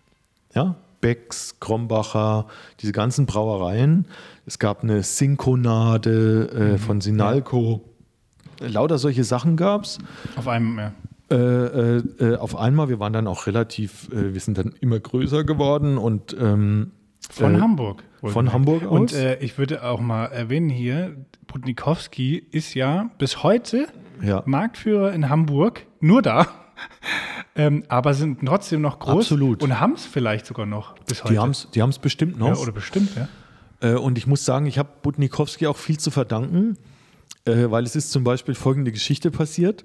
Ja? 0.55 0.77
Becks, 1.01 1.59
Krombacher, 1.61 2.47
diese 2.81 2.93
ganzen 2.93 3.27
Brauereien. 3.27 4.07
Es 4.47 4.59
gab 4.59 4.83
eine 4.83 5.03
Synkonade 5.03 6.51
äh, 6.55 6.73
mhm. 6.73 6.79
von 6.79 7.01
Sinalco. 7.01 7.85
lauter 8.59 8.99
solche 8.99 9.25
Sachen 9.25 9.57
gab 9.57 9.85
es. 9.85 9.99
Auf 10.37 10.49
einem, 10.49 10.79
ja. 10.79 10.93
Äh, 11.31 11.37
äh, 11.37 12.03
äh, 12.19 12.37
auf 12.37 12.57
einmal, 12.57 12.89
wir 12.89 12.99
waren 12.99 13.13
dann 13.13 13.29
auch 13.29 13.47
relativ, 13.47 14.09
äh, 14.13 14.35
wir 14.35 14.41
sind 14.41 14.59
dann 14.59 14.75
immer 14.81 14.99
größer 14.99 15.45
geworden 15.45 15.97
und 15.97 16.37
ähm, 16.39 16.91
Von 17.31 17.55
äh, 17.55 17.61
Hamburg. 17.61 18.03
Von. 18.21 18.53
Hamburg 18.53 18.85
aus. 18.85 18.91
Und 18.91 19.13
äh, 19.15 19.39
ich 19.39 19.57
würde 19.57 19.85
auch 19.85 20.01
mal 20.01 20.27
erwähnen 20.27 20.69
hier, 20.69 21.17
Budnikowski 21.47 22.37
ist 22.51 22.75
ja 22.75 23.11
bis 23.19 23.45
heute 23.45 23.87
ja, 24.21 24.43
Marktführer 24.45 25.13
in 25.13 25.29
Hamburg, 25.29 25.87
nur 26.01 26.21
da. 26.21 26.49
Ähm, 27.55 27.85
aber 27.89 28.15
sind 28.15 28.45
trotzdem 28.45 28.81
noch 28.81 28.99
groß 28.99 29.27
Absolut. 29.27 29.63
und 29.63 29.81
haben 29.81 29.95
es 29.95 30.07
vielleicht 30.07 30.47
sogar 30.47 30.67
noch 30.67 30.99
bis 31.01 31.25
heute. 31.25 31.33
die 31.33 31.39
haben 31.39 31.51
es 31.51 31.69
die 31.75 31.83
haben's 31.83 31.99
bestimmt 31.99 32.39
noch. 32.39 32.49
ja, 32.49 32.57
oder 32.57 32.73
bestimmt, 32.73 33.11
ja. 33.17 33.29
Äh, 33.81 33.95
und 33.95 34.19
ich 34.19 34.27
muss 34.27 34.45
sagen, 34.45 34.67
ich 34.67 34.79
habe 34.79 34.91
Budnikowski 35.03 35.67
auch 35.67 35.77
viel 35.77 35.99
zu 35.99 36.11
verdanken, 36.11 36.77
äh, 37.45 37.71
weil 37.71 37.85
es 37.85 37.97
ist 37.97 38.11
zum 38.11 38.25
Beispiel 38.25 38.55
folgende 38.55 38.93
Geschichte 38.93 39.31
passiert. 39.31 39.85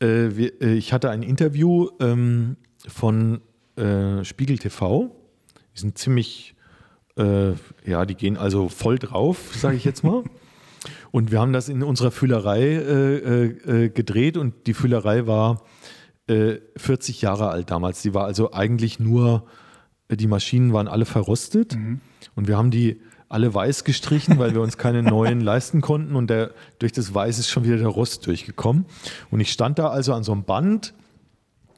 Äh, 0.00 0.36
wir, 0.36 0.60
äh, 0.60 0.74
ich 0.74 0.92
hatte 0.92 1.10
ein 1.10 1.22
Interview 1.22 1.88
ähm, 2.00 2.56
von 2.86 3.40
äh, 3.76 4.24
Spiegel 4.24 4.58
TV. 4.58 5.10
Die 5.74 5.80
sind 5.80 5.98
ziemlich, 5.98 6.54
äh, 7.16 7.52
ja, 7.84 8.04
die 8.06 8.14
gehen 8.14 8.36
also 8.36 8.68
voll 8.68 8.98
drauf, 8.98 9.52
sage 9.54 9.76
ich 9.76 9.84
jetzt 9.84 10.04
mal. 10.04 10.24
Und 11.16 11.30
wir 11.32 11.40
haben 11.40 11.54
das 11.54 11.70
in 11.70 11.82
unserer 11.82 12.10
Füllerei 12.10 12.60
äh, 12.60 13.16
äh, 13.16 13.84
äh, 13.84 13.88
gedreht 13.88 14.36
und 14.36 14.66
die 14.66 14.74
Füllerei 14.74 15.26
war 15.26 15.62
äh, 16.26 16.56
40 16.76 17.22
Jahre 17.22 17.48
alt 17.48 17.70
damals. 17.70 18.02
Die 18.02 18.12
war 18.12 18.26
also 18.26 18.52
eigentlich 18.52 19.00
nur, 19.00 19.46
äh, 20.08 20.18
die 20.18 20.26
Maschinen 20.26 20.74
waren 20.74 20.88
alle 20.88 21.06
verrostet 21.06 21.74
und 22.34 22.48
wir 22.48 22.58
haben 22.58 22.70
die 22.70 23.00
alle 23.30 23.54
weiß 23.54 23.84
gestrichen, 23.84 24.38
weil 24.38 24.52
wir 24.52 24.60
uns 24.60 24.76
keine 24.76 25.02
neuen 25.02 25.40
leisten 25.40 25.80
konnten 25.80 26.16
und 26.16 26.28
der, 26.28 26.50
durch 26.80 26.92
das 26.92 27.14
Weiß 27.14 27.38
ist 27.38 27.48
schon 27.48 27.64
wieder 27.64 27.78
der 27.78 27.88
Rost 27.88 28.26
durchgekommen. 28.26 28.84
Und 29.30 29.40
ich 29.40 29.50
stand 29.50 29.78
da 29.78 29.88
also 29.88 30.12
an 30.12 30.22
so 30.22 30.32
einem 30.32 30.44
Band. 30.44 30.92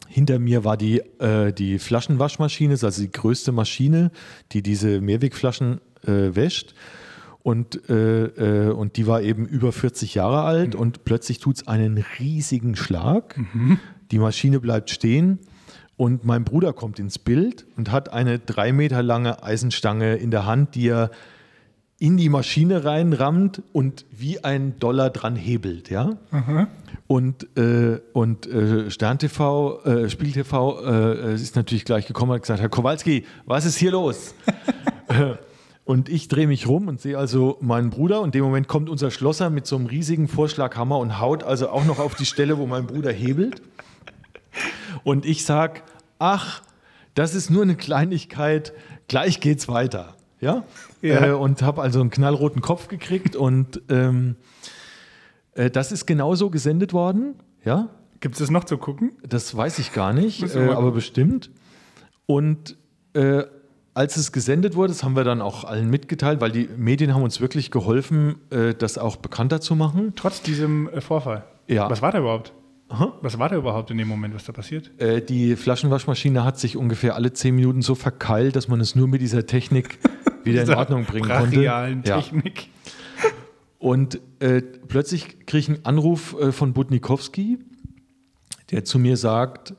Hinter 0.09 0.41
mir 0.41 0.65
war 0.65 0.77
die, 0.77 0.99
äh, 1.21 1.53
die 1.53 1.79
Flaschenwaschmaschine, 1.79 2.73
also 2.73 3.01
die 3.01 3.13
größte 3.13 3.53
Maschine, 3.53 4.11
die 4.51 4.65
diese 4.65 5.01
Mehrwegflaschen 5.01 5.81
äh, 6.03 6.35
wäscht. 6.35 6.75
Und, 7.49 7.89
äh, 7.89 8.25
äh, 8.67 8.71
und 8.71 8.99
die 8.99 9.07
war 9.07 9.23
eben 9.23 9.47
über 9.47 9.73
40 9.73 10.15
Jahre 10.15 10.43
alt 10.43 10.75
und 10.75 11.07
plötzlich 11.07 11.39
tut 11.39 11.57
es 11.57 11.67
einen 11.67 12.05
riesigen 12.19 12.77
Schlag. 12.77 13.41
Die 14.11 14.19
Maschine 14.19 14.61
bleibt 14.61 14.91
stehen 14.91 15.39
und 15.97 16.27
mein 16.27 16.45
Bruder 16.45 16.75
kommt 16.75 16.99
ins 16.99 17.19
Bild 17.19 17.65
und 17.79 17.91
hat 17.91 18.13
eine 18.13 18.39
drei 18.39 18.75
Meter 18.75 19.03
lange 19.03 19.43
Eisenstange 19.43 20.17
in 20.17 20.31
der 20.31 20.45
Hand, 20.45 20.75
die 20.75 20.89
er 20.89 21.11
in 21.99 22.19
die 22.19 22.29
Maschine 22.29 22.85
reinrammt 22.85 23.63
und 23.73 24.05
wie 24.11 24.45
ein 24.45 24.79
Dollar 24.79 25.09
dran 25.09 25.35
hebelt, 25.35 25.89
ja. 25.89 26.19
Und, 27.07 27.57
äh, 27.57 27.99
und 28.13 28.47
äh, 28.47 28.91
Stern 28.91 29.19
TV, 29.19 29.83
äh, 29.85 30.11
Spiegel 30.11 30.45
TV 30.45 30.85
äh, 30.85 31.35
ist 31.35 31.57
natürlich 31.57 31.87
gleich 31.87 32.07
gekommen 32.07 32.33
und 32.33 32.35
hat 32.35 32.43
gesagt, 32.43 32.61
Herr 32.61 32.69
Kowalski, 32.69 33.25
was 33.47 33.65
ist 33.65 33.79
hier 33.79 33.93
los? 33.93 34.35
Und 35.89 36.11
ich 36.11 36.29
drehe 36.29 36.47
mich 36.47 36.69
rum 36.69 36.87
und 36.87 37.01
sehe 37.01 37.17
also 37.17 37.57
meinen 37.63 37.89
Bruder 37.89 38.21
und 38.21 38.27
in 38.27 38.33
dem 38.33 38.45
Moment 38.45 38.69
kommt 38.69 38.91
unser 38.91 39.11
Schlosser 39.11 39.49
mit 39.49 39.67
so 39.67 39.75
einem 39.75 39.87
riesigen 39.87 40.29
Vorschlaghammer 40.29 40.99
und 40.99 41.19
haut 41.19 41.43
also 41.43 41.71
auch 41.71 41.87
noch 41.87 41.99
auf 41.99 42.15
die 42.15 42.27
Stelle, 42.27 42.59
wo 42.59 42.67
mein 42.67 42.87
Bruder 42.87 43.11
hebelt. 43.11 43.63
Und 45.03 45.25
ich 45.25 45.47
sage, 45.47 45.81
ach, 46.19 46.63
das 47.15 47.35
ist 47.35 47.49
nur 47.49 47.63
eine 47.63 47.75
Kleinigkeit, 47.75 48.75
gleich 49.09 49.41
geht's 49.41 49.67
weiter. 49.67 50.15
Ja? 50.43 50.65
Ja. 51.01 51.29
Äh, 51.29 51.33
und 51.33 51.63
habe 51.63 51.81
also 51.81 52.03
einen 52.03 52.11
knallroten 52.11 52.61
Kopf 52.61 52.89
gekriegt 52.89 53.35
und 53.35 53.81
ähm, 53.89 54.37
äh, 55.55 55.71
das 55.71 55.91
ist 55.91 56.05
genauso 56.05 56.51
gesendet 56.51 56.93
worden. 56.93 57.37
Ja, 57.65 57.89
Gibt 58.21 58.35
es 58.35 58.41
das 58.41 58.51
noch 58.51 58.65
zu 58.65 58.77
gucken? 58.77 59.13
das 59.27 59.57
weiß 59.57 59.79
ich 59.79 59.95
gar 59.95 60.13
nicht, 60.13 60.55
äh, 60.55 60.69
aber 60.69 60.93
bestimmt. 60.93 61.51
Und 62.27 62.77
äh, 63.15 63.45
als 63.99 64.17
es 64.17 64.31
gesendet 64.31 64.77
wurde, 64.77 64.93
das 64.93 65.03
haben 65.03 65.17
wir 65.17 65.25
dann 65.25 65.43
auch 65.43 65.65
allen 65.65 65.91
mitgeteilt, 65.91 66.41
weil 66.41 66.53
die 66.53 66.69
Medien 66.77 67.15
haben 67.15 67.25
uns 67.25 67.41
wirklich 67.41 67.73
geholfen, 67.73 68.37
äh, 68.51 68.73
das 68.73 68.97
auch 68.97 69.17
bekannter 69.17 69.61
zu 69.61 69.75
machen. 69.75 70.13
Trotz 70.15 70.41
diesem 70.41 70.89
äh, 70.91 71.01
Vorfall. 71.01 71.45
Ja. 71.67 71.91
Was 71.91 72.01
war 72.01 72.13
da 72.13 72.21
überhaupt? 72.21 72.53
Aha. 72.91 73.13
Was 73.23 73.41
war 73.41 73.49
da 73.49 73.57
überhaupt 73.57 73.91
in 73.91 73.99
dem 73.99 74.07
Moment, 74.07 74.37
was 74.37 74.45
da 74.45 74.53
passiert? 74.53 74.93
Äh, 75.01 75.21
die 75.21 75.57
Flaschenwaschmaschine 75.57 76.45
hat 76.45 76.61
sich 76.61 76.77
ungefähr 76.77 77.17
alle 77.17 77.33
zehn 77.33 77.57
Minuten 77.57 77.83
so 77.83 77.97
verkeilt, 77.97 78.55
dass 78.55 78.69
man 78.69 78.81
es 78.81 78.95
nur 78.95 79.09
mit 79.09 79.21
dieser 79.21 79.47
Technik 79.47 79.99
wieder 80.45 80.63
in 80.63 80.75
Ordnung 80.75 81.05
bringen 81.05 81.29
konnte. 81.29 81.61
Ja. 81.61 81.93
Technik. 81.93 82.69
Und 83.81 84.21
äh, 84.39 84.63
plötzlich 84.63 85.45
kriege 85.45 85.59
ich 85.59 85.69
einen 85.71 85.85
Anruf 85.85 86.37
äh, 86.41 86.53
von 86.53 86.73
Budnikowski, 86.73 87.59
der 88.71 88.85
zu 88.85 89.01
mir 89.01 89.17
sagt, 89.17 89.75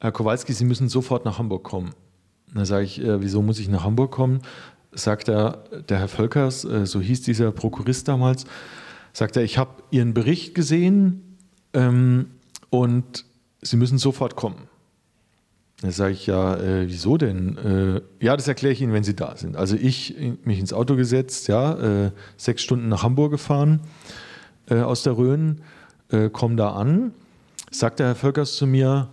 Herr 0.00 0.12
Kowalski, 0.12 0.54
Sie 0.54 0.64
müssen 0.64 0.88
sofort 0.88 1.26
nach 1.26 1.38
Hamburg 1.38 1.64
kommen. 1.64 1.90
Dann 2.54 2.64
sage 2.64 2.84
ich, 2.84 3.02
äh, 3.02 3.20
wieso 3.20 3.42
muss 3.42 3.58
ich 3.58 3.68
nach 3.68 3.84
Hamburg 3.84 4.10
kommen? 4.10 4.40
Sagt 4.92 5.28
er, 5.28 5.64
der 5.88 5.98
Herr 5.98 6.08
Völkers, 6.08 6.64
äh, 6.64 6.86
so 6.86 7.00
hieß 7.00 7.22
dieser 7.22 7.52
Prokurist 7.52 8.08
damals, 8.08 8.46
sagt 9.12 9.36
er, 9.36 9.42
ich 9.42 9.58
habe 9.58 9.82
Ihren 9.90 10.14
Bericht 10.14 10.54
gesehen 10.54 11.36
ähm, 11.74 12.26
und 12.70 13.24
Sie 13.60 13.76
müssen 13.76 13.98
sofort 13.98 14.36
kommen. 14.36 14.68
Da 15.80 15.90
sage 15.92 16.12
ich, 16.12 16.26
ja, 16.26 16.56
äh, 16.56 16.88
wieso 16.88 17.16
denn? 17.18 17.56
Äh, 17.58 18.24
ja, 18.24 18.36
das 18.36 18.48
erkläre 18.48 18.72
ich 18.72 18.80
Ihnen, 18.80 18.92
wenn 18.92 19.04
Sie 19.04 19.14
da 19.14 19.36
sind. 19.36 19.56
Also 19.56 19.76
ich 19.76 20.16
in- 20.16 20.38
mich 20.44 20.58
ins 20.58 20.72
Auto 20.72 20.96
gesetzt, 20.96 21.48
ja, 21.48 22.06
äh, 22.06 22.10
sechs 22.36 22.62
Stunden 22.62 22.88
nach 22.88 23.02
Hamburg 23.02 23.30
gefahren 23.32 23.80
äh, 24.70 24.80
aus 24.80 25.02
der 25.02 25.16
Rhön, 25.16 25.60
äh, 26.10 26.30
komme 26.30 26.56
da 26.56 26.72
an, 26.72 27.12
sagt 27.70 27.98
der 28.00 28.08
Herr 28.08 28.14
Völkers 28.16 28.56
zu 28.56 28.66
mir, 28.66 29.08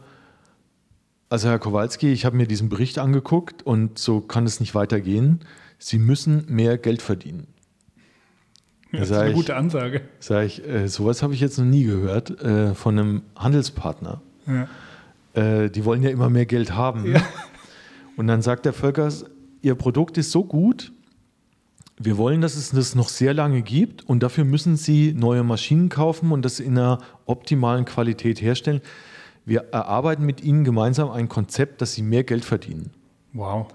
also 1.30 1.50
Herr 1.50 1.60
Kowalski, 1.60 2.12
ich 2.12 2.26
habe 2.26 2.36
mir 2.38 2.48
diesen 2.48 2.70
Bericht 2.70 3.00
angeguckt 3.00 3.64
und 3.64 3.98
so 4.00 4.22
kann 4.22 4.46
es 4.46 4.60
nicht 4.60 4.76
weitergehen. 4.76 5.42
Sie 5.80 5.98
müssen 6.00 6.46
mehr 6.48 6.78
Geld 6.78 7.02
verdienen. 7.02 7.48
Das 8.92 9.10
ist 9.10 9.18
eine 9.18 9.30
ich- 9.32 9.36
gute 9.36 9.56
Ansage. 9.56 10.02
Sag 10.20 10.46
ich, 10.46 10.66
äh, 10.68 10.88
sowas 10.88 11.22
habe 11.22 11.34
ich 11.34 11.42
jetzt 11.42 11.58
noch 11.58 11.66
nie 11.66 11.84
gehört 11.84 12.30
äh, 12.42 12.74
von 12.76 12.98
einem 12.98 13.22
Handelspartner. 13.36 14.22
Ja. 14.48 14.68
Äh, 15.34 15.70
die 15.70 15.84
wollen 15.84 16.02
ja 16.02 16.10
immer 16.12 16.30
mehr 16.30 16.46
Geld 16.46 16.74
haben. 16.74 17.12
Ja. 17.12 17.22
Und 18.16 18.28
dann 18.28 18.42
sagt 18.42 18.66
der 18.66 18.74
Völkers, 18.74 19.26
Ihr 19.62 19.76
Produkt 19.76 20.18
ist 20.18 20.32
so 20.32 20.44
gut, 20.46 20.94
wir 21.98 22.18
wollen, 22.18 22.40
dass 22.42 22.56
es 22.56 22.70
das 22.70 22.94
noch 22.94 23.10
sehr 23.10 23.34
lange 23.34 23.62
gibt 23.64 24.08
und 24.08 24.22
dafür 24.22 24.46
müssen 24.46 24.76
Sie 24.78 25.12
neue 25.14 25.44
Maschinen 25.44 25.90
kaufen 25.90 26.32
und 26.32 26.44
das 26.46 26.60
in 26.60 26.78
einer 26.78 27.00
optimalen 27.26 27.84
Qualität 27.86 28.42
herstellen. 28.42 28.82
Wir 29.46 29.66
erarbeiten 29.72 30.26
mit 30.26 30.44
Ihnen 30.44 30.64
gemeinsam 30.64 31.12
ein 31.12 31.30
Konzept, 31.30 31.82
dass 31.82 31.94
Sie 31.94 32.02
mehr 32.02 32.24
Geld 32.24 32.44
verdienen. 32.44 32.92
Wow. 33.34 33.68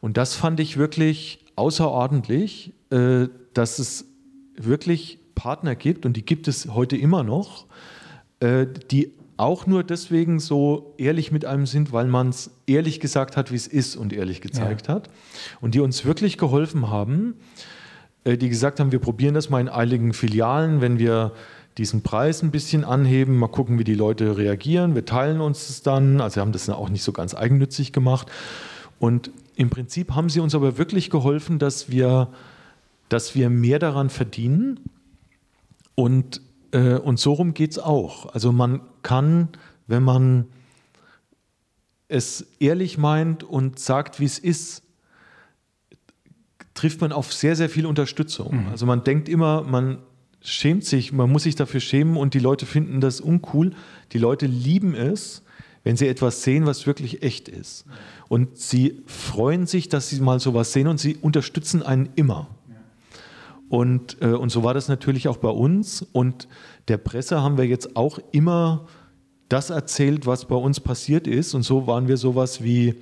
Und 0.00 0.16
das 0.16 0.34
fand 0.34 0.60
ich 0.60 0.76
wirklich 0.76 1.44
außerordentlich, 1.56 2.72
äh, 2.90 3.28
dass 3.54 3.78
es 3.78 4.06
wirklich 4.56 5.18
Partner 5.34 5.74
gibt 5.74 6.04
und 6.04 6.16
die 6.16 6.24
gibt 6.24 6.48
es 6.48 6.68
heute 6.68 6.96
immer 6.96 7.22
noch, 7.22 7.66
äh, 8.40 8.66
die 8.90 9.12
auch 9.36 9.66
nur 9.66 9.82
deswegen 9.82 10.38
so 10.38 10.94
ehrlich 10.98 11.32
mit 11.32 11.46
einem 11.46 11.64
sind, 11.64 11.92
weil 11.92 12.06
man 12.06 12.28
es 12.28 12.50
ehrlich 12.66 13.00
gesagt 13.00 13.38
hat, 13.38 13.50
wie 13.50 13.56
es 13.56 13.66
ist 13.66 13.96
und 13.96 14.12
ehrlich 14.12 14.42
gezeigt 14.42 14.88
hat. 14.90 15.08
Und 15.62 15.74
die 15.74 15.80
uns 15.80 16.04
wirklich 16.04 16.36
geholfen 16.36 16.90
haben, 16.90 17.36
äh, 18.24 18.36
die 18.36 18.50
gesagt 18.50 18.80
haben, 18.80 18.92
wir 18.92 18.98
probieren 18.98 19.32
das 19.32 19.48
mal 19.48 19.60
in 19.60 19.70
eiligen 19.70 20.12
Filialen, 20.12 20.82
wenn 20.82 20.98
wir 20.98 21.32
diesen 21.80 22.02
Preis 22.02 22.42
ein 22.42 22.50
bisschen 22.50 22.84
anheben, 22.84 23.38
mal 23.38 23.48
gucken, 23.48 23.78
wie 23.78 23.84
die 23.84 23.94
Leute 23.94 24.36
reagieren. 24.36 24.94
Wir 24.94 25.06
teilen 25.06 25.40
uns 25.40 25.68
das 25.68 25.80
dann. 25.80 26.20
Also 26.20 26.36
wir 26.36 26.42
haben 26.42 26.52
das 26.52 26.68
auch 26.68 26.90
nicht 26.90 27.02
so 27.02 27.12
ganz 27.12 27.34
eigennützig 27.34 27.94
gemacht. 27.94 28.30
Und 28.98 29.30
im 29.56 29.70
Prinzip 29.70 30.14
haben 30.14 30.28
sie 30.28 30.40
uns 30.40 30.54
aber 30.54 30.76
wirklich 30.76 31.08
geholfen, 31.08 31.58
dass 31.58 31.90
wir, 31.90 32.28
dass 33.08 33.34
wir 33.34 33.48
mehr 33.48 33.78
daran 33.78 34.10
verdienen. 34.10 34.80
Und, 35.94 36.42
äh, 36.72 36.96
und 36.96 37.18
so 37.18 37.32
rum 37.32 37.54
geht 37.54 37.70
es 37.70 37.78
auch. 37.78 38.34
Also 38.34 38.52
man 38.52 38.82
kann, 39.02 39.48
wenn 39.86 40.02
man 40.02 40.48
es 42.08 42.46
ehrlich 42.58 42.98
meint 42.98 43.42
und 43.42 43.78
sagt, 43.78 44.20
wie 44.20 44.26
es 44.26 44.38
ist, 44.38 44.82
trifft 46.74 47.00
man 47.00 47.12
auf 47.12 47.32
sehr, 47.32 47.56
sehr 47.56 47.70
viel 47.70 47.86
Unterstützung. 47.86 48.66
Also 48.70 48.84
man 48.84 49.02
denkt 49.02 49.30
immer, 49.30 49.62
man 49.62 49.98
schämt 50.42 50.84
sich, 50.84 51.12
man 51.12 51.30
muss 51.30 51.44
sich 51.44 51.54
dafür 51.54 51.80
schämen 51.80 52.16
und 52.16 52.34
die 52.34 52.38
Leute 52.38 52.66
finden 52.66 53.00
das 53.00 53.20
uncool. 53.20 53.72
Die 54.12 54.18
Leute 54.18 54.46
lieben 54.46 54.94
es, 54.94 55.42
wenn 55.84 55.96
sie 55.96 56.08
etwas 56.08 56.42
sehen, 56.42 56.66
was 56.66 56.86
wirklich 56.86 57.22
echt 57.22 57.48
ist. 57.48 57.84
Und 58.28 58.58
sie 58.58 59.02
freuen 59.06 59.66
sich, 59.66 59.88
dass 59.88 60.08
sie 60.08 60.20
mal 60.20 60.40
sowas 60.40 60.72
sehen 60.72 60.86
und 60.86 60.98
sie 60.98 61.16
unterstützen 61.16 61.82
einen 61.82 62.10
immer. 62.16 62.48
Und, 63.68 64.16
äh, 64.20 64.26
und 64.26 64.50
so 64.50 64.64
war 64.64 64.74
das 64.74 64.88
natürlich 64.88 65.28
auch 65.28 65.36
bei 65.36 65.48
uns. 65.48 66.04
Und 66.12 66.48
der 66.88 66.98
Presse 66.98 67.40
haben 67.40 67.56
wir 67.56 67.66
jetzt 67.66 67.96
auch 67.96 68.18
immer 68.32 68.86
das 69.48 69.70
erzählt, 69.70 70.26
was 70.26 70.46
bei 70.46 70.56
uns 70.56 70.80
passiert 70.80 71.26
ist. 71.26 71.54
Und 71.54 71.62
so 71.62 71.86
waren 71.86 72.08
wir 72.08 72.16
sowas 72.16 72.62
wie, 72.62 72.96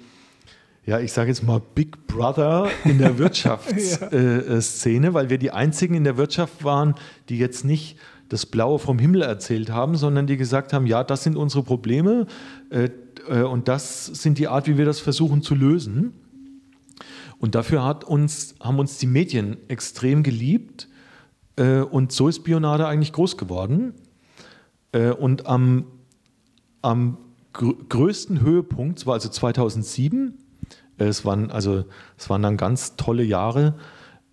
ja, 0.89 0.99
ich 1.01 1.13
sage 1.13 1.29
jetzt 1.29 1.43
mal 1.43 1.61
Big 1.75 2.07
Brother 2.07 2.71
in 2.87 2.97
der 2.97 3.19
Wirtschaftsszene, 3.19 5.07
äh, 5.07 5.11
äh, 5.11 5.15
weil 5.15 5.29
wir 5.29 5.37
die 5.37 5.51
einzigen 5.51 5.93
in 5.93 6.03
der 6.03 6.17
Wirtschaft 6.17 6.65
waren, 6.65 6.95
die 7.29 7.37
jetzt 7.37 7.63
nicht 7.63 7.99
das 8.31 8.47
Blaue 8.47 8.79
vom 8.79 8.99
Himmel 8.99 9.21
erzählt 9.21 9.69
haben, 9.69 9.97
sondern 9.97 10.27
die 10.27 10.39
gesagt 10.39 10.73
haben, 10.73 10.87
ja, 10.87 11.05
das 11.05 11.25
sind 11.25 11.37
unsere 11.37 11.63
Probleme 11.63 12.27
äh, 12.71 12.89
äh, 13.29 13.43
und 13.43 13.69
das 13.69 14.07
sind 14.07 14.39
die 14.39 14.49
Art, 14.49 14.67
wie 14.67 14.79
wir 14.79 14.87
das 14.87 14.99
versuchen 14.99 15.43
zu 15.43 15.55
lösen. 15.55 16.15
Und 17.39 17.55
dafür 17.55 17.85
hat 17.85 18.05
uns, 18.05 18.55
haben 18.59 18.79
uns 18.79 18.97
die 18.97 19.09
Medien 19.09 19.59
extrem 19.69 20.23
geliebt 20.23 20.89
äh, 21.57 21.81
und 21.81 22.13
so 22.13 22.29
ist 22.29 22.45
Bionade 22.45 22.87
eigentlich 22.87 23.13
groß 23.13 23.37
geworden. 23.37 23.93
Äh, 24.93 25.11
und 25.11 25.45
am, 25.45 25.85
am 26.81 27.19
gr 27.53 27.75
größten 27.91 28.41
Höhepunkt, 28.41 29.05
war 29.05 29.13
also 29.13 29.29
2007, 29.29 30.29
äh, 30.29 30.48
es 31.07 31.25
waren, 31.25 31.51
also, 31.51 31.85
es 32.17 32.29
waren 32.29 32.43
dann 32.43 32.57
ganz 32.57 32.97
tolle 32.97 33.23
Jahre, 33.23 33.75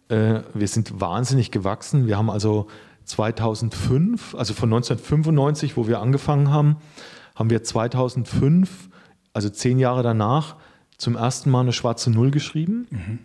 äh, 0.10 0.42
wir 0.54 0.68
sind 0.68 1.00
wahnsinnig 1.00 1.52
gewachsen. 1.52 2.08
Wir 2.08 2.18
haben 2.18 2.30
also 2.30 2.68
2005, 3.06 4.36
also 4.36 4.54
von 4.54 4.70
1995, 4.70 5.78
wo 5.78 5.88
wir 5.88 6.00
angefangen 6.00 6.52
haben, 6.52 6.78
haben 7.36 7.50
wir 7.50 7.64
2005, 7.64 8.90
also 9.34 9.50
zehn 9.50 9.80
Jahre 9.80 10.04
danach, 10.04 10.56
zum 10.98 11.16
ersten 11.16 11.50
Mal 11.50 11.62
eine 11.62 11.74
schwarze 11.74 12.10
Null 12.10 12.32
geschrieben. 12.32 12.88
Mhm. 12.90 13.20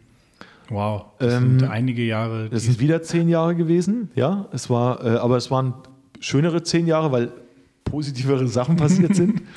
Wow, 0.71 1.07
das 1.19 1.35
ähm, 1.35 1.59
sind 1.59 1.69
einige 1.69 2.03
Jahre. 2.03 2.49
Das 2.49 2.63
sind 2.63 2.79
wieder 2.79 3.03
zehn 3.03 3.29
Jahre 3.29 3.57
gewesen, 3.57 4.11
ja. 4.15 4.47
Es 4.53 4.71
war, 4.71 5.05
äh, 5.05 5.17
aber 5.17 5.37
es 5.37 5.51
waren 5.51 5.75
schönere 6.21 6.63
zehn 6.63 6.87
Jahre, 6.87 7.11
weil 7.11 7.33
positivere 7.85 8.47
Sachen 8.49 8.77
passiert 8.77 9.15
sind. 9.15 9.43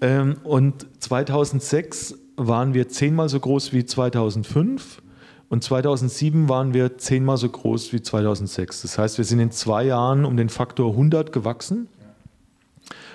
Ähm, 0.00 0.36
und 0.44 0.86
2006 1.00 2.14
waren 2.38 2.72
wir 2.72 2.88
zehnmal 2.88 3.28
so 3.28 3.40
groß 3.40 3.72
wie 3.72 3.84
2005 3.84 5.02
und 5.48 5.64
2007 5.64 6.48
waren 6.48 6.74
wir 6.74 6.98
zehnmal 6.98 7.36
so 7.36 7.48
groß 7.48 7.92
wie 7.92 8.02
2006. 8.02 8.82
Das 8.82 8.98
heißt, 8.98 9.18
wir 9.18 9.24
sind 9.24 9.40
in 9.40 9.50
zwei 9.50 9.84
Jahren 9.84 10.24
um 10.24 10.36
den 10.36 10.48
Faktor 10.48 10.92
100 10.92 11.32
gewachsen. 11.32 11.88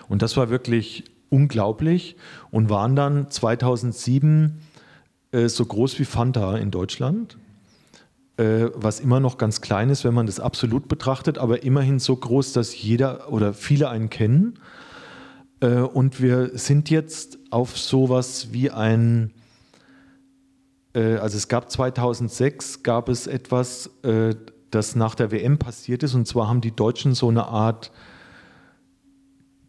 Und 0.09 0.21
das 0.21 0.35
war 0.35 0.49
wirklich 0.49 1.05
unglaublich 1.29 2.15
und 2.51 2.69
waren 2.69 2.95
dann 2.95 3.29
2007 3.29 4.59
äh, 5.31 5.47
so 5.47 5.65
groß 5.65 5.97
wie 5.99 6.05
Fanta 6.05 6.57
in 6.57 6.69
Deutschland, 6.69 7.37
äh, 8.37 8.67
was 8.75 8.99
immer 8.99 9.19
noch 9.19 9.37
ganz 9.37 9.61
klein 9.61 9.89
ist, 9.89 10.03
wenn 10.03 10.13
man 10.13 10.25
das 10.25 10.39
absolut 10.39 10.87
betrachtet, 10.87 11.37
aber 11.37 11.63
immerhin 11.63 11.99
so 11.99 12.15
groß, 12.15 12.53
dass 12.53 12.79
jeder 12.79 13.31
oder 13.31 13.53
viele 13.53 13.89
einen 13.89 14.09
kennen. 14.09 14.59
Äh, 15.59 15.77
und 15.77 16.21
wir 16.21 16.51
sind 16.57 16.89
jetzt 16.89 17.39
auf 17.53 17.77
sowas 17.77 18.49
wie 18.51 18.71
ein 18.71 19.31
äh, 20.93 21.15
also 21.15 21.37
es 21.37 21.47
gab 21.47 21.69
2006 21.69 22.83
gab 22.83 23.09
es 23.09 23.27
etwas, 23.27 23.89
äh, 24.03 24.35
das 24.71 24.95
nach 24.95 25.15
der 25.15 25.31
WM 25.31 25.57
passiert 25.57 26.03
ist. 26.03 26.15
Und 26.15 26.27
zwar 26.27 26.47
haben 26.47 26.61
die 26.61 26.75
Deutschen 26.75 27.13
so 27.13 27.29
eine 27.29 27.45
Art 27.45 27.91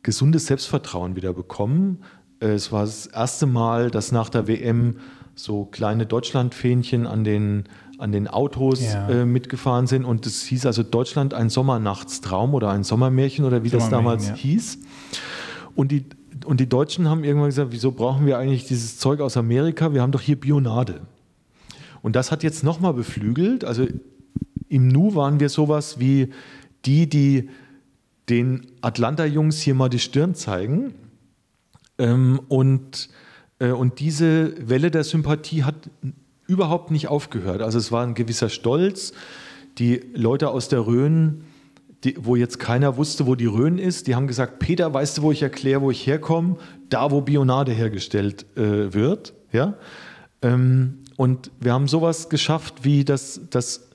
gesundes 0.03 0.47
Selbstvertrauen 0.47 1.16
wieder 1.16 1.32
bekommen. 1.32 2.03
Äh, 2.41 2.49
es 2.49 2.72
war 2.72 2.85
das 2.85 3.07
erste 3.07 3.47
Mal, 3.47 3.91
dass 3.91 4.12
nach 4.12 4.28
der 4.28 4.47
WM 4.47 4.99
so 5.35 5.64
kleine 5.64 6.07
Deutschlandfähnchen 6.07 7.07
an 7.07 7.24
den, 7.24 7.64
an 7.99 8.12
den 8.12 8.28
Autos 8.28 8.80
ja. 8.80 9.09
äh, 9.09 9.24
mitgefahren 9.26 9.87
sind. 9.87 10.05
Und 10.05 10.26
es 10.26 10.45
hieß 10.45 10.64
also 10.66 10.82
Deutschland 10.82 11.35
ein 11.35 11.51
Sommernachtstraum 11.51 12.55
oder 12.55 12.70
ein 12.70 12.85
Sommermärchen 12.85 13.45
oder 13.45 13.64
wie 13.64 13.70
das 13.70 13.91
damals 13.91 14.28
ja. 14.28 14.35
hieß. 14.35 14.78
Und 15.74 15.91
die, 15.91 16.05
und 16.45 16.61
die 16.61 16.68
Deutschen 16.68 17.09
haben 17.09 17.24
irgendwann 17.24 17.49
gesagt, 17.49 17.72
wieso 17.72 17.92
brauchen 17.92 18.26
wir 18.26 18.38
eigentlich 18.38 18.66
dieses 18.66 18.99
Zeug 18.99 19.20
aus 19.20 19.36
Amerika? 19.36 19.92
Wir 19.92 20.03
haben 20.03 20.12
doch 20.12 20.20
hier 20.20 20.38
Bionade. 20.38 21.01
Und 22.03 22.16
das 22.16 22.30
hat 22.30 22.42
jetzt 22.42 22.62
nochmal 22.62 22.95
beflügelt. 22.95 23.64
Also 23.64 23.86
im 24.68 24.88
Nu 24.88 25.14
waren 25.14 25.40
wir 25.40 25.49
sowas 25.49 25.99
wie 25.99 26.30
die, 26.84 27.09
die 27.09 27.49
den 28.28 28.66
Atlanta-Jungs 28.80 29.61
hier 29.61 29.74
mal 29.74 29.88
die 29.88 29.99
Stirn 29.99 30.34
zeigen. 30.34 30.95
Ähm, 31.99 32.40
und, 32.49 33.09
äh, 33.59 33.70
und 33.70 34.01
diese 34.01 34.55
Welle 34.68 34.90
der 34.90 35.05
Sympathie 35.05 35.64
hat 35.64 35.90
überhaupt 36.47 36.90
nicht 36.90 37.09
aufgehört. 37.09 37.62
Also 37.62 37.78
es 37.78 37.92
war 37.92 38.05
ein 38.05 38.14
gewisser 38.14 38.49
Stolz. 38.49 39.12
Die 39.78 40.01
Leute 40.14 40.51
aus 40.51 40.68
der 40.68 40.86
Rhön, 40.86 41.45
die, 42.05 42.17
wo 42.21 42.37
jetzt 42.37 42.59
keiner 42.59 42.97
wusste, 42.97 43.27
wo 43.27 43.35
die 43.35 43.47
Rhön 43.47 43.79
ist, 43.79 44.07
die 44.07 44.15
haben 44.15 44.27
gesagt, 44.27 44.59
Peter, 44.59 44.93
weißt 44.93 45.19
du, 45.19 45.23
wo 45.23 45.33
ich 45.33 45.43
erkläre, 45.43 45.81
wo 45.81 45.91
ich 45.91 46.07
herkomme? 46.07 46.57
Da, 46.91 47.11
wo 47.11 47.23
Bionade 47.23 47.73
hergestellt 47.73 48.45
äh, 48.57 48.93
wird. 48.93 49.33
Ja? 49.53 49.75
Ähm, 50.43 50.99
und 51.17 51.51
wir 51.61 51.73
haben 51.73 51.89
sowas 51.89 52.29
geschafft, 52.29 52.85
wie 52.85 53.05
dass, 53.05 53.41
dass, 53.51 53.89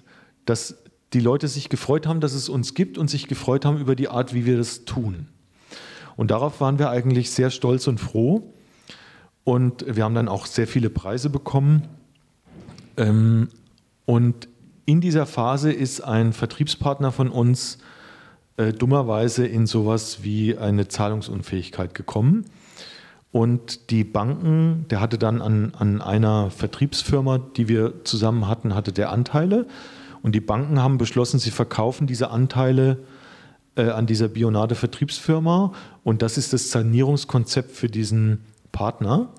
dass 0.46 0.76
die 1.14 1.20
Leute 1.20 1.48
sich 1.48 1.70
gefreut 1.70 2.08
haben, 2.08 2.20
dass 2.20 2.34
es 2.34 2.50
uns 2.50 2.74
gibt 2.74 2.98
und 2.98 3.10
sich 3.10 3.28
gefreut 3.28 3.66
haben 3.66 3.78
über 3.78 3.96
die 3.96 4.10
Art, 4.10 4.34
wie 4.34 4.46
wir 4.46 4.58
das 4.58 4.86
tun. 4.86 5.28
Und 6.16 6.32
darauf 6.32 6.60
waren 6.62 6.80
wir 6.80 6.90
eigentlich 6.90 7.32
sehr 7.32 7.50
stolz 7.50 7.88
und 7.88 8.00
froh. 8.00 8.54
Und 9.44 9.86
wir 9.88 10.04
haben 10.04 10.16
dann 10.16 10.28
auch 10.28 10.46
sehr 10.46 10.68
viele 10.68 10.90
Preise 10.90 11.30
bekommen. 11.30 11.88
Ähm, 12.98 13.50
und 14.06 14.50
in 14.86 15.02
dieser 15.02 15.26
Phase 15.26 15.72
ist 15.72 16.02
ein 16.02 16.34
Vertriebspartner 16.34 17.12
von 17.12 17.30
uns 17.30 17.78
äh, 18.60 18.74
dummerweise 18.74 19.48
in 19.48 19.66
sowas 19.66 20.20
wie 20.22 20.58
eine 20.58 20.90
Zahlungsunfähigkeit 20.90 21.96
gekommen. 21.96 22.44
Und 23.32 23.90
die 23.90 24.04
Banken, 24.04 24.86
der 24.90 25.00
hatte 25.00 25.18
dann 25.18 25.42
an, 25.42 25.72
an 25.78 26.02
einer 26.02 26.52
Vertriebsfirma, 26.52 27.38
die 27.38 27.70
wir 27.70 28.04
zusammen 28.04 28.50
hatten, 28.50 28.76
hatte 28.76 28.92
der 28.92 29.14
Anteile. 29.14 29.66
Und 30.24 30.36
die 30.36 30.42
Banken 30.42 30.84
haben 30.84 30.98
beschlossen, 30.98 31.40
sie 31.40 31.52
verkaufen 31.52 32.06
diese 32.06 32.32
Anteile 32.32 32.98
äh, 33.78 33.92
an 33.92 34.08
dieser 34.08 34.28
Bionade-Vertriebsfirma. 34.28 35.72
Und 36.04 36.22
das 36.22 36.38
ist 36.38 36.52
das 36.52 36.70
Sanierungskonzept 36.70 37.72
für 37.72 37.88
diesen 37.88 38.42
Partner. 38.74 39.30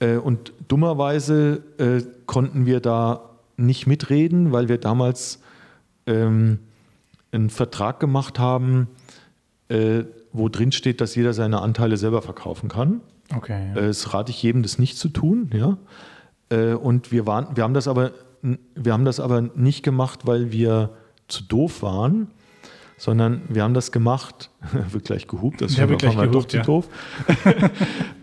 Äh, 0.00 0.16
und 0.16 0.52
dummerweise 0.66 1.62
äh, 1.78 2.02
konnten 2.26 2.66
wir 2.66 2.80
da 2.80 3.36
nicht 3.56 3.86
mitreden, 3.86 4.50
weil 4.50 4.68
wir 4.68 4.78
damals 4.78 5.38
ähm, 6.06 6.58
einen 7.32 7.50
Vertrag 7.50 8.00
gemacht 8.00 8.38
haben, 8.38 8.88
äh, 9.68 10.04
wo 10.32 10.48
drin 10.48 10.72
steht, 10.72 11.00
dass 11.00 11.14
jeder 11.14 11.32
seine 11.32 11.60
Anteile 11.60 11.96
selber 11.96 12.22
verkaufen 12.22 12.68
kann. 12.68 13.00
Okay. 13.34 13.72
Ja. 13.74 13.80
Äh, 13.82 13.86
das 13.86 14.14
rate 14.14 14.30
ich 14.30 14.42
jedem, 14.42 14.62
das 14.62 14.78
nicht 14.78 14.96
zu 14.96 15.08
tun. 15.08 15.50
Ja? 15.52 15.78
Äh, 16.50 16.74
und 16.74 17.10
wir, 17.12 17.26
waren, 17.26 17.56
wir, 17.56 17.64
haben 17.64 17.74
das 17.74 17.88
aber, 17.88 18.12
wir 18.42 18.92
haben 18.92 19.04
das 19.04 19.18
aber 19.18 19.40
nicht 19.40 19.82
gemacht, 19.82 20.26
weil 20.26 20.52
wir 20.52 20.90
zu 21.28 21.42
doof 21.42 21.82
waren, 21.82 22.28
sondern 22.96 23.42
wir 23.48 23.62
haben 23.62 23.74
das 23.74 23.92
gemacht, 23.92 24.50
wird 24.90 25.04
gleich 25.04 25.26
gehupt, 25.26 25.60
das 25.60 25.76
ja, 25.76 25.88
wird 25.88 26.00
gleich 26.00 26.14
gehupt, 26.14 26.34
doch 26.34 26.44
zu 26.46 26.56
ja. 26.58 26.62
doof. 26.62 26.88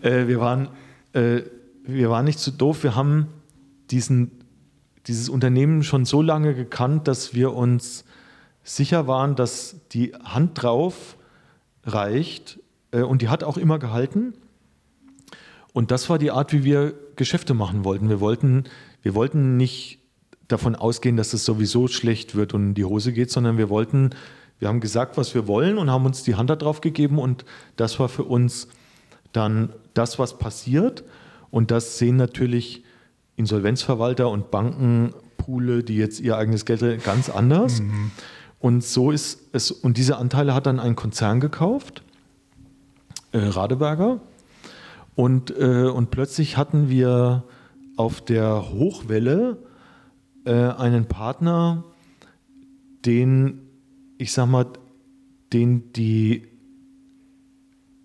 Äh, 0.02 0.28
wir, 0.28 0.38
waren, 0.38 0.68
wir 1.14 2.10
waren 2.10 2.26
nicht 2.26 2.38
zu 2.38 2.50
doof, 2.50 2.82
wir 2.82 2.94
haben 2.94 3.28
diesen, 3.90 4.32
dieses 5.06 5.30
Unternehmen 5.30 5.82
schon 5.82 6.04
so 6.04 6.20
lange 6.20 6.54
gekannt, 6.54 7.08
dass 7.08 7.32
wir 7.32 7.54
uns 7.54 8.04
sicher 8.64 9.06
waren, 9.06 9.36
dass 9.36 9.76
die 9.92 10.14
Hand 10.14 10.62
drauf 10.62 11.16
reicht 11.84 12.58
äh, 12.90 13.02
und 13.02 13.22
die 13.22 13.28
hat 13.28 13.44
auch 13.44 13.58
immer 13.58 13.78
gehalten. 13.78 14.34
Und 15.72 15.90
das 15.90 16.08
war 16.08 16.18
die 16.18 16.30
Art, 16.30 16.52
wie 16.52 16.64
wir 16.64 16.94
Geschäfte 17.16 17.54
machen 17.54 17.84
wollten. 17.84 18.08
Wir 18.08 18.20
wollten, 18.20 18.64
wir 19.02 19.14
wollten 19.14 19.56
nicht 19.56 19.98
davon 20.48 20.74
ausgehen, 20.74 21.16
dass 21.16 21.32
es 21.32 21.44
sowieso 21.44 21.88
schlecht 21.88 22.34
wird 22.34 22.54
und 22.54 22.68
in 22.68 22.74
die 22.74 22.84
Hose 22.84 23.12
geht, 23.12 23.30
sondern 23.30 23.58
wir 23.58 23.68
wollten, 23.68 24.10
wir 24.58 24.68
haben 24.68 24.80
gesagt, 24.80 25.16
was 25.16 25.34
wir 25.34 25.46
wollen 25.46 25.78
und 25.78 25.90
haben 25.90 26.06
uns 26.06 26.22
die 26.22 26.34
Hand 26.34 26.50
darauf 26.50 26.80
gegeben 26.80 27.18
und 27.18 27.44
das 27.76 27.98
war 27.98 28.08
für 28.08 28.24
uns 28.24 28.68
dann 29.32 29.72
das, 29.94 30.18
was 30.18 30.38
passiert. 30.38 31.04
Und 31.50 31.70
das 31.70 31.98
sehen 31.98 32.16
natürlich 32.16 32.84
Insolvenzverwalter 33.36 34.28
und 34.28 34.50
Bankenpoole, 34.50 35.82
die 35.82 35.96
jetzt 35.96 36.20
ihr 36.20 36.36
eigenes 36.36 36.64
Geld 36.64 37.04
ganz 37.04 37.28
anders. 37.28 37.80
Mhm. 37.80 38.10
Und 38.64 38.82
so 38.82 39.10
ist 39.10 39.50
es, 39.52 39.70
und 39.70 39.98
diese 39.98 40.16
Anteile 40.16 40.54
hat 40.54 40.64
dann 40.64 40.80
ein 40.80 40.96
Konzern 40.96 41.38
gekauft, 41.38 42.02
äh, 43.32 43.36
Radeberger. 43.36 44.20
Und, 45.14 45.50
äh, 45.50 45.84
und 45.84 46.10
plötzlich 46.10 46.56
hatten 46.56 46.88
wir 46.88 47.44
auf 47.98 48.22
der 48.22 48.70
Hochwelle 48.72 49.58
äh, 50.46 50.54
einen 50.54 51.04
Partner, 51.04 51.84
den, 53.04 53.68
ich 54.16 54.32
sag 54.32 54.46
mal, 54.46 54.64
den 55.52 55.92
die, 55.92 56.48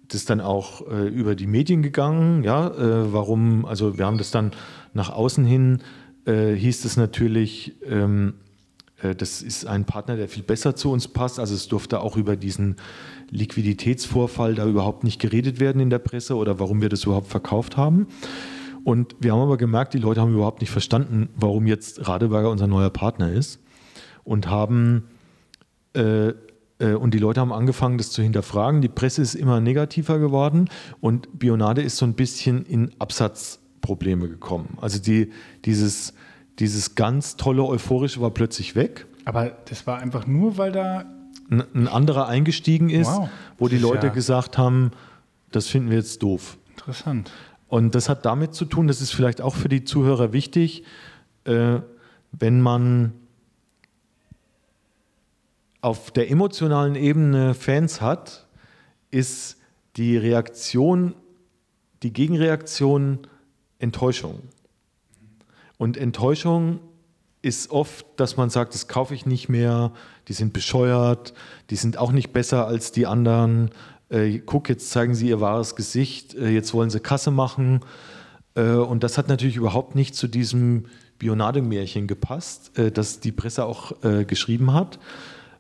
das 0.10 0.26
dann 0.26 0.42
auch 0.42 0.86
äh, 0.92 1.08
über 1.08 1.36
die 1.36 1.48
Medien 1.48 1.82
gegangen, 1.82 2.44
ja, 2.44 2.68
äh, 2.68 3.14
warum, 3.14 3.64
also 3.64 3.98
wir 3.98 4.06
haben 4.06 4.18
das 4.18 4.32
dann 4.32 4.52
nach 4.94 5.10
außen 5.10 5.46
hin, 5.46 5.84
äh, 6.26 6.52
hieß 6.52 6.84
es 6.84 6.98
natürlich, 6.98 7.78
ähm, 7.86 8.34
äh, 8.34 8.49
das 9.18 9.42
ist 9.42 9.66
ein 9.66 9.86
Partner, 9.86 10.18
der 10.18 10.28
viel 10.28 10.44
besser 10.44 10.76
zu 10.76 10.92
uns 10.92 11.08
passt. 11.08 11.40
Also 11.40 11.56
es 11.56 11.68
durfte 11.68 12.02
auch 12.02 12.18
über 12.18 12.36
diesen 12.36 12.76
Liquiditätsvorfall 13.30 14.56
da 14.56 14.68
überhaupt 14.68 15.04
nicht 15.04 15.20
geredet 15.20 15.60
werden 15.60 15.82
in 15.82 15.90
der 15.90 16.00
Presse 16.00 16.36
oder 16.36 16.60
warum 16.60 16.82
wir 16.82 16.90
das 16.90 17.06
überhaupt 17.06 17.28
verkauft 17.28 17.78
haben. 17.78 18.08
Und 18.84 19.16
wir 19.20 19.34
haben 19.34 19.42
aber 19.42 19.58
gemerkt, 19.58 19.94
die 19.94 20.00
Leute 20.00 20.22
haben 20.22 20.34
überhaupt 20.34 20.62
nicht 20.62 20.72
verstanden, 20.72 21.30
warum 21.36 21.68
jetzt 21.68 22.08
Radeberger 22.08 22.50
unser 22.50 22.68
neuer 22.68 22.90
Partner 22.90 23.32
ist 23.32 23.60
und 24.24 24.50
haben 24.50 25.04
äh, 25.94 26.34
äh, 26.80 26.94
und 26.94 27.14
die 27.14 27.20
Leute 27.20 27.42
haben 27.42 27.54
angefangen, 27.54 27.98
das 27.98 28.12
zu 28.12 28.22
hinterfragen. 28.22 28.82
Die 28.82 28.90
Presse 28.90 29.22
ist 29.22 29.36
immer 29.36 29.60
negativer 29.60 30.20
geworden 30.20 30.70
und 31.02 31.38
Bionade 31.38 31.82
ist 31.82 31.98
so 31.98 32.06
ein 32.06 32.14
bisschen 32.14 32.66
in 32.66 32.92
Absatzprobleme 33.00 34.28
gekommen. 34.28 34.78
Also 34.82 35.00
die, 35.00 35.32
dieses, 35.66 36.14
dieses 36.60 36.96
ganz 36.96 37.36
tolle 37.38 37.64
Euphorische 37.64 38.22
war 38.22 38.32
plötzlich 38.32 38.76
weg. 38.76 39.06
Aber 39.26 39.52
das 39.66 39.86
war 39.88 40.00
einfach 40.00 40.28
nur, 40.28 40.58
weil 40.58 40.72
da 40.72 41.06
ein, 41.50 41.64
ein 41.74 41.88
anderer 41.88 42.28
eingestiegen 42.28 42.90
ist, 42.90 43.08
Wow. 43.08 43.30
wo 43.58 43.68
die 43.68 43.78
Leute 43.78 44.08
ja- 44.08 44.14
gesagt 44.14 44.58
haben, 44.58 44.92
das 45.52 45.68
finden 45.68 45.90
wir 45.90 45.98
jetzt 45.98 46.22
doof. 46.24 46.58
interessant. 46.72 47.32
Und 47.68 47.94
das 47.96 48.08
hat 48.10 48.26
damit 48.26 48.54
zu 48.56 48.66
tun, 48.66 48.88
das 48.88 49.02
ist 49.02 49.12
vielleicht 49.12 49.42
auch 49.42 49.54
für 49.56 49.70
die 49.70 49.84
Zuhörer 49.84 50.32
wichtig, 50.34 50.84
äh, 51.44 51.80
wenn 52.32 52.62
man 52.62 53.14
auf 55.82 56.12
der 56.12 56.30
emotionalen 56.30 56.96
Ebene 56.96 57.54
Fans 57.54 58.02
hat, 58.02 58.48
ist 59.12 59.58
die 59.96 60.18
Reaktion, 60.18 61.16
die 62.04 62.12
Gegenreaktion 62.14 63.20
Enttäuschung. 63.80 64.42
Und 65.80 65.96
Enttäuschung 65.96 66.82
ist 67.42 67.72
oft, 67.72 68.06
dass 68.18 68.36
man 68.36 68.50
sagt, 68.50 68.74
das 68.74 68.90
kaufe 68.90 69.16
ich 69.16 69.26
nicht 69.26 69.48
mehr, 69.48 69.94
die 70.28 70.34
sind 70.34 70.52
bescheuert, 70.52 71.34
die 71.70 71.78
sind 71.78 71.98
auch 71.98 72.12
nicht 72.12 72.34
besser 72.34 72.68
als 72.68 72.92
die 72.92 73.08
anderen. 73.08 73.70
Äh, 74.10 74.40
guck, 74.40 74.68
jetzt 74.68 74.92
zeigen 74.92 75.16
sie 75.16 75.30
ihr 75.30 75.40
wahres 75.40 75.78
Gesicht, 75.78 76.36
äh, 76.36 76.50
jetzt 76.50 76.74
wollen 76.74 76.90
sie 76.90 77.00
Kasse 77.00 77.32
machen. 77.32 77.80
Äh, 78.56 78.74
und 78.74 79.04
das 79.04 79.18
hat 79.18 79.30
natürlich 79.30 79.56
überhaupt 79.56 79.96
nicht 79.96 80.16
zu 80.16 80.28
diesem 80.28 80.88
Bionade-Märchen 81.18 82.08
gepasst, 82.08 82.78
äh, 82.78 82.92
das 82.92 83.22
die 83.22 83.32
Presse 83.32 83.64
auch 83.64 84.04
äh, 84.04 84.26
geschrieben 84.26 84.74
hat. 84.74 85.00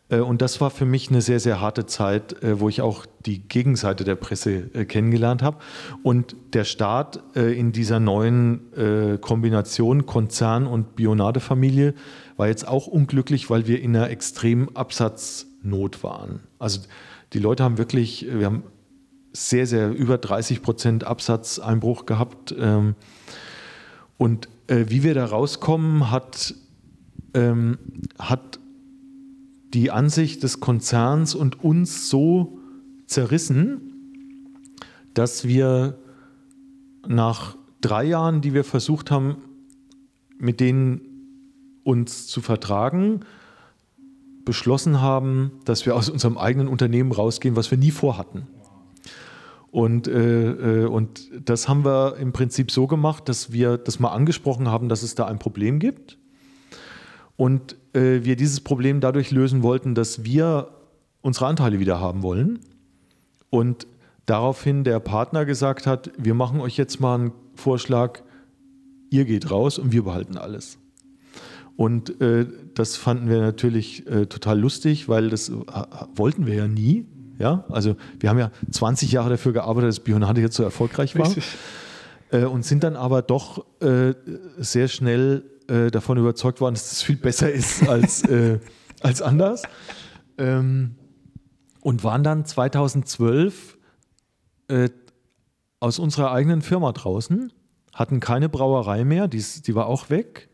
Äh, 0.09 0.19
Und 0.19 0.41
das 0.41 0.59
war 0.59 0.69
für 0.69 0.85
mich 0.85 1.09
eine 1.09 1.21
sehr, 1.21 1.39
sehr 1.39 1.61
harte 1.61 1.85
Zeit, 1.85 2.43
äh, 2.43 2.59
wo 2.59 2.67
ich 2.67 2.81
auch 2.81 3.05
die 3.25 3.39
Gegenseite 3.47 4.03
der 4.03 4.15
Presse 4.15 4.69
äh, 4.73 4.85
kennengelernt 4.85 5.41
habe. 5.41 5.57
Und 6.03 6.35
der 6.53 6.63
Start 6.65 7.21
äh, 7.35 7.57
in 7.57 7.71
dieser 7.71 7.99
neuen 7.99 9.19
Kombination 9.21 10.05
Konzern 10.05 10.65
und 10.65 10.95
Bionade-Familie 10.95 11.93
war 12.37 12.47
jetzt 12.47 12.67
auch 12.67 12.87
unglücklich, 12.87 13.49
weil 13.49 13.67
wir 13.67 13.81
in 13.81 13.95
einer 13.95 14.09
extremen 14.09 14.75
Absatznot 14.75 16.03
waren. 16.03 16.41
Also 16.57 16.81
die 17.33 17.39
Leute 17.39 17.63
haben 17.63 17.77
wirklich, 17.77 18.25
wir 18.29 18.45
haben 18.45 18.63
sehr, 19.33 19.67
sehr 19.67 19.91
über 19.91 20.17
30 20.17 20.61
Prozent 20.61 21.03
Absatzeinbruch 21.03 22.05
gehabt. 22.05 22.55
ähm, 22.57 22.95
Und 24.17 24.49
wie 24.67 25.03
wir 25.03 25.13
da 25.13 25.25
rauskommen, 25.25 26.09
hat, 26.09 26.53
ähm, 27.33 27.77
hat 28.17 28.59
die 29.73 29.91
Ansicht 29.91 30.43
des 30.43 30.59
Konzerns 30.59 31.35
und 31.35 31.63
uns 31.63 32.09
so 32.09 32.59
zerrissen, 33.05 33.89
dass 35.13 35.45
wir 35.47 35.99
nach 37.07 37.57
drei 37.81 38.03
Jahren, 38.05 38.41
die 38.41 38.53
wir 38.53 38.63
versucht 38.63 39.11
haben, 39.11 39.37
mit 40.37 40.59
denen 40.59 41.01
uns 41.83 42.27
zu 42.27 42.41
vertragen, 42.41 43.21
beschlossen 44.45 45.01
haben, 45.01 45.51
dass 45.65 45.85
wir 45.85 45.95
aus 45.95 46.09
unserem 46.09 46.37
eigenen 46.37 46.67
Unternehmen 46.67 47.11
rausgehen, 47.11 47.55
was 47.55 47.71
wir 47.71 47.77
nie 47.77 47.91
vorhatten. 47.91 48.47
Und, 49.71 50.07
äh, 50.07 50.83
äh, 50.83 50.85
und 50.85 51.29
das 51.45 51.67
haben 51.67 51.85
wir 51.85 52.17
im 52.17 52.31
Prinzip 52.31 52.71
so 52.71 52.87
gemacht, 52.87 53.29
dass 53.29 53.51
wir 53.51 53.77
das 53.77 53.99
mal 53.99 54.09
angesprochen 54.09 54.67
haben, 54.67 54.89
dass 54.89 55.03
es 55.03 55.15
da 55.15 55.25
ein 55.25 55.39
Problem 55.39 55.79
gibt. 55.79 56.18
Und 57.39 57.77
äh, 57.93 58.25
wir 58.25 58.35
dieses 58.35 58.59
Problem 58.59 58.99
dadurch 58.99 59.31
lösen 59.31 59.63
wollten, 59.63 59.95
dass 59.95 60.25
wir 60.25 60.71
unsere 61.21 61.45
Anteile 61.45 61.79
wieder 61.79 62.01
haben 62.01 62.21
wollen. 62.21 62.59
Und 63.49 63.87
daraufhin 64.25 64.83
der 64.83 64.99
Partner 64.99 65.45
gesagt 65.45 65.87
hat, 65.87 66.11
wir 66.17 66.33
machen 66.33 66.59
euch 66.59 66.75
jetzt 66.75 66.99
mal 66.99 67.15
einen 67.15 67.31
Vorschlag, 67.55 68.23
ihr 69.09 69.23
geht 69.23 69.49
raus 69.51 69.79
und 69.79 69.93
wir 69.93 70.03
behalten 70.03 70.37
alles. 70.37 70.79
Und 71.77 72.19
äh, 72.19 72.45
das 72.73 72.97
fanden 72.97 73.29
wir 73.29 73.39
natürlich 73.39 74.05
äh, 74.07 74.25
total 74.25 74.59
lustig, 74.59 75.07
weil 75.07 75.29
das 75.29 75.47
äh, 75.47 75.53
wollten 76.13 76.45
wir 76.45 76.55
ja 76.55 76.67
nie. 76.67 77.05
Ja, 77.37 77.63
also 77.69 77.95
wir 78.19 78.29
haben 78.29 78.39
ja 78.39 78.51
20 78.69 79.13
Jahre 79.13 79.29
dafür 79.29 79.53
gearbeitet, 79.53 79.87
dass 79.87 80.01
Bionade 80.01 80.41
jetzt 80.41 80.57
so 80.57 80.63
erfolgreich 80.63 81.17
war 81.17 81.33
äh, 82.31 82.43
und 82.43 82.65
sind 82.65 82.83
dann 82.83 82.97
aber 82.97 83.21
doch 83.21 83.65
äh, 83.79 84.13
sehr 84.57 84.89
schnell 84.89 85.45
äh, 85.69 85.91
davon 85.91 86.17
überzeugt 86.17 86.61
worden, 86.61 86.75
dass 86.75 86.89
das 86.89 87.01
viel 87.01 87.17
besser 87.17 87.51
ist 87.51 87.87
als, 87.87 88.23
äh, 88.29 88.59
als 89.01 89.21
anders. 89.21 89.63
Ähm, 90.37 90.95
und 91.81 92.03
waren 92.03 92.23
dann 92.23 92.45
2012 92.45 93.77
äh, 94.67 94.89
aus 95.79 95.99
unserer 95.99 96.31
eigenen 96.31 96.61
Firma 96.61 96.91
draußen, 96.91 97.53
hatten 97.93 98.19
keine 98.19 98.49
Brauerei 98.49 99.05
mehr, 99.05 99.27
die, 99.27 99.43
die 99.65 99.75
war 99.75 99.87
auch 99.87 100.09
weg. 100.09 100.49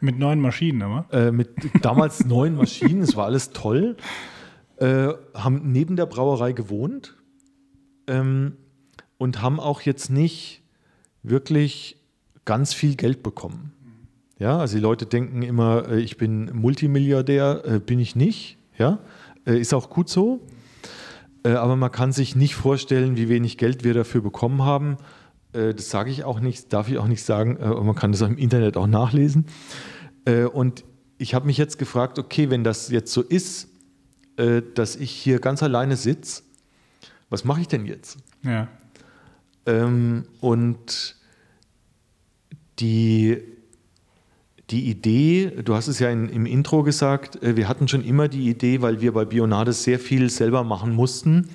Mit 0.00 0.18
neuen 0.18 0.40
Maschinen 0.40 0.82
aber. 0.82 1.06
Äh, 1.10 1.32
mit 1.32 1.50
damals 1.82 2.24
neun 2.26 2.54
Maschinen, 2.54 3.02
es 3.02 3.16
war 3.16 3.26
alles 3.26 3.50
toll. 3.50 3.96
Äh, 4.76 5.08
haben 5.34 5.72
neben 5.72 5.96
der 5.96 6.06
Brauerei 6.06 6.52
gewohnt 6.52 7.16
ähm, 8.06 8.56
und 9.16 9.42
haben 9.42 9.58
auch 9.58 9.80
jetzt 9.80 10.10
nicht 10.10 10.62
wirklich 11.22 11.96
ganz 12.44 12.72
viel 12.74 12.94
Geld 12.94 13.22
bekommen. 13.22 13.72
Ja, 14.38 14.58
also 14.58 14.76
die 14.76 14.82
Leute 14.82 15.06
denken 15.06 15.42
immer, 15.42 15.88
äh, 15.88 16.00
ich 16.00 16.16
bin 16.16 16.50
Multimilliardär, 16.54 17.62
äh, 17.64 17.80
bin 17.80 17.98
ich 17.98 18.14
nicht. 18.14 18.56
Ja, 18.78 19.00
äh, 19.44 19.58
ist 19.58 19.74
auch 19.74 19.90
gut 19.90 20.08
so. 20.08 20.40
Aber 21.44 21.76
man 21.76 21.92
kann 21.92 22.12
sich 22.12 22.34
nicht 22.34 22.56
vorstellen, 22.56 23.16
wie 23.16 23.28
wenig 23.28 23.58
Geld 23.58 23.84
wir 23.84 23.94
dafür 23.94 24.20
bekommen 24.20 24.64
haben. 24.64 24.96
Das 25.52 25.88
sage 25.88 26.10
ich 26.10 26.24
auch 26.24 26.40
nicht, 26.40 26.72
darf 26.72 26.90
ich 26.90 26.98
auch 26.98 27.06
nicht 27.06 27.22
sagen. 27.22 27.56
Und 27.56 27.86
man 27.86 27.94
kann 27.94 28.10
das 28.12 28.20
auch 28.22 28.28
im 28.28 28.36
Internet 28.36 28.76
auch 28.76 28.88
nachlesen. 28.88 29.46
Und 30.52 30.84
ich 31.16 31.34
habe 31.34 31.46
mich 31.46 31.56
jetzt 31.56 31.78
gefragt, 31.78 32.18
okay, 32.18 32.50
wenn 32.50 32.64
das 32.64 32.90
jetzt 32.90 33.12
so 33.12 33.22
ist, 33.22 33.68
dass 34.74 34.96
ich 34.96 35.12
hier 35.12 35.38
ganz 35.38 35.62
alleine 35.62 35.96
sitze, 35.96 36.42
was 37.30 37.44
mache 37.44 37.60
ich 37.60 37.68
denn 37.68 37.86
jetzt? 37.86 38.18
Ja. 38.42 38.68
Ähm, 39.64 40.24
und 40.40 41.16
die, 42.80 43.42
die 44.70 44.90
Idee, 44.90 45.50
du 45.64 45.74
hast 45.74 45.88
es 45.88 45.98
ja 45.98 46.10
in, 46.10 46.28
im 46.28 46.44
Intro 46.44 46.82
gesagt, 46.82 47.42
äh, 47.42 47.56
wir 47.56 47.68
hatten 47.68 47.88
schon 47.88 48.04
immer 48.04 48.28
die 48.28 48.48
Idee, 48.48 48.82
weil 48.82 49.00
wir 49.00 49.12
bei 49.12 49.24
Bionades 49.24 49.82
sehr 49.82 49.98
viel 49.98 50.28
selber 50.30 50.62
machen 50.62 50.94
mussten. 50.94 51.48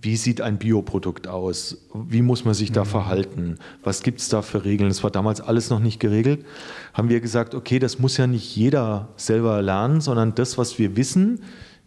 Wie 0.00 0.16
sieht 0.16 0.40
ein 0.40 0.58
Bioprodukt 0.58 1.26
aus? 1.26 1.88
Wie 1.92 2.22
muss 2.22 2.44
man 2.44 2.54
sich 2.54 2.70
da 2.70 2.84
verhalten? 2.84 3.58
Was 3.82 4.02
gibt 4.02 4.20
es 4.20 4.28
da 4.28 4.42
für 4.42 4.64
Regeln? 4.64 4.90
Das 4.90 5.02
war 5.02 5.10
damals 5.10 5.40
alles 5.40 5.70
noch 5.70 5.80
nicht 5.80 5.98
geregelt. 5.98 6.44
Haben 6.92 7.08
wir 7.08 7.20
gesagt, 7.20 7.54
okay, 7.54 7.78
das 7.78 7.98
muss 7.98 8.16
ja 8.16 8.26
nicht 8.26 8.54
jeder 8.54 9.08
selber 9.16 9.60
lernen, 9.60 10.00
sondern 10.00 10.34
das, 10.34 10.56
was 10.56 10.78
wir 10.78 10.96
wissen, 10.96 11.40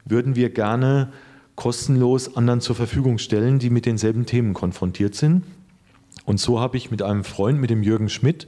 würden 0.03 0.35
wir 0.35 0.49
gerne 0.49 1.13
kostenlos 1.55 2.35
anderen 2.35 2.59
zur 2.59 2.75
Verfügung 2.75 3.17
stellen, 3.17 3.59
die 3.59 3.69
mit 3.69 3.85
denselben 3.85 4.25
Themen 4.25 4.53
konfrontiert 4.53 5.15
sind. 5.15 5.43
Und 6.25 6.39
so 6.39 6.59
habe 6.59 6.77
ich 6.77 6.91
mit 6.91 7.01
einem 7.01 7.23
Freund, 7.23 7.61
mit 7.61 7.69
dem 7.69 7.83
Jürgen 7.83 8.09
Schmidt, 8.09 8.47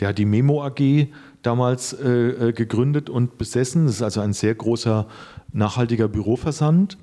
der 0.00 0.08
hat 0.08 0.18
die 0.18 0.24
Memo 0.24 0.64
AG 0.64 1.08
damals 1.42 1.92
äh, 1.92 2.08
äh, 2.08 2.52
gegründet 2.52 3.10
und 3.10 3.38
besessen. 3.38 3.86
Das 3.86 3.96
ist 3.96 4.02
also 4.02 4.20
ein 4.20 4.32
sehr 4.32 4.54
großer 4.54 5.06
nachhaltiger 5.52 6.08
Büroversand. 6.08 6.96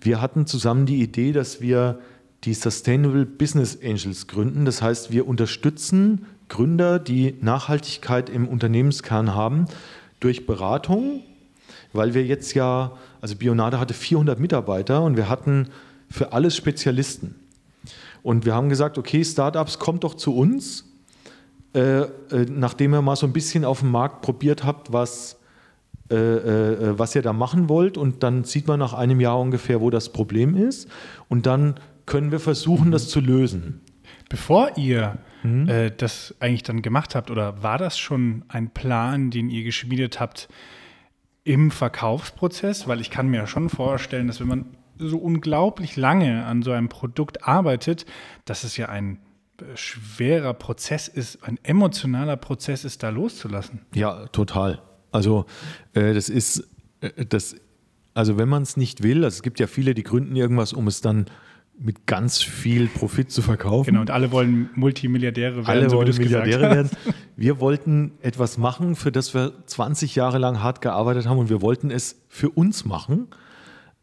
Wir 0.00 0.20
hatten 0.20 0.46
zusammen 0.46 0.86
die 0.86 1.02
Idee, 1.02 1.32
dass 1.32 1.60
wir 1.60 2.00
die 2.44 2.54
Sustainable 2.54 3.26
Business 3.26 3.78
Angels 3.82 4.26
gründen. 4.26 4.64
Das 4.64 4.82
heißt, 4.82 5.12
wir 5.12 5.28
unterstützen 5.28 6.26
Gründer, 6.48 6.98
die 6.98 7.36
Nachhaltigkeit 7.40 8.28
im 8.28 8.48
Unternehmenskern 8.48 9.34
haben, 9.34 9.66
durch 10.20 10.46
Beratung, 10.46 11.22
weil 11.92 12.14
wir 12.14 12.24
jetzt 12.24 12.54
ja, 12.54 12.96
also 13.20 13.36
Bionade 13.36 13.78
hatte 13.78 13.94
400 13.94 14.38
Mitarbeiter 14.40 15.02
und 15.02 15.16
wir 15.16 15.28
hatten 15.28 15.68
für 16.10 16.32
alles 16.32 16.56
Spezialisten. 16.56 17.36
Und 18.22 18.44
wir 18.44 18.54
haben 18.54 18.68
gesagt, 18.68 18.98
okay, 18.98 19.24
Startups, 19.24 19.78
kommt 19.78 20.04
doch 20.04 20.14
zu 20.14 20.34
uns, 20.34 20.89
äh, 21.74 22.00
äh, 22.00 22.08
nachdem 22.48 22.94
ihr 22.94 23.02
mal 23.02 23.16
so 23.16 23.26
ein 23.26 23.32
bisschen 23.32 23.64
auf 23.64 23.80
dem 23.80 23.90
Markt 23.90 24.22
probiert 24.22 24.64
habt, 24.64 24.92
was, 24.92 25.38
äh, 26.10 26.16
äh, 26.16 26.98
was 26.98 27.14
ihr 27.14 27.22
da 27.22 27.32
machen 27.32 27.68
wollt. 27.68 27.96
Und 27.96 28.22
dann 28.22 28.44
sieht 28.44 28.66
man 28.66 28.78
nach 28.78 28.94
einem 28.94 29.20
Jahr 29.20 29.38
ungefähr, 29.38 29.80
wo 29.80 29.90
das 29.90 30.12
Problem 30.12 30.56
ist. 30.56 30.88
Und 31.28 31.46
dann 31.46 31.74
können 32.06 32.32
wir 32.32 32.40
versuchen, 32.40 32.90
das 32.90 33.08
zu 33.08 33.20
lösen. 33.20 33.80
Bevor 34.28 34.76
ihr 34.76 35.18
Mhm. 35.42 35.68
äh, 35.68 35.90
das 35.90 36.34
eigentlich 36.40 36.62
dann 36.62 36.82
gemacht 36.82 37.14
habt, 37.14 37.30
oder 37.30 37.62
war 37.62 37.78
das 37.78 37.98
schon 37.98 38.44
ein 38.48 38.70
Plan, 38.70 39.30
den 39.30 39.48
ihr 39.48 39.64
geschmiedet 39.64 40.20
habt 40.20 40.48
im 41.44 41.70
Verkaufsprozess? 41.70 42.88
Weil 42.88 43.00
ich 43.00 43.10
kann 43.10 43.28
mir 43.28 43.46
schon 43.46 43.70
vorstellen, 43.70 44.26
dass 44.26 44.40
wenn 44.40 44.48
man 44.48 44.64
so 44.98 45.18
unglaublich 45.18 45.96
lange 45.96 46.44
an 46.44 46.62
so 46.62 46.72
einem 46.72 46.88
Produkt 46.88 47.46
arbeitet, 47.46 48.04
dass 48.44 48.64
es 48.64 48.76
ja 48.76 48.88
ein 48.88 49.14
äh, 49.14 49.18
schwerer 49.74 50.54
Prozess 50.54 51.08
ist, 51.08 51.42
ein 51.44 51.58
emotionaler 51.62 52.36
Prozess 52.36 52.84
ist, 52.84 53.02
da 53.02 53.10
loszulassen. 53.10 53.80
Ja, 53.94 54.26
total. 54.28 54.82
Also 55.12 55.46
äh, 55.94 56.14
das 56.14 56.28
ist, 56.28 56.68
äh, 57.00 57.24
das 57.24 57.56
Also 58.14 58.38
wenn 58.38 58.48
man 58.48 58.62
es 58.62 58.76
nicht 58.76 59.02
will, 59.02 59.24
also 59.24 59.36
es 59.36 59.42
gibt 59.42 59.60
ja 59.60 59.66
viele, 59.66 59.94
die 59.94 60.02
gründen 60.02 60.36
irgendwas, 60.36 60.72
um 60.72 60.86
es 60.86 61.00
dann 61.00 61.26
mit 61.80 62.06
ganz 62.06 62.42
viel 62.42 62.88
Profit 62.88 63.30
zu 63.32 63.40
verkaufen. 63.40 63.86
Genau, 63.86 64.02
und 64.02 64.10
alle 64.10 64.30
wollen 64.32 64.68
Multimilliardäre 64.74 65.56
werden. 65.56 65.66
Alle 65.66 65.88
so 65.88 65.96
wollen 65.96 66.14
Milliardäre 66.14 66.62
werden. 66.62 66.90
Wir 67.36 67.58
wollten 67.58 68.12
etwas 68.20 68.58
machen, 68.58 68.96
für 68.96 69.10
das 69.10 69.32
wir 69.32 69.52
20 69.64 70.14
Jahre 70.14 70.36
lang 70.36 70.62
hart 70.62 70.82
gearbeitet 70.82 71.26
haben 71.26 71.38
und 71.38 71.48
wir 71.48 71.62
wollten 71.62 71.90
es 71.90 72.20
für 72.28 72.50
uns 72.50 72.84
machen. 72.84 73.28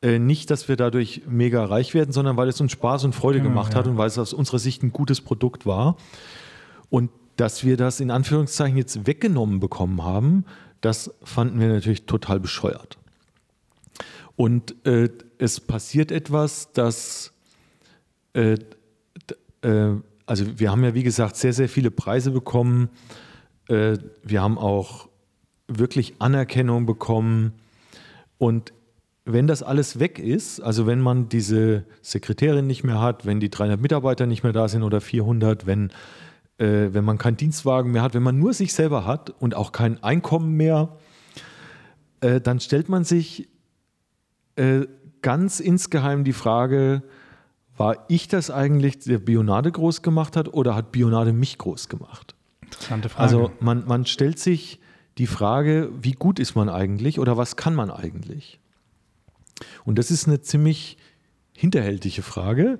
Äh, 0.01 0.19
nicht, 0.19 0.51
dass 0.51 0.67
wir 0.67 0.75
dadurch 0.75 1.23
mega 1.27 1.65
reich 1.65 1.93
werden, 1.93 2.11
sondern 2.11 2.37
weil 2.37 2.47
es 2.49 2.61
uns 2.61 2.71
Spaß 2.71 3.03
und 3.05 3.13
Freude 3.13 3.39
genau, 3.39 3.49
gemacht 3.49 3.73
ja. 3.73 3.79
hat 3.79 3.87
und 3.87 3.97
weil 3.97 4.07
es 4.07 4.17
aus 4.17 4.33
unserer 4.33 4.59
Sicht 4.59 4.83
ein 4.83 4.91
gutes 4.91 5.21
Produkt 5.21 5.65
war. 5.65 5.97
Und 6.89 7.09
dass 7.35 7.63
wir 7.63 7.77
das 7.77 7.99
in 7.99 8.11
Anführungszeichen 8.11 8.77
jetzt 8.77 9.07
weggenommen 9.07 9.59
bekommen 9.59 10.03
haben, 10.03 10.45
das 10.81 11.11
fanden 11.23 11.59
wir 11.59 11.67
natürlich 11.67 12.05
total 12.05 12.39
bescheuert. 12.39 12.97
Und 14.35 14.75
äh, 14.85 15.09
es 15.39 15.59
passiert 15.59 16.11
etwas, 16.11 16.71
das 16.73 17.33
äh, 18.33 18.57
äh, 19.61 19.95
also 20.25 20.59
wir 20.59 20.71
haben 20.71 20.83
ja 20.83 20.93
wie 20.93 21.03
gesagt 21.03 21.37
sehr, 21.37 21.53
sehr 21.53 21.69
viele 21.69 21.89
Preise 21.89 22.31
bekommen. 22.31 22.89
Äh, 23.69 23.97
wir 24.23 24.41
haben 24.41 24.57
auch 24.57 25.07
wirklich 25.67 26.15
Anerkennung 26.19 26.85
bekommen. 26.85 27.53
Und 28.37 28.73
wenn 29.27 29.45
das 29.45 29.61
alles 29.61 29.99
weg 29.99 30.19
ist, 30.19 30.61
also 30.61 30.87
wenn 30.87 31.01
man 31.01 31.27
diese 31.29 31.83
Sekretärin 32.01 32.65
nicht 32.65 32.83
mehr 32.83 33.01
hat, 33.01 33.25
wenn 33.25 33.39
die 33.39 33.49
300 33.49 33.79
Mitarbeiter 33.79 34.25
nicht 34.25 34.43
mehr 34.43 34.53
da 34.53 34.67
sind 34.67 34.83
oder 34.83 35.01
400, 35.01 35.67
wenn, 35.67 35.89
äh, 36.57 36.89
wenn 36.91 37.03
man 37.03 37.17
keinen 37.17 37.37
Dienstwagen 37.37 37.91
mehr 37.91 38.01
hat, 38.01 38.13
wenn 38.13 38.23
man 38.23 38.39
nur 38.39 38.53
sich 38.53 38.73
selber 38.73 39.05
hat 39.05 39.29
und 39.29 39.53
auch 39.53 39.73
kein 39.73 40.01
Einkommen 40.01 40.53
mehr, 40.55 40.97
äh, 42.21 42.39
dann 42.39 42.59
stellt 42.59 42.87
man 42.87 43.03
sich 43.03 43.49
äh, 44.55 44.85
ganz 45.21 45.59
insgeheim 45.59 46.23
die 46.23 46.33
Frage, 46.33 47.03
war 47.75 48.05
ich 48.07 48.27
das 48.27 48.49
eigentlich, 48.49 48.99
der 48.99 49.19
Bionade 49.19 49.71
groß 49.71 50.01
gemacht 50.01 50.37
hat 50.37 50.53
oder 50.53 50.73
hat 50.73 50.91
Bionade 50.91 51.33
mich 51.33 51.57
groß 51.57 51.89
gemacht? 51.89 52.33
Interessante 52.61 53.09
Frage. 53.09 53.23
Also 53.23 53.51
man, 53.59 53.85
man 53.85 54.05
stellt 54.05 54.39
sich 54.39 54.79
die 55.17 55.27
Frage, 55.27 55.89
wie 56.01 56.13
gut 56.13 56.39
ist 56.39 56.55
man 56.55 56.69
eigentlich 56.69 57.19
oder 57.19 57.37
was 57.37 57.55
kann 57.55 57.75
man 57.75 57.91
eigentlich? 57.91 58.59
Und 59.85 59.97
das 59.97 60.11
ist 60.11 60.27
eine 60.27 60.41
ziemlich 60.41 60.97
hinterhältige 61.53 62.21
Frage, 62.21 62.79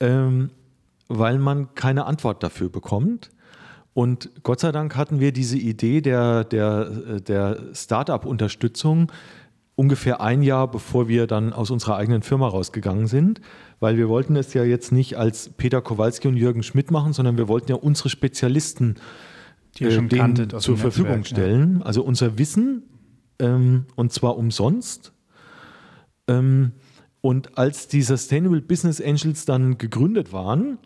ähm, 0.00 0.50
weil 1.08 1.38
man 1.38 1.74
keine 1.74 2.06
Antwort 2.06 2.42
dafür 2.42 2.68
bekommt. 2.68 3.30
Und 3.94 4.30
Gott 4.42 4.60
sei 4.60 4.72
Dank 4.72 4.96
hatten 4.96 5.20
wir 5.20 5.32
diese 5.32 5.56
Idee 5.56 6.00
der, 6.00 6.44
der, 6.44 7.20
der 7.20 7.62
Startup-Unterstützung 7.72 9.10
ungefähr 9.74 10.20
ein 10.20 10.42
Jahr, 10.42 10.70
bevor 10.70 11.08
wir 11.08 11.26
dann 11.26 11.52
aus 11.52 11.70
unserer 11.70 11.96
eigenen 11.96 12.22
Firma 12.22 12.48
rausgegangen 12.48 13.06
sind 13.06 13.40
weil 13.80 13.96
wir 13.96 14.08
wollten 14.08 14.36
es 14.36 14.54
ja 14.54 14.64
jetzt 14.64 14.92
nicht 14.92 15.16
als 15.16 15.50
Peter 15.50 15.82
Kowalski 15.82 16.28
und 16.28 16.36
Jürgen 16.36 16.62
Schmidt 16.62 16.90
machen, 16.90 17.12
sondern 17.12 17.36
wir 17.36 17.48
wollten 17.48 17.70
ja 17.70 17.76
unsere 17.76 18.08
Spezialisten 18.08 18.96
äh, 19.78 20.02
denen 20.02 20.50
zur 20.58 20.76
Verfügung 20.76 21.24
stellen. 21.24 21.78
Ja. 21.80 21.86
Also 21.86 22.02
unser 22.02 22.38
Wissen 22.38 22.82
ähm, 23.38 23.86
und 23.94 24.12
zwar 24.12 24.36
umsonst. 24.36 25.12
Ähm, 26.28 26.72
und 27.20 27.58
als 27.58 27.88
die 27.88 28.02
Sustainable 28.02 28.60
Business 28.60 29.00
Angels 29.00 29.44
dann 29.44 29.78
gegründet 29.78 30.32
waren, 30.32 30.78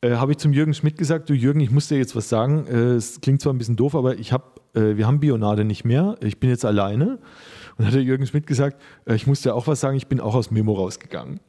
äh, 0.00 0.16
habe 0.16 0.32
ich 0.32 0.38
zum 0.38 0.52
Jürgen 0.52 0.72
Schmidt 0.72 0.96
gesagt, 0.96 1.28
du 1.28 1.34
Jürgen, 1.34 1.60
ich 1.60 1.70
muss 1.70 1.88
dir 1.88 1.98
jetzt 1.98 2.16
was 2.16 2.28
sagen. 2.28 2.66
Äh, 2.66 2.94
es 2.94 3.20
klingt 3.20 3.42
zwar 3.42 3.52
ein 3.52 3.58
bisschen 3.58 3.76
doof, 3.76 3.94
aber 3.94 4.18
ich 4.18 4.32
hab, 4.32 4.60
äh, 4.74 4.96
wir 4.96 5.06
haben 5.06 5.20
Bionade 5.20 5.64
nicht 5.64 5.84
mehr. 5.84 6.16
Ich 6.22 6.40
bin 6.40 6.48
jetzt 6.48 6.64
alleine. 6.64 7.16
Und 7.16 7.78
dann 7.78 7.86
hat 7.88 7.94
der 7.94 8.02
Jürgen 8.02 8.26
Schmidt 8.26 8.46
gesagt, 8.46 8.80
äh, 9.04 9.14
ich 9.14 9.26
muss 9.26 9.42
dir 9.42 9.54
auch 9.54 9.66
was 9.66 9.80
sagen, 9.80 9.96
ich 9.96 10.06
bin 10.06 10.20
auch 10.20 10.34
aus 10.34 10.50
Memo 10.50 10.72
rausgegangen. 10.72 11.40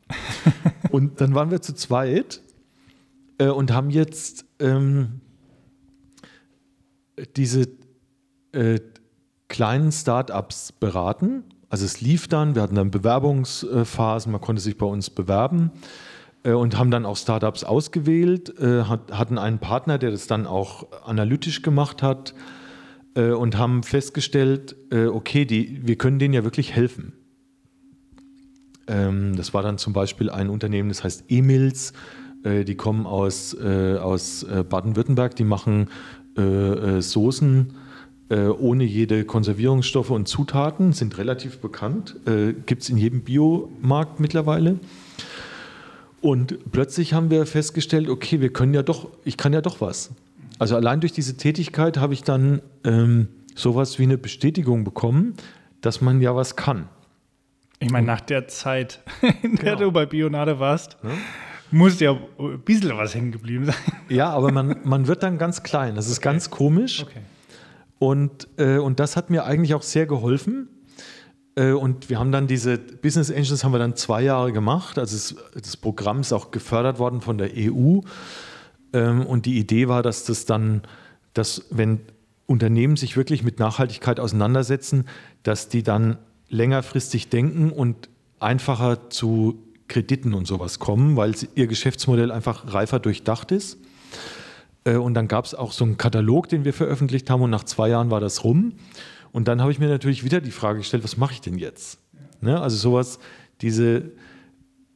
und 0.92 1.22
dann 1.22 1.34
waren 1.34 1.50
wir 1.50 1.62
zu 1.62 1.74
zweit 1.74 2.42
äh, 3.38 3.48
und 3.48 3.72
haben 3.72 3.90
jetzt 3.90 4.46
ähm, 4.60 5.22
diese 7.38 7.70
äh, 8.52 8.80
kleinen 9.48 9.92
Startups 9.92 10.74
beraten. 10.74 11.44
Also 11.72 11.86
es 11.86 12.02
lief 12.02 12.28
dann, 12.28 12.54
wir 12.54 12.64
hatten 12.64 12.76
dann 12.76 12.92
Bewerbungsphasen, 12.92 14.30
man 14.30 14.42
konnte 14.42 14.62
sich 14.62 14.78
bei 14.78 14.86
uns 14.86 15.10
bewerben 15.10 15.72
äh, 16.44 16.52
und 16.52 16.78
haben 16.78 16.92
dann 16.92 17.06
auch 17.06 17.16
Startups 17.16 17.64
ausgewählt, 17.64 18.60
äh, 18.60 18.84
hat, 18.84 19.14
hatten 19.14 19.38
einen 19.38 19.60
Partner, 19.60 19.98
der 19.98 20.12
das 20.12 20.28
dann 20.28 20.48
auch 20.48 20.86
analytisch 21.06 21.62
gemacht 21.62 22.04
hat 22.04 22.34
äh, 23.16 23.32
und 23.32 23.58
haben 23.58 23.84
festgestellt, 23.84 24.76
okay, 24.92 25.46
die, 25.46 25.80
wir 25.88 25.96
können 25.96 26.20
denen 26.20 26.34
ja 26.34 26.44
wirklich 26.44 26.76
helfen. 26.76 27.14
Ähm, 28.88 29.38
das 29.38 29.54
war 29.54 29.64
dann 29.64 29.78
zum 29.78 29.94
Beispiel 29.94 30.30
ein 30.30 30.50
Unternehmen, 30.50 30.90
das 30.90 31.06
heißt 31.06 31.24
Emils, 31.30 31.94
die 32.44 32.74
kommen 32.74 33.06
aus, 33.06 33.56
aus 33.56 34.44
Baden-Württemberg, 34.68 35.36
die 35.36 35.44
machen 35.44 35.90
Soßen 36.36 37.72
ohne 38.32 38.86
jede 38.86 39.26
Konservierungsstoffe 39.26 40.10
und 40.10 40.28
Zutaten, 40.28 40.94
sind 40.94 41.18
relativ 41.18 41.60
bekannt, 41.60 42.16
gibt 42.66 42.84
es 42.84 42.90
in 42.90 42.98
jedem 42.98 43.22
Biomarkt 43.22 44.22
mittlerweile. 44.22 44.80
Und 46.22 46.72
plötzlich 46.72 47.14
haben 47.14 47.30
wir 47.32 47.46
festgestellt, 47.46 48.08
okay, 48.08 48.40
wir 48.40 48.54
können 48.54 48.74
ja 48.74 48.84
doch, 48.84 49.10
ich 49.26 49.38
kann 49.38 49.54
ja 49.54 49.62
doch 49.62 49.82
was. 49.82 50.12
Also 50.60 50.76
allein 50.76 51.00
durch 51.00 51.12
diese 51.12 51.36
Tätigkeit 51.36 51.98
habe 51.98 52.14
ich 52.14 52.24
dann 52.24 52.62
ähm, 52.84 53.28
sowas 53.56 53.98
wie 53.98 54.04
eine 54.04 54.20
Bestätigung 54.20 54.84
bekommen, 54.84 55.34
dass 55.82 56.02
man 56.02 56.22
ja 56.22 56.36
was 56.36 56.56
kann. 56.56 56.88
Ich 57.80 57.90
meine, 57.90 58.06
nach 58.06 58.22
der 58.22 58.48
Zeit, 58.48 59.00
in 59.42 59.56
der 59.56 59.76
genau. 59.76 59.88
du 59.88 59.92
bei 59.92 60.06
Bionade 60.06 60.60
warst, 60.60 60.98
ja? 61.04 61.10
muss 61.72 62.00
ja 62.00 62.12
ein 62.40 62.60
bisschen 62.60 62.96
was 62.96 63.16
hängen 63.16 63.32
geblieben 63.32 63.66
sein. 63.66 63.76
Ja, 64.08 64.30
aber 64.30 64.52
man, 64.52 64.76
man 64.84 65.08
wird 65.08 65.24
dann 65.24 65.40
ganz 65.40 65.64
klein. 65.64 65.96
Das 65.96 66.08
ist 66.08 66.20
okay. 66.20 66.26
ganz 66.26 66.52
komisch. 66.52 67.02
Okay. 67.02 67.22
Und, 68.02 68.48
äh, 68.58 68.80
und 68.80 69.00
das 69.00 69.16
hat 69.16 69.30
mir 69.30 69.46
eigentlich 69.46 69.76
auch 69.76 69.84
sehr 69.84 70.08
geholfen. 70.08 70.70
Äh, 71.54 71.74
und 71.74 72.10
wir 72.10 72.18
haben 72.18 72.32
dann 72.32 72.48
diese 72.48 72.80
Business 72.80 73.30
Angels 73.30 73.64
haben 73.64 73.74
wir 73.74 73.78
dann 73.78 73.96
zwei 73.96 74.24
Jahre 74.24 74.52
gemacht. 74.52 74.98
Also 74.98 75.16
es, 75.16 75.36
das 75.54 75.78
Programm 75.78 76.22
ist 76.22 76.34
auch 76.34 76.50
gefördert 76.50 76.98
worden 76.98 77.22
von 77.22 77.38
der 77.38 77.52
EU. 77.56 78.00
Ähm, 78.92 79.24
und 79.28 79.46
die 79.46 79.60
Idee 79.60 79.88
war, 79.88 80.02
dass 80.02 80.24
das 80.24 80.46
dann, 80.46 80.82
dass 81.36 81.68
wenn 81.70 82.00
Unternehmen 82.48 82.96
sich 82.96 83.18
wirklich 83.18 83.44
mit 83.44 83.60
Nachhaltigkeit 83.60 84.20
auseinandersetzen, 84.20 85.06
dass 85.44 85.70
die 85.70 85.84
dann 85.84 86.18
längerfristig 86.50 87.30
denken 87.30 87.70
und 87.70 88.10
einfacher 88.40 89.12
zu 89.12 89.62
Krediten 89.88 90.34
und 90.34 90.48
sowas 90.48 90.80
kommen, 90.80 91.18
weil 91.18 91.36
ihr 91.54 91.68
Geschäftsmodell 91.68 92.32
einfach 92.32 92.74
reifer 92.74 92.98
durchdacht 92.98 93.52
ist. 93.52 93.78
Äh, 94.84 94.96
und 94.96 95.14
dann 95.14 95.28
gab 95.28 95.46
es 95.46 95.56
auch 95.56 95.72
so 95.72 95.84
einen 95.84 95.98
Katalog, 95.98 96.50
den 96.50 96.66
wir 96.66 96.74
veröffentlicht 96.74 97.30
haben 97.30 97.42
und 97.42 97.50
nach 97.50 97.64
zwei 97.64 97.90
Jahren 97.90 98.12
war 98.12 98.20
das 98.20 98.44
rum. 98.44 98.74
Und 99.32 99.48
dann 99.48 99.62
habe 99.62 99.72
ich 99.72 99.80
mir 99.80 99.88
natürlich 99.88 100.24
wieder 100.24 100.42
die 100.42 100.52
Frage 100.52 100.80
gestellt, 100.80 101.04
was 101.04 101.18
mache 101.18 101.34
ich 101.34 101.42
denn 101.42 101.58
jetzt? 101.58 102.00
Ne? 102.42 102.60
Also 102.60 102.78
sowas, 102.78 103.20
diese 103.62 104.12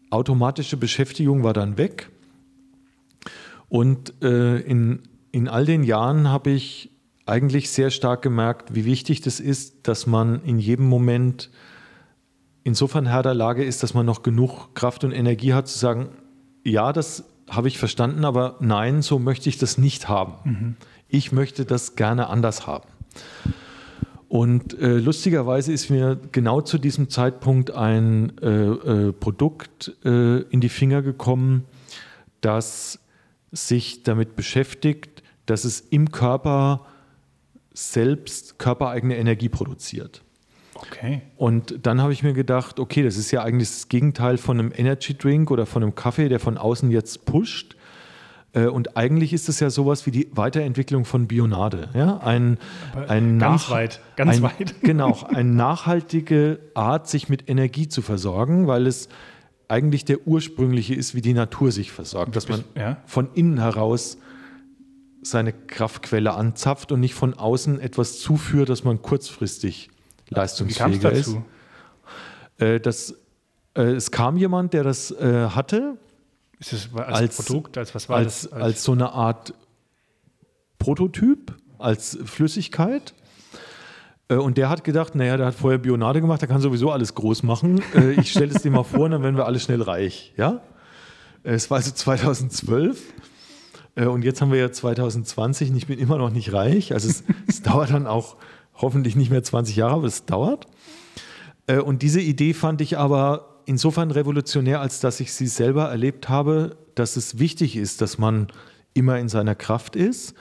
automatische 0.10 0.78
Beschäftigung 0.78 1.44
war 1.44 1.54
dann 1.54 1.78
weg. 1.78 2.10
Und 3.70 4.22
äh, 4.24 4.60
in, 4.60 5.04
in 5.32 5.48
all 5.48 5.66
den 5.66 5.84
Jahren 5.84 6.30
habe 6.30 6.52
ich 6.52 6.92
eigentlich 7.26 7.72
sehr 7.72 7.90
stark 7.90 8.22
gemerkt, 8.22 8.76
wie 8.76 8.86
wichtig 8.86 9.22
das 9.22 9.40
ist, 9.40 9.88
dass 9.88 10.06
man 10.06 10.44
in 10.44 10.60
jedem 10.60 10.88
Moment 10.88 11.50
insofern 12.64 13.08
Herr 13.08 13.24
der 13.24 13.34
Lage 13.34 13.64
ist, 13.64 13.84
dass 13.84 13.94
man 13.94 14.06
noch 14.06 14.22
genug 14.22 14.74
Kraft 14.76 15.04
und 15.04 15.12
Energie 15.12 15.54
hat 15.54 15.68
zu 15.68 15.78
sagen, 15.78 16.10
ja, 16.64 16.94
das 16.94 17.24
habe 17.50 17.68
ich 17.68 17.78
verstanden, 17.78 18.26
aber 18.26 18.58
nein, 18.60 19.02
so 19.02 19.20
möchte 19.20 19.50
ich 19.50 19.58
das 19.58 19.78
nicht 19.78 20.08
haben. 20.08 20.34
Mhm. 20.44 20.76
Ich 21.08 21.32
möchte 21.32 21.66
das 21.66 21.96
gerne 21.96 22.28
anders 22.28 22.68
haben. 22.68 22.90
Und 24.28 24.78
äh, 24.80 24.98
lustigerweise 24.98 25.72
ist 25.72 25.90
mir 25.90 26.20
genau 26.32 26.60
zu 26.60 26.78
diesem 26.78 27.10
Zeitpunkt 27.10 27.72
ein 27.72 28.38
äh, 28.40 28.50
äh, 28.50 29.14
Produkt 29.14 29.96
äh, 30.04 30.42
in 30.42 30.60
die 30.60 30.70
Finger 30.70 31.02
gekommen, 31.02 31.64
das 32.42 33.00
sich 33.52 34.04
damit 34.04 34.36
beschäftigt, 34.36 35.24
dass 35.46 35.64
es 35.64 35.80
im 35.80 36.12
Körper 36.12 36.86
selbst 37.74 38.60
körpereigene 38.60 39.16
Energie 39.18 39.48
produziert. 39.48 40.25
Okay. 40.92 41.22
Und 41.38 41.86
dann 41.86 42.02
habe 42.02 42.14
ich 42.14 42.24
mir 42.24 42.34
gedacht, 42.34 42.80
okay, 42.80 43.04
das 43.04 43.18
ist 43.18 43.32
ja 43.32 43.44
eigentlich 43.44 43.70
das 43.70 43.90
Gegenteil 43.90 44.38
von 44.38 44.60
einem 44.60 44.72
Energy 44.76 45.18
Drink 45.18 45.52
oder 45.52 45.66
von 45.66 45.84
einem 45.84 45.96
Kaffee, 45.96 46.30
der 46.30 46.40
von 46.40 46.58
außen 46.58 46.92
jetzt 46.92 47.26
pusht. 47.26 47.76
Äh, 48.54 48.68
und 48.68 48.98
eigentlich 48.98 49.34
ist 49.34 49.50
es 49.50 49.60
ja 49.60 49.70
sowas 49.70 50.06
wie 50.06 50.12
die 50.12 50.30
Weiterentwicklung 50.32 51.06
von 51.06 51.28
Bionade. 51.28 51.90
Ja? 51.94 52.18
Ein, 52.18 52.58
ein 53.08 53.38
ganz 53.38 53.70
weit, 53.70 54.00
ganz 54.16 54.38
ein, 54.38 54.44
weit. 54.44 54.76
Genau, 54.82 55.18
eine 55.28 55.50
nachhaltige 55.50 56.60
Art, 56.74 57.08
sich 57.08 57.30
mit 57.30 57.50
Energie 57.50 57.88
zu 57.88 58.02
versorgen, 58.02 58.68
weil 58.68 58.88
es 58.88 59.10
eigentlich 59.68 60.06
der 60.06 60.28
ursprüngliche 60.28 60.94
ist, 60.94 61.16
wie 61.16 61.22
die 61.22 61.34
Natur 61.34 61.72
sich 61.72 61.92
versorgt, 61.92 62.36
dass 62.36 62.50
man 62.50 62.64
ja. 62.76 62.98
von 63.06 63.30
innen 63.34 63.60
heraus 63.60 64.18
seine 65.24 65.54
Kraftquelle 65.54 66.34
anzapft 66.34 66.92
und 66.92 67.00
nicht 67.00 67.16
von 67.16 67.34
außen 67.34 67.80
etwas 67.80 68.20
zuführt, 68.20 68.70
dass 68.70 68.84
man 68.84 69.02
kurzfristig 69.02 69.90
leistungsfähiger 70.30 71.12
ist. 71.12 71.38
Äh, 72.58 72.80
das, 72.80 73.16
äh, 73.76 73.82
es 73.82 74.12
kam 74.12 74.38
jemand, 74.38 74.74
der 74.74 74.84
das 74.84 75.12
äh, 75.12 75.50
hatte. 75.50 75.98
Ist 76.60 76.74
das 76.74 76.90
als, 76.96 77.18
als, 77.18 77.38
Produkt, 77.38 77.78
als 77.78 77.94
was 77.94 78.10
war 78.10 78.18
als, 78.18 78.44
das? 78.44 78.54
Als, 78.54 78.64
als 78.64 78.84
so 78.84 78.94
eine 78.94 79.12
Art 79.12 79.54
Prototyp, 80.80 81.54
als 81.78 82.18
Flüssigkeit. 82.26 83.14
Äh, 84.30 84.36
und 84.36 84.58
der 84.58 84.70
hat 84.70 84.84
gedacht, 84.84 85.16
naja, 85.16 85.38
der 85.38 85.48
hat 85.48 85.56
vorher 85.56 85.78
Bionade 85.78 86.22
gemacht, 86.22 86.42
der 86.42 86.48
kann 86.48 86.62
sowieso 86.62 86.92
alles 86.92 87.14
groß 87.14 87.44
machen. 87.44 87.82
Äh, 87.94 88.20
ich 88.20 88.32
stelle 88.32 88.54
es 88.54 88.62
dir 88.62 88.72
mal 88.72 88.84
vor, 88.84 89.10
dann 89.10 89.22
werden 89.24 89.36
wir 89.36 89.46
alle 89.46 89.60
schnell 89.60 89.82
reich. 89.82 90.34
Ja? 90.38 90.62
Es 91.44 91.70
war 91.70 91.78
also 91.78 91.92
2012. 91.92 93.14
Und 93.98 94.26
jetzt 94.26 94.42
haben 94.42 94.52
wir 94.52 94.60
ja 94.60 94.74
2020 94.74 95.70
und 95.70 95.78
ich 95.78 95.88
bin 95.88 95.98
immer 95.98 96.18
noch 96.18 96.30
nicht 96.30 96.52
reich. 96.52 96.92
Also 96.92 97.08
es, 97.08 97.24
es 97.48 97.62
dauert 97.64 97.92
dann 97.92 98.08
auch 98.08 98.36
hoffentlich 98.78 99.16
nicht 99.16 99.30
mehr 99.30 99.44
20 99.44 99.76
Jahre, 99.76 99.96
aber 99.96 100.08
es 100.08 100.26
dauert. 100.26 100.68
Und 101.68 102.04
diese 102.04 102.22
Idee 102.22 102.54
fand 102.54 102.82
ich 102.82 102.98
aber 102.98 103.62
insofern 103.66 104.12
revolutionär, 104.12 104.82
als 104.82 105.00
dass 105.00 105.20
ich 105.20 105.34
sie 105.34 105.48
selber 105.48 105.86
erlebt 105.86 106.30
habe, 106.30 106.78
dass 106.94 107.16
es 107.16 107.40
wichtig 107.40 107.76
ist, 107.76 108.02
dass 108.02 108.18
man 108.18 108.48
immer 108.94 109.18
in 109.18 109.30
seiner 109.30 109.56
Kraft 109.56 109.96
ist 109.96 110.36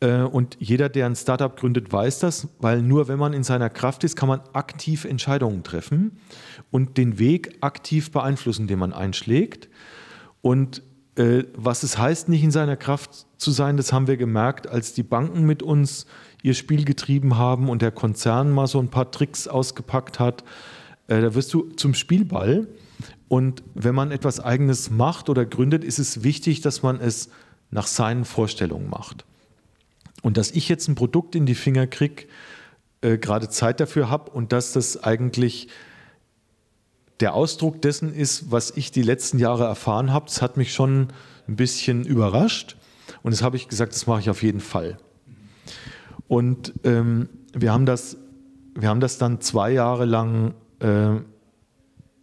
äh, 0.00 0.22
und 0.22 0.56
jeder, 0.60 0.88
der 0.88 1.06
ein 1.06 1.16
Startup 1.16 1.56
gründet, 1.56 1.92
weiß 1.92 2.18
das, 2.20 2.48
weil 2.58 2.82
nur 2.82 3.08
wenn 3.08 3.18
man 3.18 3.32
in 3.32 3.44
seiner 3.44 3.70
Kraft 3.70 4.04
ist, 4.04 4.16
kann 4.16 4.28
man 4.28 4.40
aktiv 4.52 5.04
Entscheidungen 5.04 5.62
treffen 5.62 6.18
und 6.70 6.98
den 6.98 7.18
Weg 7.18 7.56
aktiv 7.60 8.10
beeinflussen, 8.10 8.66
den 8.66 8.78
man 8.78 8.92
einschlägt. 8.92 9.68
Und 10.42 10.82
äh, 11.16 11.44
was 11.54 11.82
es 11.82 11.98
heißt, 11.98 12.28
nicht 12.28 12.44
in 12.44 12.50
seiner 12.50 12.76
Kraft 12.76 13.25
zu 13.38 13.50
sein, 13.50 13.76
das 13.76 13.92
haben 13.92 14.06
wir 14.06 14.16
gemerkt, 14.16 14.66
als 14.66 14.92
die 14.92 15.02
Banken 15.02 15.44
mit 15.44 15.62
uns 15.62 16.06
ihr 16.42 16.54
Spiel 16.54 16.84
getrieben 16.84 17.36
haben 17.36 17.68
und 17.68 17.82
der 17.82 17.90
Konzern 17.90 18.50
mal 18.50 18.66
so 18.66 18.78
ein 18.78 18.88
paar 18.88 19.10
Tricks 19.10 19.48
ausgepackt 19.48 20.18
hat. 20.18 20.44
Äh, 21.08 21.20
da 21.20 21.34
wirst 21.34 21.52
du 21.52 21.70
zum 21.76 21.94
Spielball. 21.94 22.66
Und 23.28 23.62
wenn 23.74 23.94
man 23.94 24.12
etwas 24.12 24.40
Eigenes 24.40 24.90
macht 24.90 25.28
oder 25.28 25.44
gründet, 25.44 25.84
ist 25.84 25.98
es 25.98 26.22
wichtig, 26.22 26.60
dass 26.60 26.82
man 26.82 27.00
es 27.00 27.28
nach 27.70 27.86
seinen 27.86 28.24
Vorstellungen 28.24 28.88
macht. 28.88 29.24
Und 30.22 30.36
dass 30.36 30.50
ich 30.52 30.68
jetzt 30.68 30.88
ein 30.88 30.94
Produkt 30.94 31.34
in 31.34 31.46
die 31.46 31.54
Finger 31.54 31.86
kriege, 31.86 32.26
äh, 33.00 33.18
gerade 33.18 33.48
Zeit 33.48 33.80
dafür 33.80 34.08
habe 34.08 34.30
und 34.30 34.52
dass 34.52 34.72
das 34.72 35.02
eigentlich 35.02 35.68
der 37.20 37.34
Ausdruck 37.34 37.82
dessen 37.82 38.14
ist, 38.14 38.50
was 38.50 38.70
ich 38.76 38.92
die 38.92 39.02
letzten 39.02 39.38
Jahre 39.38 39.64
erfahren 39.64 40.12
habe, 40.12 40.26
das 40.26 40.42
hat 40.42 40.56
mich 40.56 40.72
schon 40.72 41.08
ein 41.48 41.56
bisschen 41.56 42.04
überrascht. 42.04 42.76
Und 43.22 43.32
das 43.32 43.42
habe 43.42 43.56
ich 43.56 43.68
gesagt, 43.68 43.94
das 43.94 44.06
mache 44.06 44.20
ich 44.20 44.30
auf 44.30 44.42
jeden 44.42 44.60
Fall. 44.60 44.98
Und 46.28 46.74
ähm, 46.84 47.28
wir, 47.52 47.72
haben 47.72 47.86
das, 47.86 48.16
wir 48.74 48.88
haben 48.88 49.00
das 49.00 49.18
dann 49.18 49.40
zwei 49.40 49.72
Jahre 49.72 50.04
lang 50.04 50.54
äh, 50.80 51.16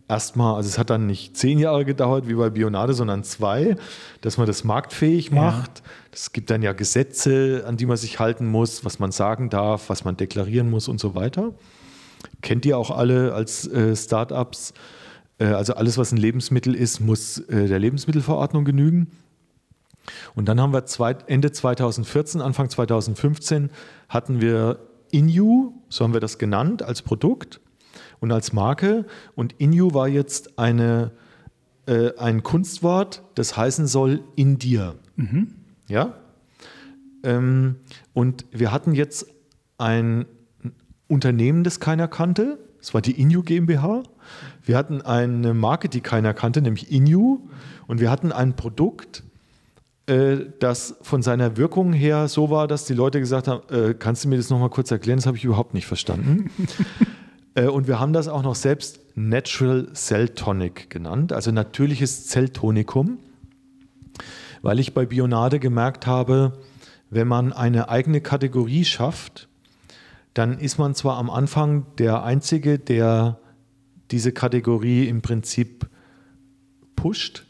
erstmal, 0.08 0.56
also 0.56 0.68
es 0.68 0.78
hat 0.78 0.90
dann 0.90 1.06
nicht 1.06 1.38
zehn 1.38 1.60
Jahre 1.60 1.86
gedauert 1.86 2.28
wie 2.28 2.34
bei 2.34 2.50
Bionade, 2.50 2.94
sondern 2.94 3.24
zwei, 3.24 3.76
dass 4.22 4.38
man 4.38 4.48
das 4.48 4.64
marktfähig 4.64 5.32
macht. 5.32 5.84
Es 6.12 6.26
ja. 6.26 6.30
gibt 6.34 6.50
dann 6.50 6.62
ja 6.62 6.74
Gesetze, 6.74 7.64
an 7.66 7.78
die 7.78 7.86
man 7.86 7.98
sich 7.98 8.20
halten 8.20 8.48
muss, 8.48 8.86
was 8.86 9.00
man 9.00 9.12
sagen 9.12 9.50
darf, 9.50 9.90
was 9.90 10.04
man 10.06 10.18
deklarieren 10.18 10.70
muss 10.70 10.88
und 10.88 11.00
so 11.00 11.16
weiter. 11.16 11.54
Kennt 12.42 12.66
ihr 12.66 12.78
auch 12.78 12.92
alle 12.92 13.34
als 13.34 13.68
äh, 13.68 13.96
Startups? 13.96 14.74
Äh, 15.40 15.46
also 15.46 15.74
alles, 15.76 15.98
was 15.98 16.12
ein 16.12 16.18
Lebensmittel 16.18 16.76
ist, 16.76 17.00
muss 17.00 17.40
äh, 17.40 17.68
der 17.68 17.80
Lebensmittelverordnung 17.80 18.66
genügen. 18.66 19.08
Und 20.36 20.48
dann 20.48 20.60
haben 20.60 20.74
wir 20.74 20.86
zwei, 20.86 21.16
Ende 21.28 21.52
2014, 21.52 22.42
Anfang 22.42 22.70
2015 22.70 23.70
hatten 24.10 24.42
wir 24.42 24.80
Inu, 25.12 25.74
so 25.90 26.04
haben 26.04 26.14
wir 26.14 26.20
das 26.20 26.38
genannt, 26.38 26.84
als 26.84 27.02
Produkt 27.02 27.62
und 28.20 28.32
als 28.32 28.54
Marke. 28.54 29.06
Und 29.36 29.54
Inu 29.60 29.94
war 29.94 30.08
jetzt 30.08 30.58
eine, 30.58 31.12
äh, 31.86 32.18
ein 32.18 32.44
Kunstwort, 32.44 33.24
das 33.36 33.56
heißen 33.56 33.88
soll 33.88 34.24
in 34.36 34.58
dir. 34.58 34.96
Mhm. 35.16 35.56
Ja? 35.88 36.16
Ähm, 37.24 37.78
und 38.14 38.46
wir 38.52 38.72
hatten 38.72 38.94
jetzt 38.94 39.28
ein 39.78 40.26
Unternehmen, 41.08 41.64
das 41.64 41.80
keiner 41.80 42.08
kannte. 42.08 42.60
Das 42.80 42.94
war 42.94 43.02
die 43.02 43.20
Inu 43.22 43.44
GmbH. 43.44 44.04
Wir 44.64 44.78
hatten 44.78 45.02
eine 45.02 45.54
Marke, 45.54 45.90
die 45.90 46.02
keiner 46.02 46.34
kannte, 46.34 46.62
nämlich 46.62 46.92
Inu. 46.92 47.48
Und 47.88 48.00
wir 48.00 48.10
hatten 48.10 48.32
ein 48.32 48.56
Produkt, 48.56 49.24
äh, 50.06 50.38
das 50.60 50.96
von 51.02 51.22
seiner 51.22 51.56
Wirkung 51.56 51.94
her 51.94 52.28
so 52.28 52.50
war, 52.50 52.68
dass 52.68 52.86
die 52.86 52.94
Leute 52.94 53.20
gesagt 53.20 53.48
haben, 53.48 53.62
äh, 53.70 53.94
kannst 53.94 54.26
du 54.26 54.30
mir 54.30 54.38
das 54.38 54.50
nochmal 54.50 54.70
kurz 54.70 54.92
erklären? 54.92 55.18
Das 55.18 55.26
habe 55.26 55.38
ich 55.38 55.46
überhaupt 55.46 55.74
nicht 55.74 55.88
verstanden. 55.88 56.50
Äh, 57.56 57.68
und 57.68 57.88
wir 57.88 58.00
haben 58.00 58.14
das 58.14 58.28
auch 58.28 58.42
noch 58.42 58.56
selbst 58.56 59.00
Natural 59.14 59.94
Cell 59.94 60.30
Tonic 60.30 60.90
genannt, 60.90 61.32
also 61.32 61.52
natürliches 61.52 62.26
Zelltonikum, 62.26 63.20
weil 64.64 64.80
ich 64.80 64.96
bei 64.96 65.06
Bionade 65.06 65.60
gemerkt 65.60 66.08
habe, 66.08 66.54
wenn 67.12 67.28
man 67.28 67.54
eine 67.54 67.90
eigene 67.90 68.22
Kategorie 68.22 68.86
schafft, 68.86 69.50
dann 70.34 70.58
ist 70.58 70.80
man 70.80 70.96
zwar 70.96 71.18
am 71.18 71.30
Anfang 71.30 71.86
der 72.00 72.24
Einzige, 72.24 72.80
der 72.80 73.38
diese 74.10 74.32
Kategorie 74.32 75.08
im 75.08 75.22
Prinzip 75.22 75.88
pusht, 76.96 77.46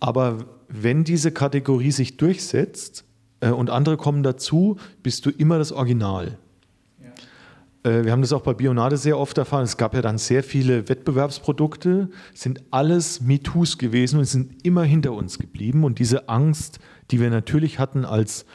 aber 0.00 0.46
wenn 0.82 1.04
diese 1.04 1.30
Kategorie 1.32 1.92
sich 1.92 2.16
durchsetzt 2.16 3.04
äh, 3.40 3.50
und 3.50 3.70
andere 3.70 3.96
kommen 3.96 4.22
dazu, 4.22 4.76
bist 5.02 5.24
du 5.26 5.30
immer 5.30 5.58
das 5.58 5.72
Original. 5.72 6.38
Äh, 7.84 8.04
wir 8.04 8.12
haben 8.12 8.22
das 8.22 8.32
auch 8.32 8.40
bei 8.40 8.54
Bionade 8.54 8.96
sehr 8.96 9.18
oft 9.18 9.38
erfahren. 9.38 9.62
Es 9.62 9.76
gab 9.76 9.94
ja 9.94 10.02
dann 10.02 10.18
sehr 10.18 10.42
viele 10.42 10.88
Wettbewerbsprodukte, 10.88 12.08
sind 12.32 12.62
alles 12.70 13.20
MeToos 13.20 13.78
gewesen 13.78 14.18
und 14.18 14.24
sind 14.24 14.64
immer 14.64 14.82
hinter 14.82 15.12
uns 15.12 15.38
geblieben. 15.38 15.84
Und 15.84 15.98
diese 15.98 16.28
Angst, 16.28 16.80
die 17.10 17.20
wir 17.20 17.30
natürlich 17.30 17.78
hatten, 17.78 18.04
als 18.04 18.46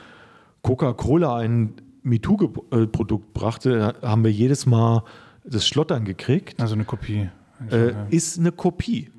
Coca-Cola 0.62 1.38
ein 1.38 1.76
MeToo-Produkt 2.04 3.34
brachte, 3.34 3.96
haben 4.02 4.24
wir 4.24 4.32
jedes 4.32 4.66
Mal 4.66 5.04
das 5.46 5.66
Schlottern 5.68 6.06
gekriegt. 6.06 6.60
Also 6.60 6.76
eine 6.76 6.86
Kopie. 6.86 7.30
Äh, 7.72 7.94
ist 8.10 8.40
eine 8.40 8.52
Kopie. 8.52 9.10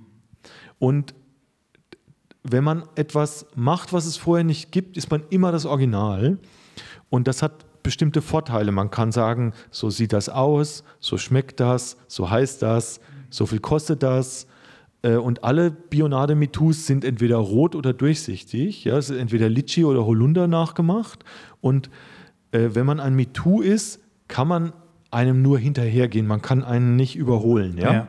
Und 0.79 1.15
wenn 2.43 2.65
man 2.65 2.85
etwas 2.95 3.47
macht, 3.55 3.93
was 3.93 4.07
es 4.07 4.17
vorher 4.17 4.45
nicht 4.45 4.73
gibt, 4.73 4.97
ist 4.97 5.11
man 5.11 5.23
immer 5.31 5.53
das 5.53 5.67
Original. 5.67 6.39
Und 7.11 7.29
das 7.29 7.43
hat 7.43 7.83
bestimmte 7.83 8.23
Vorteile. 8.23 8.73
Man 8.73 8.91
kann 8.91 9.13
sagen, 9.13 9.53
so 9.71 9.91
sieht 9.91 10.13
das 10.13 10.29
aus, 10.29 10.85
so 11.01 11.19
schmeckt 11.19 11.61
das, 11.61 11.97
so 12.07 12.31
heißt 12.31 12.63
das, 12.63 13.01
so 13.31 13.47
viel 13.47 13.61
kostet 13.61 14.03
das. 14.03 14.47
Äh, 15.03 15.17
und 15.17 15.45
alle 15.45 15.71
Bionade-Mitus 15.71 16.87
sind 16.87 17.05
entweder 17.05 17.37
rot 17.37 17.75
oder 17.75 17.93
durchsichtig. 17.93 18.85
Ja, 18.85 18.99
es 18.99 19.11
ist 19.11 19.19
entweder 19.19 19.49
Litchi 19.49 19.85
oder 19.85 20.05
Holunder 20.05 20.47
nachgemacht. 20.47 21.25
Und 21.61 21.91
äh, 22.53 22.71
wenn 22.73 22.87
man 22.87 23.01
ein 23.01 23.15
Mitu 23.15 23.61
ist, 23.61 24.01
kann 24.29 24.49
man 24.49 24.73
einem 25.11 25.43
nur 25.43 25.59
hinterhergehen. 25.59 26.27
Man 26.27 26.43
kann 26.43 26.63
einen 26.63 26.97
nicht 26.97 27.17
überholen. 27.17 27.77
Ja? 27.79 27.93
ja. 27.93 28.09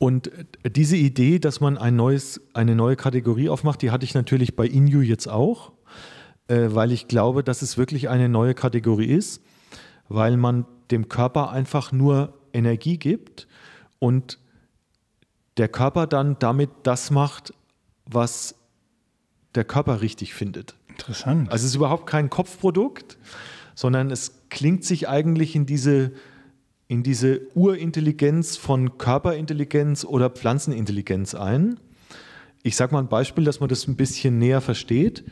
Und 0.00 0.32
diese 0.68 0.96
Idee, 0.96 1.38
dass 1.38 1.60
man 1.60 1.78
ein 1.78 1.94
neues, 1.94 2.40
eine 2.54 2.74
neue 2.74 2.96
Kategorie 2.96 3.48
aufmacht, 3.48 3.82
die 3.82 3.92
hatte 3.92 4.04
ich 4.04 4.14
natürlich 4.14 4.56
bei 4.56 4.66
Inu 4.66 5.02
jetzt 5.02 5.28
auch 5.28 5.70
äh, 6.50 6.74
weil 6.74 6.90
ich 6.92 7.06
glaube, 7.06 7.44
dass 7.44 7.62
es 7.62 7.78
wirklich 7.78 8.08
eine 8.08 8.28
neue 8.28 8.54
Kategorie 8.54 9.06
ist, 9.06 9.40
weil 10.08 10.36
man 10.36 10.66
dem 10.90 11.08
Körper 11.08 11.50
einfach 11.50 11.92
nur 11.92 12.34
Energie 12.52 12.98
gibt 12.98 13.46
und 14.00 14.38
der 15.56 15.68
Körper 15.68 16.08
dann 16.08 16.36
damit 16.40 16.70
das 16.82 17.10
macht, 17.10 17.54
was 18.04 18.56
der 19.54 19.64
Körper 19.64 20.00
richtig 20.00 20.34
findet. 20.34 20.74
Interessant. 20.88 21.52
Also 21.52 21.64
es 21.64 21.70
ist 21.70 21.76
überhaupt 21.76 22.06
kein 22.06 22.30
Kopfprodukt, 22.30 23.16
sondern 23.76 24.10
es 24.10 24.42
klingt 24.48 24.84
sich 24.84 25.08
eigentlich 25.08 25.54
in 25.54 25.66
diese, 25.66 26.12
in 26.90 27.04
diese 27.04 27.42
Urintelligenz 27.54 28.56
von 28.56 28.98
Körperintelligenz 28.98 30.04
oder 30.04 30.28
Pflanzenintelligenz 30.28 31.36
ein. 31.36 31.78
Ich 32.64 32.74
sage 32.74 32.92
mal 32.92 32.98
ein 32.98 33.08
Beispiel, 33.08 33.44
dass 33.44 33.60
man 33.60 33.68
das 33.68 33.86
ein 33.86 33.94
bisschen 33.94 34.40
näher 34.40 34.60
versteht. 34.60 35.22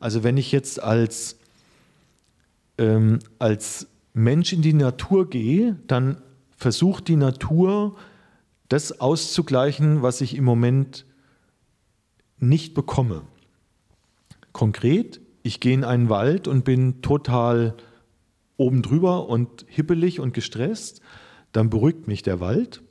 Also 0.00 0.24
wenn 0.24 0.36
ich 0.36 0.50
jetzt 0.50 0.82
als, 0.82 1.38
ähm, 2.78 3.20
als 3.38 3.86
Mensch 4.12 4.52
in 4.52 4.60
die 4.60 4.72
Natur 4.72 5.30
gehe, 5.30 5.78
dann 5.86 6.20
versucht 6.56 7.06
die 7.06 7.14
Natur 7.14 7.94
das 8.68 8.98
auszugleichen, 8.98 10.02
was 10.02 10.20
ich 10.20 10.34
im 10.34 10.42
Moment 10.42 11.06
nicht 12.40 12.74
bekomme. 12.74 13.22
Konkret, 14.50 15.20
ich 15.44 15.60
gehe 15.60 15.74
in 15.74 15.84
einen 15.84 16.08
Wald 16.08 16.48
und 16.48 16.64
bin 16.64 17.02
total 17.02 17.76
oben 18.56 18.82
drüber 18.82 19.28
und 19.28 19.64
hippelig 19.68 20.20
und 20.20 20.34
gestresst, 20.34 21.00
dann 21.54 21.70
beruhigt 21.70 22.08
mich 22.08 22.22
der 22.22 22.40
Wald. 22.40 22.82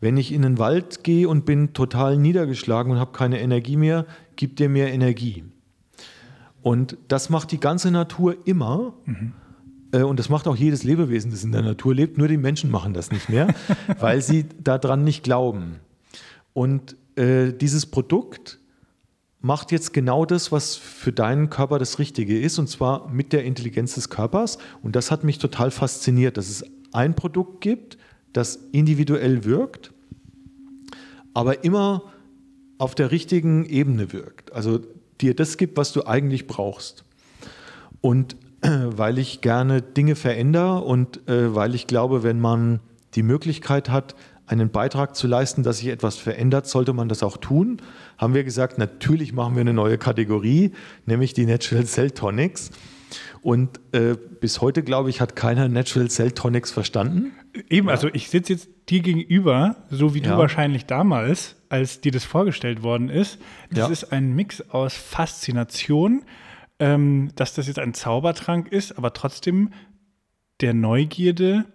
Wenn 0.00 0.16
ich 0.16 0.32
in 0.32 0.42
den 0.42 0.58
Wald 0.58 1.04
gehe 1.04 1.28
und 1.28 1.44
bin 1.44 1.72
total 1.72 2.16
niedergeschlagen 2.16 2.92
und 2.92 2.98
habe 2.98 3.12
keine 3.12 3.40
Energie 3.40 3.76
mehr, 3.76 4.06
gibt 4.36 4.60
er 4.60 4.68
mir 4.68 4.88
Energie. 4.88 5.44
Und 6.62 6.96
das 7.08 7.28
macht 7.28 7.52
die 7.52 7.60
ganze 7.60 7.90
Natur 7.90 8.36
immer. 8.44 8.94
Mhm. 9.04 9.32
Äh, 9.92 10.02
und 10.02 10.18
das 10.18 10.28
macht 10.28 10.46
auch 10.48 10.56
jedes 10.56 10.84
Lebewesen, 10.84 11.30
das 11.30 11.44
in 11.44 11.52
der 11.52 11.62
Natur 11.62 11.94
lebt, 11.94 12.18
nur 12.18 12.28
die 12.28 12.36
Menschen 12.36 12.70
machen 12.70 12.94
das 12.94 13.10
nicht 13.10 13.28
mehr, 13.28 13.54
weil 13.98 14.22
sie 14.22 14.46
daran 14.62 15.02
nicht 15.02 15.24
glauben. 15.24 15.80
Und 16.52 16.96
äh, 17.16 17.52
dieses 17.52 17.86
Produkt 17.86 18.58
macht 19.40 19.72
jetzt 19.72 19.92
genau 19.92 20.24
das, 20.24 20.52
was 20.52 20.76
für 20.76 21.12
deinen 21.12 21.50
Körper 21.50 21.78
das 21.78 21.98
Richtige 21.98 22.38
ist, 22.38 22.58
und 22.58 22.68
zwar 22.68 23.08
mit 23.08 23.32
der 23.32 23.44
Intelligenz 23.44 23.94
des 23.94 24.08
Körpers. 24.08 24.58
Und 24.82 24.96
das 24.96 25.10
hat 25.10 25.24
mich 25.24 25.38
total 25.38 25.70
fasziniert, 25.70 26.36
dass 26.36 26.48
es 26.48 26.64
ein 26.96 27.14
Produkt 27.14 27.60
gibt, 27.60 27.98
das 28.32 28.56
individuell 28.72 29.44
wirkt, 29.44 29.92
aber 31.34 31.64
immer 31.64 32.02
auf 32.78 32.94
der 32.94 33.10
richtigen 33.10 33.64
Ebene 33.66 34.12
wirkt. 34.12 34.52
Also 34.52 34.80
dir 35.20 35.34
das 35.34 35.56
gibt, 35.56 35.76
was 35.76 35.92
du 35.92 36.06
eigentlich 36.06 36.46
brauchst. 36.46 37.04
Und 38.00 38.36
weil 38.62 39.18
ich 39.18 39.40
gerne 39.40 39.82
Dinge 39.82 40.16
verändere 40.16 40.80
und 40.80 41.28
äh, 41.28 41.54
weil 41.54 41.74
ich 41.74 41.86
glaube, 41.86 42.22
wenn 42.22 42.40
man 42.40 42.80
die 43.14 43.22
Möglichkeit 43.22 43.90
hat, 43.90 44.14
einen 44.46 44.70
Beitrag 44.70 45.16
zu 45.16 45.26
leisten, 45.26 45.62
dass 45.62 45.78
sich 45.78 45.88
etwas 45.88 46.16
verändert, 46.16 46.66
sollte 46.66 46.92
man 46.92 47.08
das 47.08 47.22
auch 47.22 47.36
tun. 47.36 47.78
Haben 48.16 48.34
wir 48.34 48.44
gesagt, 48.44 48.78
natürlich 48.78 49.32
machen 49.32 49.56
wir 49.56 49.60
eine 49.60 49.72
neue 49.72 49.98
Kategorie, 49.98 50.72
nämlich 51.04 51.34
die 51.34 51.46
Natural 51.46 51.84
Cell 51.84 52.12
Tonics. 52.12 52.70
Und 53.46 53.78
äh, 53.92 54.16
bis 54.40 54.60
heute, 54.60 54.82
glaube 54.82 55.08
ich, 55.08 55.20
hat 55.20 55.36
keiner 55.36 55.68
Natural 55.68 56.10
Cell 56.10 56.32
Tonics 56.32 56.72
verstanden. 56.72 57.30
Eben, 57.70 57.86
ja. 57.86 57.92
also 57.92 58.08
ich 58.12 58.28
sitze 58.28 58.54
jetzt 58.54 58.68
dir 58.88 59.02
gegenüber, 59.02 59.76
so 59.88 60.14
wie 60.14 60.20
ja. 60.20 60.32
du 60.32 60.38
wahrscheinlich 60.38 60.86
damals, 60.86 61.54
als 61.68 62.00
dir 62.00 62.10
das 62.10 62.24
vorgestellt 62.24 62.82
worden 62.82 63.08
ist. 63.08 63.38
Das 63.70 63.78
ja. 63.78 63.86
ist 63.86 64.10
ein 64.10 64.34
Mix 64.34 64.68
aus 64.70 64.94
Faszination, 64.94 66.24
ähm, 66.80 67.30
dass 67.36 67.54
das 67.54 67.68
jetzt 67.68 67.78
ein 67.78 67.94
Zaubertrank 67.94 68.72
ist, 68.72 68.98
aber 68.98 69.12
trotzdem 69.12 69.70
der 70.60 70.74
Neugierde, 70.74 71.66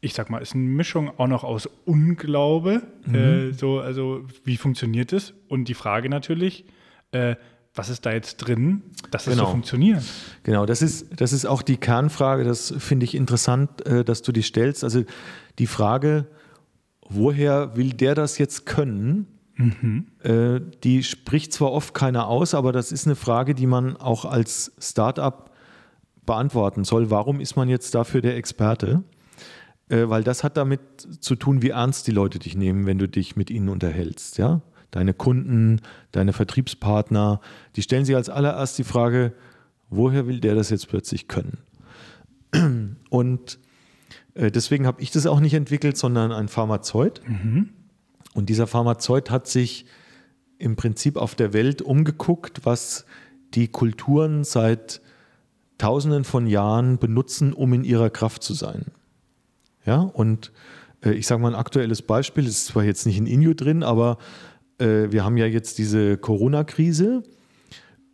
ich 0.00 0.14
sag 0.14 0.30
mal, 0.30 0.38
ist 0.38 0.54
eine 0.54 0.62
Mischung 0.62 1.10
auch 1.18 1.26
noch 1.26 1.42
aus 1.42 1.68
Unglaube. 1.86 2.82
Mhm. 3.04 3.14
Äh, 3.16 3.52
so, 3.52 3.80
also, 3.80 4.24
wie 4.44 4.58
funktioniert 4.58 5.12
es? 5.12 5.34
Und 5.48 5.64
die 5.64 5.74
Frage 5.74 6.08
natürlich, 6.08 6.66
äh, 7.10 7.34
was 7.74 7.88
ist 7.88 8.04
da 8.04 8.12
jetzt 8.12 8.36
drin, 8.36 8.82
dass 9.10 9.24
das 9.24 9.34
genau. 9.34 9.46
so 9.46 9.52
funktioniert? 9.52 10.02
Genau, 10.42 10.66
das 10.66 10.82
ist, 10.82 11.20
das 11.20 11.32
ist 11.32 11.46
auch 11.46 11.62
die 11.62 11.78
Kernfrage, 11.78 12.44
das 12.44 12.74
finde 12.78 13.04
ich 13.04 13.14
interessant, 13.14 13.86
äh, 13.86 14.04
dass 14.04 14.22
du 14.22 14.32
die 14.32 14.42
stellst. 14.42 14.84
Also 14.84 15.04
die 15.58 15.66
Frage, 15.66 16.26
woher 17.08 17.76
will 17.76 17.92
der 17.92 18.14
das 18.14 18.38
jetzt 18.38 18.66
können? 18.66 19.26
Mhm. 19.56 20.06
Äh, 20.22 20.60
die 20.82 21.02
spricht 21.02 21.52
zwar 21.52 21.72
oft 21.72 21.94
keiner 21.94 22.26
aus, 22.26 22.54
aber 22.54 22.72
das 22.72 22.92
ist 22.92 23.06
eine 23.06 23.16
Frage, 23.16 23.54
die 23.54 23.66
man 23.66 23.96
auch 23.96 24.24
als 24.24 24.72
Startup 24.78 25.50
beantworten 26.26 26.84
soll. 26.84 27.10
Warum 27.10 27.40
ist 27.40 27.56
man 27.56 27.68
jetzt 27.68 27.94
dafür 27.94 28.20
der 28.20 28.36
Experte? 28.36 29.02
Äh, 29.88 30.08
weil 30.08 30.24
das 30.24 30.44
hat 30.44 30.56
damit 30.56 30.80
zu 31.20 31.36
tun, 31.36 31.62
wie 31.62 31.70
ernst 31.70 32.06
die 32.06 32.12
Leute 32.12 32.38
dich 32.38 32.56
nehmen, 32.56 32.86
wenn 32.86 32.98
du 32.98 33.08
dich 33.08 33.36
mit 33.36 33.50
ihnen 33.50 33.68
unterhältst. 33.68 34.38
Ja? 34.38 34.60
Deine 34.92 35.14
Kunden, 35.14 35.80
deine 36.12 36.32
Vertriebspartner, 36.32 37.40
die 37.74 37.82
stellen 37.82 38.04
sich 38.04 38.14
als 38.14 38.28
allererst 38.28 38.78
die 38.78 38.84
Frage, 38.84 39.32
woher 39.90 40.28
will 40.28 40.38
der 40.38 40.54
das 40.54 40.70
jetzt 40.70 40.88
plötzlich 40.88 41.26
können? 41.26 41.58
Und 43.10 43.58
äh, 44.34 44.52
deswegen 44.52 44.86
habe 44.86 45.02
ich 45.02 45.10
das 45.10 45.26
auch 45.26 45.40
nicht 45.40 45.54
entwickelt, 45.54 45.96
sondern 45.96 46.30
ein 46.30 46.48
Pharmazeut. 46.48 47.20
Mhm. 47.26 47.70
Und 48.34 48.48
dieser 48.48 48.66
Pharmazeut 48.66 49.30
hat 49.30 49.48
sich 49.48 49.86
im 50.58 50.76
Prinzip 50.76 51.16
auf 51.16 51.34
der 51.34 51.52
Welt 51.52 51.82
umgeguckt, 51.82 52.64
was 52.64 53.04
die 53.54 53.68
Kulturen 53.68 54.44
seit 54.44 55.00
Tausenden 55.78 56.24
von 56.24 56.46
Jahren 56.46 56.98
benutzen, 56.98 57.52
um 57.52 57.72
in 57.72 57.82
ihrer 57.82 58.10
Kraft 58.10 58.42
zu 58.42 58.54
sein. 58.54 58.86
Ja, 59.84 60.00
und 60.00 60.52
äh, 61.04 61.12
ich 61.12 61.26
sage 61.26 61.42
mal 61.42 61.48
ein 61.48 61.58
aktuelles 61.58 62.02
Beispiel, 62.02 62.46
ist 62.46 62.66
zwar 62.66 62.84
jetzt 62.84 63.06
nicht 63.06 63.18
in 63.18 63.26
Inju 63.26 63.54
drin, 63.54 63.82
aber 63.82 64.18
äh, 64.82 65.12
wir 65.12 65.24
haben 65.24 65.36
ja 65.36 65.46
jetzt 65.46 65.78
diese 65.78 66.16
Corona-Krise 66.16 67.22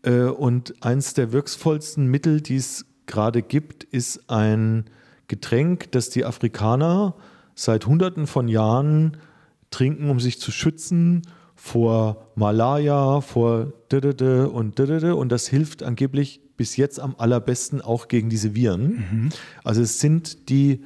äh, 0.03 0.23
und 0.25 0.75
eins 0.85 1.14
der 1.14 1.33
wirkungsvollsten 1.33 2.07
Mittel, 2.07 2.41
die 2.41 2.57
es 2.57 2.87
gerade 3.07 3.43
gibt, 3.43 3.85
ist 3.85 4.29
ein 4.29 4.85
Getränk, 5.27 5.91
das 5.93 6.11
die 6.11 6.25
Afrikaner 6.25 7.14
seit 7.55 7.87
Hunderten 7.87 8.27
von 8.27 8.49
Jahren 8.49 9.16
trinken, 9.71 10.11
um 10.11 10.21
sich 10.21 10.41
zu 10.41 10.53
schützen 10.53 11.23
vor 11.55 12.29
Malaria, 12.37 13.21
vor 13.21 13.73
und 13.91 14.81
und 14.81 15.29
das 15.33 15.49
hilft 15.49 15.83
angeblich 15.83 16.41
bis 16.57 16.77
jetzt 16.77 17.01
am 17.01 17.14
allerbesten 17.19 17.81
auch 17.81 18.09
gegen 18.09 18.29
diese 18.29 18.55
Viren. 18.55 18.83
Mhm. 18.83 19.29
Also 19.64 19.83
es 19.83 19.99
sind 19.99 20.51
die 20.51 20.85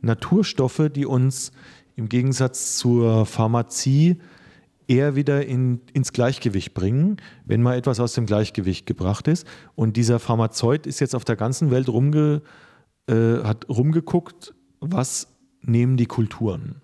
Naturstoffe, 0.00 0.90
die 0.94 1.04
uns 1.04 1.52
im 1.96 2.08
Gegensatz 2.08 2.76
zur 2.76 3.26
Pharmazie 3.26 4.18
eher 4.88 5.16
wieder 5.16 5.46
in, 5.46 5.80
ins 5.92 6.12
Gleichgewicht 6.12 6.74
bringen, 6.74 7.16
wenn 7.44 7.62
mal 7.62 7.76
etwas 7.76 8.00
aus 8.00 8.12
dem 8.12 8.26
Gleichgewicht 8.26 8.86
gebracht 8.86 9.28
ist. 9.28 9.46
Und 9.74 9.96
dieser 9.96 10.18
Pharmazeut 10.18 10.86
ist 10.86 11.00
jetzt 11.00 11.14
auf 11.14 11.24
der 11.24 11.36
ganzen 11.36 11.70
Welt 11.70 11.88
rumge, 11.88 12.42
äh, 13.08 13.42
hat 13.42 13.68
rumgeguckt, 13.68 14.54
was 14.80 15.28
nehmen 15.62 15.96
die 15.96 16.06
Kulturen. 16.06 16.76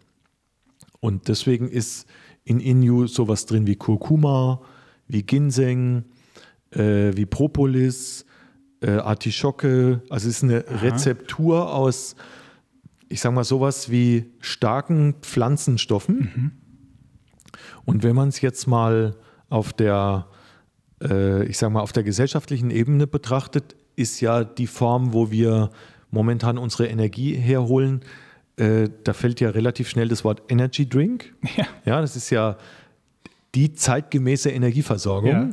Und 1.00 1.28
deswegen 1.28 1.68
ist 1.68 2.06
in 2.44 2.60
Inju 2.60 3.06
sowas 3.06 3.46
drin 3.46 3.66
wie 3.66 3.76
Kurkuma, 3.76 4.60
wie 5.06 5.22
Ginseng, 5.22 6.04
äh, 6.70 7.12
wie 7.14 7.26
Propolis, 7.26 8.24
äh, 8.80 8.92
Artischocke. 8.92 10.02
Also 10.08 10.28
es 10.28 10.36
ist 10.36 10.44
eine 10.44 10.64
Aha. 10.66 10.76
Rezeptur 10.76 11.74
aus, 11.74 12.16
ich 13.08 13.20
sage 13.20 13.34
mal, 13.34 13.44
sowas 13.44 13.90
wie 13.90 14.32
starken 14.40 15.16
Pflanzenstoffen. 15.22 16.16
Mhm 16.16 16.59
und 17.84 18.02
wenn 18.02 18.14
man 18.14 18.28
es 18.28 18.40
jetzt 18.40 18.66
mal 18.66 19.16
auf 19.48 19.72
der, 19.72 20.26
äh, 21.02 21.44
ich 21.44 21.58
sage 21.58 21.72
mal, 21.72 21.80
auf 21.80 21.92
der 21.92 22.02
gesellschaftlichen 22.02 22.70
Ebene 22.70 23.06
betrachtet, 23.06 23.76
ist 23.96 24.20
ja 24.20 24.44
die 24.44 24.66
Form, 24.66 25.12
wo 25.12 25.30
wir 25.30 25.70
momentan 26.10 26.58
unsere 26.58 26.86
Energie 26.86 27.34
herholen, 27.34 28.02
äh, 28.56 28.88
da 29.04 29.12
fällt 29.12 29.40
ja 29.40 29.50
relativ 29.50 29.88
schnell 29.88 30.08
das 30.08 30.24
Wort 30.24 30.42
Energy 30.48 30.88
Drink. 30.88 31.34
Ja, 31.56 31.66
ja 31.84 32.00
das 32.00 32.16
ist 32.16 32.30
ja 32.30 32.56
die 33.54 33.72
zeitgemäße 33.72 34.50
Energieversorgung. 34.50 35.30
Ja. 35.30 35.50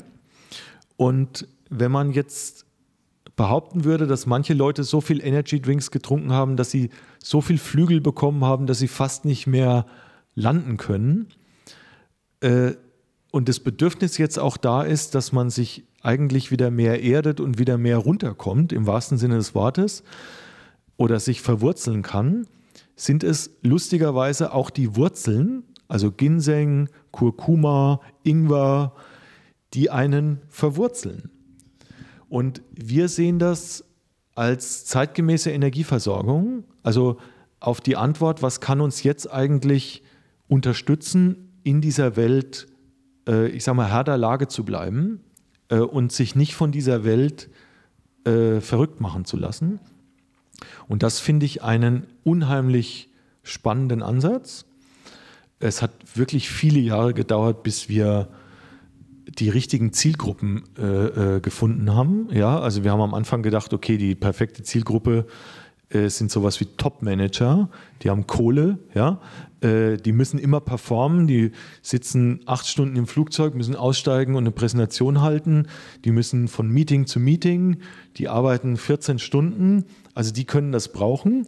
Und 0.97 1.47
wenn 1.69 1.91
man 1.91 2.11
jetzt 2.11 2.65
behaupten 3.35 3.83
würde, 3.83 4.07
dass 4.07 4.25
manche 4.25 4.53
Leute 4.53 4.83
so 4.83 4.99
viel 4.99 5.23
Energy 5.23 5.61
Drinks 5.61 5.91
getrunken 5.91 6.31
haben, 6.31 6.57
dass 6.57 6.71
sie 6.71 6.89
so 7.23 7.41
viel 7.41 7.57
Flügel 7.57 8.01
bekommen 8.01 8.43
haben, 8.43 8.67
dass 8.67 8.79
sie 8.79 8.87
fast 8.87 9.25
nicht 9.25 9.47
mehr 9.47 9.85
landen 10.35 10.77
können, 10.77 11.27
äh, 12.41 12.73
und 13.31 13.49
das 13.49 13.59
Bedürfnis 13.59 14.17
jetzt 14.17 14.39
auch 14.39 14.57
da 14.57 14.83
ist, 14.83 15.13
dass 15.15 15.31
man 15.31 15.49
sich 15.49 15.85
eigentlich 16.01 16.51
wieder 16.51 16.71
mehr 16.71 17.03
erdet 17.03 17.39
und 17.39 17.59
wieder 17.59 17.77
mehr 17.77 17.97
runterkommt, 17.97 18.71
im 18.71 18.87
wahrsten 18.87 19.17
Sinne 19.17 19.35
des 19.35 19.53
Wortes, 19.53 20.03
oder 20.95 21.19
sich 21.19 21.41
verwurzeln 21.41 22.01
kann, 22.01 22.47
sind 22.95 23.23
es 23.23 23.51
lustigerweise 23.61 24.53
auch 24.53 24.69
die 24.69 24.95
Wurzeln, 24.95 25.63
also 25.87 26.11
Ginseng, 26.11 26.89
Kurkuma, 27.11 28.01
Ingwer, 28.23 28.93
die 29.73 29.89
einen 29.89 30.41
verwurzeln. 30.49 31.29
Und 32.29 32.61
wir 32.71 33.09
sehen 33.09 33.39
das 33.39 33.85
als 34.35 34.85
zeitgemäße 34.85 35.51
Energieversorgung, 35.51 36.63
also 36.83 37.17
auf 37.59 37.81
die 37.81 37.95
Antwort, 37.95 38.41
was 38.41 38.61
kann 38.61 38.81
uns 38.81 39.03
jetzt 39.03 39.31
eigentlich 39.31 40.03
unterstützen, 40.47 41.46
in 41.67 41.81
dieser 41.81 42.15
Welt, 42.15 42.67
äh, 43.27 43.49
ich 43.49 43.65
sage 43.65 43.75
mal, 43.75 43.91
Herr 43.91 44.05
der 44.05 44.17
Lage 44.17 44.47
zu 44.47 44.63
bleiben 44.63 45.19
äh, 45.67 45.79
und 45.79 46.13
sich 46.13 46.33
nicht 46.33 46.55
von 46.55 46.71
dieser 46.71 47.03
Welt 47.03 47.49
äh, 48.25 48.61
verrückt 48.61 49.01
machen 49.01 49.25
zu 49.25 49.35
lassen. 49.35 49.81
Und 50.87 51.03
das 51.03 51.19
finde 51.19 51.45
ich 51.45 51.63
einen 51.63 52.07
unheimlich 52.23 53.09
spannenden 53.43 54.01
Ansatz. 54.01 54.65
Es 55.59 55.81
hat 55.81 55.91
wirklich 56.15 56.49
viele 56.49 56.79
Jahre 56.79 57.13
gedauert, 57.13 57.63
bis 57.63 57.89
wir 57.89 58.29
die 59.27 59.49
richtigen 59.49 59.91
Zielgruppen 59.91 60.63
äh, 60.77 61.35
äh, 61.35 61.39
gefunden 61.41 61.93
haben. 61.93 62.29
Ja, 62.31 62.59
also 62.61 62.85
wir 62.85 62.91
haben 62.91 63.01
am 63.01 63.13
Anfang 63.13 63.43
gedacht, 63.43 63.73
okay, 63.73 63.97
die 63.97 64.15
perfekte 64.15 64.63
Zielgruppe 64.63 65.27
äh, 65.89 66.07
sind 66.07 66.31
sowas 66.31 66.61
wie 66.61 66.65
Top-Manager, 66.65 67.69
die 68.03 68.09
haben 68.09 68.25
Kohle, 68.25 68.79
ja, 68.93 69.19
äh, 69.61 69.97
die 69.97 70.11
müssen 70.11 70.39
immer 70.39 70.59
performen, 70.59 71.27
die 71.27 71.51
sitzen 71.81 72.41
acht 72.45 72.67
Stunden 72.67 72.95
im 72.95 73.07
Flugzeug, 73.07 73.55
müssen 73.55 73.75
aussteigen 73.75 74.35
und 74.35 74.43
eine 74.43 74.51
Präsentation 74.51 75.21
halten, 75.21 75.67
die 76.05 76.11
müssen 76.11 76.47
von 76.47 76.69
Meeting 76.69 77.07
zu 77.07 77.19
Meeting, 77.19 77.77
die 78.17 78.29
arbeiten 78.29 78.77
14 78.77 79.19
Stunden, 79.19 79.85
also 80.13 80.31
die 80.31 80.45
können 80.45 80.71
das 80.71 80.91
brauchen 80.91 81.47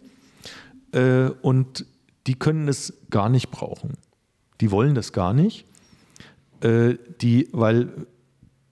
äh, 0.92 1.30
und 1.42 1.86
die 2.26 2.34
können 2.34 2.68
es 2.68 2.94
gar 3.10 3.28
nicht 3.28 3.50
brauchen. 3.50 3.94
Die 4.60 4.70
wollen 4.70 4.94
das 4.94 5.12
gar 5.12 5.32
nicht, 5.32 5.64
äh, 6.62 6.94
die, 7.20 7.48
weil 7.52 8.06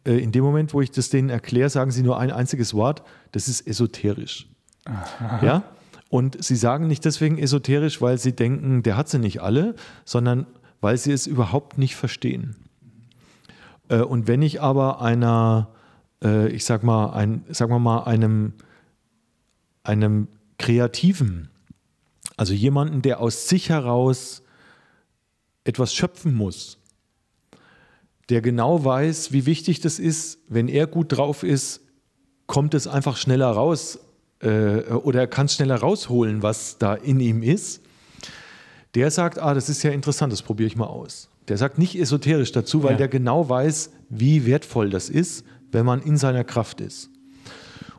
äh, 0.04 0.18
in 0.18 0.32
dem 0.32 0.42
Moment, 0.42 0.74
wo 0.74 0.80
ich 0.80 0.90
das 0.90 1.10
denen 1.10 1.30
erkläre, 1.30 1.70
sagen 1.70 1.90
sie 1.90 2.02
nur 2.02 2.18
ein 2.18 2.30
einziges 2.30 2.74
Wort, 2.74 3.02
das 3.32 3.48
ist 3.48 3.66
esoterisch. 3.66 4.48
Aha. 4.84 5.44
Ja? 5.44 5.62
Und 6.08 6.42
sie 6.42 6.56
sagen 6.56 6.86
nicht 6.86 7.04
deswegen 7.04 7.38
esoterisch, 7.38 8.00
weil 8.00 8.18
sie 8.18 8.34
denken, 8.34 8.82
der 8.82 8.96
hat 8.96 9.08
sie 9.08 9.18
nicht 9.18 9.42
alle, 9.42 9.74
sondern 10.04 10.46
weil 10.80 10.96
sie 10.96 11.12
es 11.12 11.26
überhaupt 11.26 11.76
nicht 11.76 11.96
verstehen. 11.96 12.56
Äh, 13.88 14.00
und 14.00 14.26
wenn 14.26 14.42
ich 14.42 14.62
aber 14.62 15.02
einer, 15.02 15.68
äh, 16.22 16.48
ich 16.48 16.64
sag 16.64 16.82
mal, 16.82 17.10
ein, 17.10 17.44
sagen 17.50 17.72
wir 17.72 17.78
mal, 17.78 18.04
einem, 18.04 18.54
einem 19.82 20.28
Kreativen, 20.58 21.50
also 22.36 22.54
jemanden, 22.54 23.02
der 23.02 23.20
aus 23.20 23.48
sich 23.48 23.68
heraus 23.68 24.42
etwas 25.64 25.92
schöpfen 25.94 26.34
muss, 26.34 26.78
der 28.30 28.40
genau 28.40 28.84
weiß, 28.84 29.32
wie 29.32 29.46
wichtig 29.46 29.80
das 29.80 29.98
ist, 29.98 30.38
wenn 30.48 30.68
er 30.68 30.86
gut 30.86 31.16
drauf 31.16 31.42
ist, 31.42 31.80
kommt 32.46 32.74
es 32.74 32.86
einfach 32.86 33.16
schneller 33.16 33.50
raus 33.50 33.98
äh, 34.40 34.80
oder 34.92 35.20
er 35.20 35.26
kann 35.26 35.46
es 35.46 35.54
schneller 35.54 35.76
rausholen, 35.76 36.42
was 36.42 36.78
da 36.78 36.94
in 36.94 37.20
ihm 37.20 37.42
ist. 37.42 37.82
Der 38.94 39.10
sagt, 39.10 39.38
ah, 39.38 39.54
das 39.54 39.68
ist 39.68 39.82
ja 39.82 39.90
interessant, 39.90 40.32
das 40.32 40.42
probiere 40.42 40.66
ich 40.66 40.76
mal 40.76 40.86
aus. 40.86 41.28
Der 41.48 41.56
sagt 41.56 41.78
nicht 41.78 41.98
esoterisch 41.98 42.52
dazu, 42.52 42.82
weil 42.82 42.92
ja. 42.92 42.98
der 42.98 43.08
genau 43.08 43.48
weiß, 43.48 43.90
wie 44.08 44.46
wertvoll 44.46 44.90
das 44.90 45.08
ist, 45.08 45.44
wenn 45.72 45.84
man 45.84 46.00
in 46.02 46.16
seiner 46.16 46.44
Kraft 46.44 46.80
ist. 46.80 47.10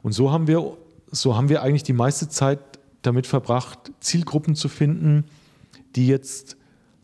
Und 0.02 0.14
so 0.14 0.32
haben 0.32 0.48
wir, 0.48 0.78
so 1.12 1.36
haben 1.36 1.50
wir 1.50 1.62
eigentlich 1.62 1.84
die 1.84 1.94
meiste 1.94 2.30
Zeit 2.30 2.60
damit 3.02 3.28
verbracht, 3.28 3.92
Zielgruppen 4.00 4.56
zu 4.56 4.70
finden, 4.70 5.26
die 5.96 6.08
jetzt 6.08 6.58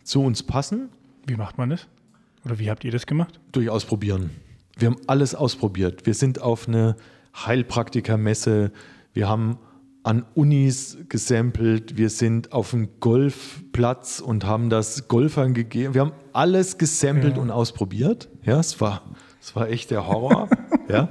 zu 0.03 0.23
uns 0.23 0.43
passen. 0.43 0.89
Wie 1.25 1.36
macht 1.36 1.57
man 1.57 1.69
das? 1.69 1.88
Oder 2.45 2.59
wie 2.59 2.69
habt 2.69 2.83
ihr 2.83 2.91
das 2.91 3.05
gemacht? 3.05 3.39
Durch 3.51 3.69
Ausprobieren. 3.69 4.29
Wir 4.77 4.89
haben 4.89 4.97
alles 5.07 5.36
ausprobiert. 5.36 6.05
Wir 6.05 6.13
sind 6.13 6.41
auf 6.41 6.67
eine 6.67 6.95
Heilpraktikermesse, 7.36 8.71
wir 9.16 9.30
haben 9.30 9.57
an 10.03 10.24
Unis 10.36 10.97
gesampelt, 11.09 11.97
wir 11.97 12.09
sind 12.09 12.51
auf 12.51 12.72
dem 12.72 12.99
Golfplatz 12.99 14.20
und 14.20 14.45
haben 14.45 14.70
das 14.70 15.07
Golfern 15.07 15.53
gegeben. 15.55 15.95
Wir 15.95 16.01
haben 16.01 16.11
alles 16.34 16.78
gesampelt 16.78 17.38
ja. 17.38 17.41
und 17.41 17.49
ausprobiert. 17.49 18.30
Ja, 18.43 18.59
es 18.59 18.80
war, 18.82 19.01
es 19.41 19.55
war 19.55 19.70
echt 19.70 19.89
der 19.89 20.05
Horror. 20.05 20.49
ja. 20.89 21.07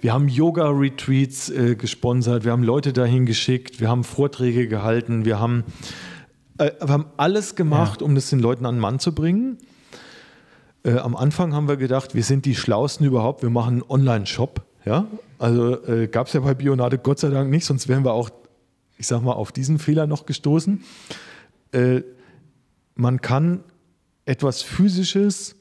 Wir 0.00 0.12
haben 0.12 0.28
Yoga-Retreats 0.28 1.48
äh, 1.50 1.76
gesponsert, 1.76 2.44
wir 2.44 2.50
haben 2.50 2.64
Leute 2.64 2.92
dahin 2.92 3.24
geschickt, 3.24 3.80
wir 3.80 3.88
haben 3.88 4.02
Vorträge 4.02 4.66
gehalten, 4.66 5.24
wir 5.24 5.38
haben, 5.38 5.62
äh, 6.58 6.72
wir 6.80 6.92
haben 6.92 7.06
alles 7.16 7.54
gemacht, 7.54 8.00
ja. 8.00 8.06
um 8.06 8.16
das 8.16 8.30
den 8.30 8.40
Leuten 8.40 8.66
an 8.66 8.74
den 8.74 8.80
Mann 8.80 8.98
zu 8.98 9.14
bringen. 9.14 9.58
Äh, 10.82 10.98
am 10.98 11.14
Anfang 11.14 11.54
haben 11.54 11.68
wir 11.68 11.76
gedacht, 11.76 12.16
wir 12.16 12.24
sind 12.24 12.46
die 12.46 12.56
Schlausten 12.56 13.06
überhaupt, 13.06 13.42
wir 13.42 13.50
machen 13.50 13.74
einen 13.74 13.82
Online-Shop. 13.88 14.66
Ja? 14.84 15.06
Also 15.44 15.84
äh, 15.84 16.08
gab 16.08 16.28
es 16.28 16.32
ja 16.32 16.40
bei 16.40 16.54
Bionade 16.54 16.96
Gott 16.96 17.18
sei 17.18 17.28
Dank 17.28 17.50
nicht, 17.50 17.66
sonst 17.66 17.86
wären 17.86 18.02
wir 18.02 18.14
auch, 18.14 18.30
ich 18.96 19.06
sag 19.06 19.20
mal, 19.20 19.34
auf 19.34 19.52
diesen 19.52 19.78
Fehler 19.78 20.06
noch 20.06 20.24
gestoßen. 20.24 20.82
Äh, 21.72 22.00
man 22.94 23.20
kann 23.20 23.62
etwas 24.24 24.62
Physisches 24.62 25.56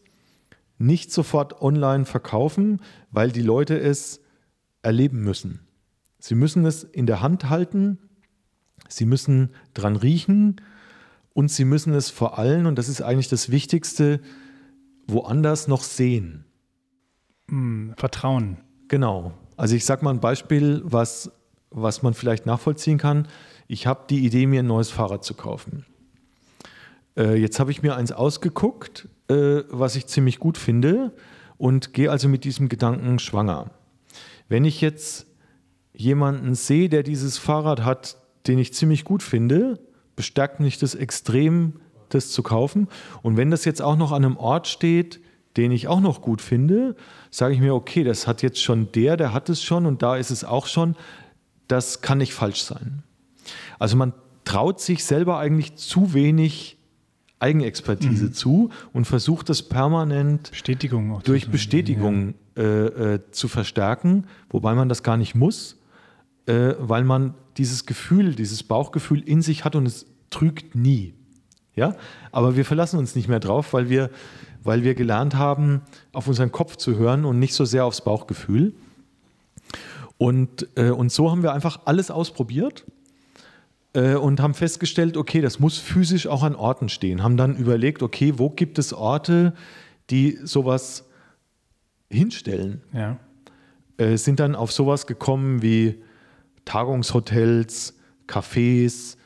nicht 0.78 1.12
sofort 1.12 1.62
online 1.62 2.06
verkaufen, 2.06 2.80
weil 3.12 3.34
die 3.34 3.42
Leute 3.42 3.78
es 3.78 4.22
erleben 4.84 5.20
müssen. 5.20 5.60
Sie 6.18 6.36
müssen 6.36 6.66
es 6.66 6.86
in 6.86 7.06
der 7.06 7.22
Hand 7.22 7.50
halten, 7.50 7.98
sie 8.88 9.06
müssen 9.06 9.50
dran 9.74 9.98
riechen 9.98 10.62
und 11.34 11.52
sie 11.52 11.66
müssen 11.66 11.94
es 11.94 12.10
vor 12.10 12.40
allem, 12.40 12.68
und 12.68 12.78
das 12.78 12.88
ist 12.88 13.02
eigentlich 13.02 13.28
das 13.28 13.52
Wichtigste, 13.52 14.22
woanders 15.08 15.68
noch 15.68 15.84
sehen. 15.84 16.46
Hm, 17.50 17.96
Vertrauen. 17.98 18.60
Genau. 18.88 19.34
Also 19.58 19.76
ich 19.76 19.86
sage 19.86 20.04
mal 20.04 20.12
ein 20.12 20.20
Beispiel, 20.20 20.82
was, 20.84 21.32
was 21.70 22.02
man 22.04 22.14
vielleicht 22.14 22.46
nachvollziehen 22.46 22.98
kann. 22.98 23.28
Ich 23.68 23.88
habe 23.88 24.06
die 24.10 24.26
Idee, 24.26 24.46
mir 24.46 24.62
ein 24.62 24.68
neues 24.68 24.90
Fahrrad 24.90 25.24
zu 25.24 25.34
kaufen. 25.34 25.86
Äh, 27.18 27.36
jetzt 27.36 27.60
habe 27.60 27.72
ich 27.72 27.82
mir 27.82 27.96
eins 27.96 28.12
ausgeguckt, 28.12 29.08
äh, 29.30 29.64
was 29.70 29.96
ich 29.96 30.08
ziemlich 30.08 30.40
gut 30.40 30.58
finde 30.58 31.14
und 31.58 31.94
gehe 31.94 32.12
also 32.12 32.28
mit 32.28 32.44
diesem 32.44 32.70
Gedanken 32.70 33.20
schwanger. 33.20 33.72
Wenn 34.50 34.66
ich 34.66 34.82
jetzt 34.82 35.28
jemanden 35.94 36.56
sehe, 36.56 36.90
der 36.90 37.04
dieses 37.04 37.38
Fahrrad 37.38 37.86
hat, 37.86 38.18
den 38.48 38.60
ich 38.60 38.74
ziemlich 38.74 39.06
gut 39.06 39.24
finde, 39.24 39.80
bestärkt 40.16 40.60
mich 40.60 40.80
das 40.80 40.96
extrem, 40.96 41.80
das 42.10 42.30
zu 42.30 42.44
kaufen. 42.44 42.88
Und 43.22 43.38
wenn 43.38 43.52
das 43.52 43.66
jetzt 43.66 43.82
auch 43.82 43.96
noch 43.96 44.12
an 44.12 44.26
einem 44.26 44.38
Ort 44.38 44.68
steht, 44.68 45.22
den 45.58 45.72
ich 45.72 45.88
auch 45.88 46.02
noch 46.02 46.22
gut 46.22 46.42
finde, 46.42 46.96
sage 47.34 47.56
ich 47.56 47.60
mir, 47.60 47.74
okay, 47.74 48.04
das 48.04 48.28
hat 48.28 48.44
jetzt 48.44 48.62
schon 48.62 48.92
der, 48.92 49.18
der 49.18 49.34
hat 49.34 49.50
es 49.50 49.64
schon 49.64 49.88
und 49.88 50.04
da 50.04 50.18
ist 50.18 50.30
es 50.30 50.44
auch 50.44 50.68
schon. 50.68 50.96
Das 51.68 52.02
kann 52.02 52.20
nicht 52.20 52.34
falsch 52.34 52.62
sein. 52.62 53.02
Also 53.80 53.98
man 53.98 54.14
traut 54.46 54.80
sich 54.80 55.04
selber 55.04 55.40
eigentlich 55.40 55.76
zu 55.76 56.14
wenig 56.14 56.78
Eigenexpertise 57.40 58.26
mhm. 58.26 58.34
zu 58.34 58.70
und 58.94 59.06
versucht 59.06 59.50
das 59.50 59.64
permanent 59.64 60.52
Bestätigung 60.52 61.22
durch 61.24 61.50
Bestätigung 61.50 62.36
ja. 62.56 62.64
äh, 62.64 63.14
äh, 63.16 63.20
zu 63.32 63.48
verstärken, 63.48 64.28
wobei 64.50 64.76
man 64.76 64.88
das 64.88 65.02
gar 65.02 65.18
nicht 65.18 65.34
muss, 65.34 65.82
äh, 66.46 66.76
weil 66.78 67.04
man 67.04 67.34
dieses 67.58 67.88
Gefühl, 67.88 68.36
dieses 68.36 68.62
Bauchgefühl 68.62 69.22
in 69.22 69.42
sich 69.42 69.66
hat 69.66 69.76
und 69.76 69.88
es 69.88 70.06
trügt 70.30 70.76
nie. 70.76 71.16
Ja? 71.76 71.96
Aber 72.32 72.56
wir 72.56 72.64
verlassen 72.64 73.00
uns 73.00 73.16
nicht 73.16 73.28
mehr 73.28 73.40
drauf, 73.40 73.74
weil 73.74 73.90
wir, 73.90 74.10
weil 74.64 74.84
wir 74.84 74.96
gelernt 74.96 75.36
haben, 75.36 75.82
auf 76.12 76.28
unseren 76.28 76.52
Kopf 76.52 76.76
zu 76.78 76.98
hören 76.98 77.26
und 77.26 77.40
nicht 77.40 77.54
so 77.54 77.66
sehr 77.66 77.86
aufs 77.86 78.02
Bauchgefühl. 78.02 78.74
Und, 80.18 80.68
äh, 80.76 80.90
und 80.90 81.12
so 81.12 81.30
haben 81.30 81.44
wir 81.44 81.54
einfach 81.54 81.82
alles 81.86 82.12
ausprobiert 82.12 82.86
äh, 83.94 84.16
und 84.16 84.40
haben 84.40 84.54
festgestellt, 84.54 85.18
okay, 85.18 85.42
das 85.42 85.60
muss 85.60 85.78
physisch 85.78 86.28
auch 86.28 86.44
an 86.44 86.56
Orten 86.56 86.90
stehen. 86.90 87.24
Haben 87.24 87.38
dann 87.38 87.58
überlegt, 87.58 88.02
okay, 88.02 88.34
wo 88.38 88.50
gibt 88.50 88.80
es 88.80 88.94
Orte, 88.94 89.54
die 90.10 90.40
sowas 90.44 91.10
hinstellen? 92.10 92.82
Ja. 92.94 93.18
Äh, 93.98 94.18
sind 94.18 94.40
dann 94.40 94.56
auf 94.56 94.72
sowas 94.72 95.08
gekommen 95.08 95.62
wie 95.62 96.02
Tagungshotels, 96.66 97.98
Cafés, 98.28 99.18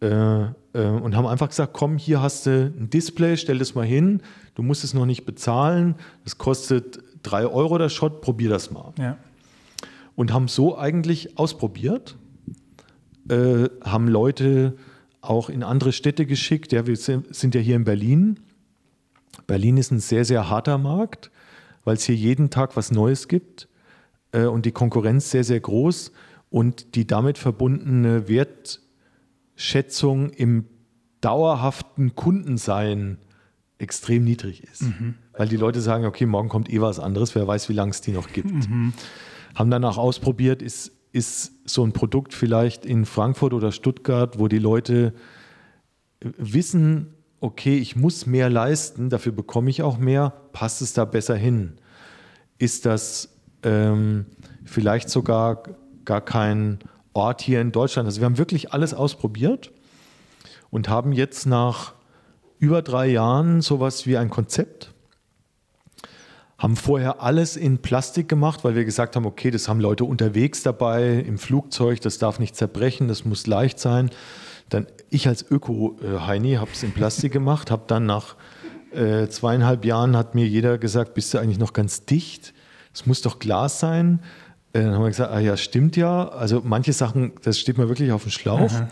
äh, 0.00 0.46
und 0.82 1.16
haben 1.16 1.26
einfach 1.26 1.48
gesagt, 1.48 1.72
komm, 1.72 1.98
hier 1.98 2.20
hast 2.20 2.46
du 2.46 2.72
ein 2.76 2.90
Display, 2.90 3.36
stell 3.36 3.58
das 3.58 3.74
mal 3.74 3.86
hin, 3.86 4.22
du 4.54 4.62
musst 4.62 4.84
es 4.84 4.94
noch 4.94 5.06
nicht 5.06 5.24
bezahlen, 5.24 5.94
das 6.24 6.38
kostet 6.38 7.00
drei 7.22 7.46
Euro 7.46 7.78
der 7.78 7.88
Shot, 7.88 8.20
probier 8.20 8.50
das 8.50 8.70
mal. 8.70 8.92
Ja. 8.98 9.18
Und 10.14 10.32
haben 10.32 10.48
so 10.48 10.78
eigentlich 10.78 11.38
ausprobiert, 11.38 12.16
äh, 13.28 13.68
haben 13.82 14.08
Leute 14.08 14.76
auch 15.20 15.48
in 15.48 15.62
andere 15.62 15.92
Städte 15.92 16.26
geschickt. 16.26 16.72
Ja, 16.72 16.86
wir 16.86 16.96
sind 16.96 17.54
ja 17.54 17.60
hier 17.60 17.76
in 17.76 17.84
Berlin. 17.84 18.40
Berlin 19.46 19.76
ist 19.76 19.90
ein 19.90 20.00
sehr, 20.00 20.24
sehr 20.24 20.48
harter 20.48 20.78
Markt, 20.78 21.30
weil 21.84 21.96
es 21.96 22.04
hier 22.04 22.14
jeden 22.14 22.50
Tag 22.50 22.76
was 22.76 22.90
Neues 22.90 23.28
gibt 23.28 23.68
äh, 24.32 24.44
und 24.44 24.66
die 24.66 24.72
Konkurrenz 24.72 25.30
sehr, 25.30 25.44
sehr 25.44 25.60
groß 25.60 26.12
und 26.50 26.94
die 26.94 27.06
damit 27.06 27.38
verbundene 27.38 28.28
Wert 28.28 28.80
Schätzung 29.56 30.30
im 30.30 30.66
dauerhaften 31.20 32.14
Kundensein 32.14 33.18
extrem 33.78 34.24
niedrig 34.24 34.62
ist. 34.62 34.82
Mhm. 34.82 35.14
Weil 35.32 35.48
die 35.48 35.56
Leute 35.56 35.80
sagen, 35.80 36.06
okay, 36.06 36.26
morgen 36.26 36.48
kommt 36.48 36.72
eh 36.72 36.80
was 36.80 36.98
anderes, 36.98 37.34
wer 37.34 37.46
weiß, 37.46 37.68
wie 37.68 37.74
lange 37.74 37.90
es 37.90 38.00
die 38.00 38.12
noch 38.12 38.32
gibt. 38.32 38.52
Mhm. 38.52 38.92
Haben 39.54 39.70
danach 39.70 39.96
ausprobiert, 39.96 40.62
ist, 40.62 40.92
ist 41.12 41.52
so 41.68 41.84
ein 41.84 41.92
Produkt 41.92 42.32
vielleicht 42.32 42.86
in 42.86 43.04
Frankfurt 43.04 43.52
oder 43.52 43.72
Stuttgart, 43.72 44.38
wo 44.38 44.48
die 44.48 44.58
Leute 44.58 45.14
wissen, 46.20 47.14
okay, 47.40 47.76
ich 47.76 47.96
muss 47.96 48.26
mehr 48.26 48.48
leisten, 48.48 49.10
dafür 49.10 49.32
bekomme 49.32 49.70
ich 49.70 49.82
auch 49.82 49.98
mehr, 49.98 50.32
passt 50.52 50.80
es 50.80 50.92
da 50.92 51.04
besser 51.04 51.36
hin? 51.36 51.74
Ist 52.58 52.86
das 52.86 53.28
ähm, 53.62 54.26
vielleicht 54.64 55.10
sogar 55.10 55.62
gar 56.04 56.22
kein 56.22 56.78
Ort 57.16 57.40
hier 57.40 57.60
in 57.60 57.72
Deutschland. 57.72 58.06
Also 58.06 58.20
wir 58.20 58.26
haben 58.26 58.38
wirklich 58.38 58.72
alles 58.72 58.94
ausprobiert 58.94 59.72
und 60.70 60.88
haben 60.88 61.12
jetzt 61.12 61.46
nach 61.46 61.94
über 62.58 62.82
drei 62.82 63.06
Jahren 63.08 63.60
sowas 63.60 64.06
wie 64.06 64.16
ein 64.16 64.30
Konzept. 64.30 64.92
Haben 66.58 66.76
vorher 66.76 67.22
alles 67.22 67.56
in 67.56 67.78
Plastik 67.78 68.28
gemacht, 68.28 68.64
weil 68.64 68.74
wir 68.74 68.84
gesagt 68.84 69.16
haben, 69.16 69.26
okay, 69.26 69.50
das 69.50 69.68
haben 69.68 69.80
Leute 69.80 70.04
unterwegs 70.04 70.62
dabei, 70.62 71.14
im 71.26 71.38
Flugzeug, 71.38 72.00
das 72.00 72.18
darf 72.18 72.38
nicht 72.38 72.56
zerbrechen, 72.56 73.08
das 73.08 73.24
muss 73.24 73.46
leicht 73.46 73.78
sein. 73.78 74.10
Dann 74.68 74.86
ich 75.10 75.28
als 75.28 75.50
Öko-Heini 75.50 76.54
habe 76.54 76.70
es 76.72 76.82
in 76.82 76.92
Plastik 76.92 77.32
gemacht, 77.40 77.70
habe 77.70 77.84
dann 77.86 78.06
nach 78.06 78.36
äh, 78.92 79.28
zweieinhalb 79.28 79.84
Jahren 79.84 80.16
hat 80.16 80.34
mir 80.34 80.46
jeder 80.46 80.78
gesagt, 80.78 81.14
bist 81.14 81.34
du 81.34 81.38
eigentlich 81.38 81.58
noch 81.58 81.72
ganz 81.72 82.06
dicht? 82.06 82.54
Es 82.94 83.04
muss 83.04 83.20
doch 83.20 83.38
Glas 83.38 83.78
sein. 83.78 84.20
Äh, 84.76 84.82
dann 84.84 84.94
haben 84.94 85.02
wir 85.02 85.08
gesagt, 85.08 85.32
ah 85.32 85.38
ja, 85.38 85.56
stimmt 85.56 85.96
ja. 85.96 86.28
Also 86.28 86.62
manche 86.64 86.92
Sachen, 86.92 87.32
das 87.42 87.58
steht 87.58 87.78
mir 87.78 87.88
wirklich 87.88 88.12
auf 88.12 88.22
dem 88.22 88.30
Schlauch. 88.30 88.72
Aha. 88.72 88.88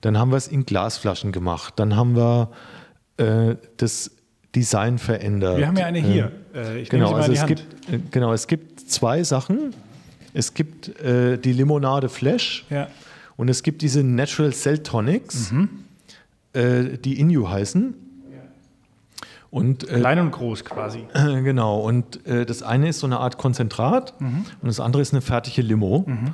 Dann 0.00 0.18
haben 0.18 0.30
wir 0.30 0.36
es 0.36 0.48
in 0.48 0.64
Glasflaschen 0.64 1.32
gemacht. 1.32 1.74
Dann 1.76 1.96
haben 1.96 2.16
wir 2.16 2.50
äh, 3.18 3.56
das 3.76 4.12
Design 4.54 4.98
verändert. 4.98 5.58
Wir 5.58 5.66
haben 5.66 5.76
ja 5.76 5.86
eine 5.86 6.00
hier. 6.00 6.32
Äh, 6.54 6.84
genau, 6.84 7.12
also 7.12 7.32
es 7.32 7.46
gibt, 7.46 7.60
äh, 7.90 7.98
genau, 8.10 8.32
es 8.32 8.46
gibt 8.46 8.80
zwei 8.80 9.22
Sachen. 9.22 9.74
Es 10.32 10.54
gibt 10.54 11.00
äh, 11.00 11.38
die 11.38 11.52
Limonade 11.52 12.08
Flash. 12.08 12.64
Ja. 12.70 12.88
Und 13.36 13.48
es 13.48 13.62
gibt 13.62 13.82
diese 13.82 14.02
Natural 14.02 14.52
Cell 14.52 14.78
Tonics, 14.80 15.50
mhm. 15.50 15.70
die 16.52 17.18
Inu 17.18 17.48
heißen. 17.48 17.94
Und, 19.50 19.88
äh, 19.88 19.98
Klein 19.98 20.20
und 20.20 20.30
groß 20.30 20.64
quasi. 20.64 21.06
Äh, 21.12 21.42
genau. 21.42 21.80
Und 21.80 22.24
äh, 22.26 22.46
das 22.46 22.62
eine 22.62 22.88
ist 22.88 23.00
so 23.00 23.06
eine 23.06 23.18
Art 23.18 23.36
Konzentrat 23.36 24.20
mhm. 24.20 24.44
und 24.62 24.68
das 24.68 24.80
andere 24.80 25.02
ist 25.02 25.12
eine 25.12 25.22
fertige 25.22 25.62
Limo. 25.62 26.04
Mhm. 26.06 26.32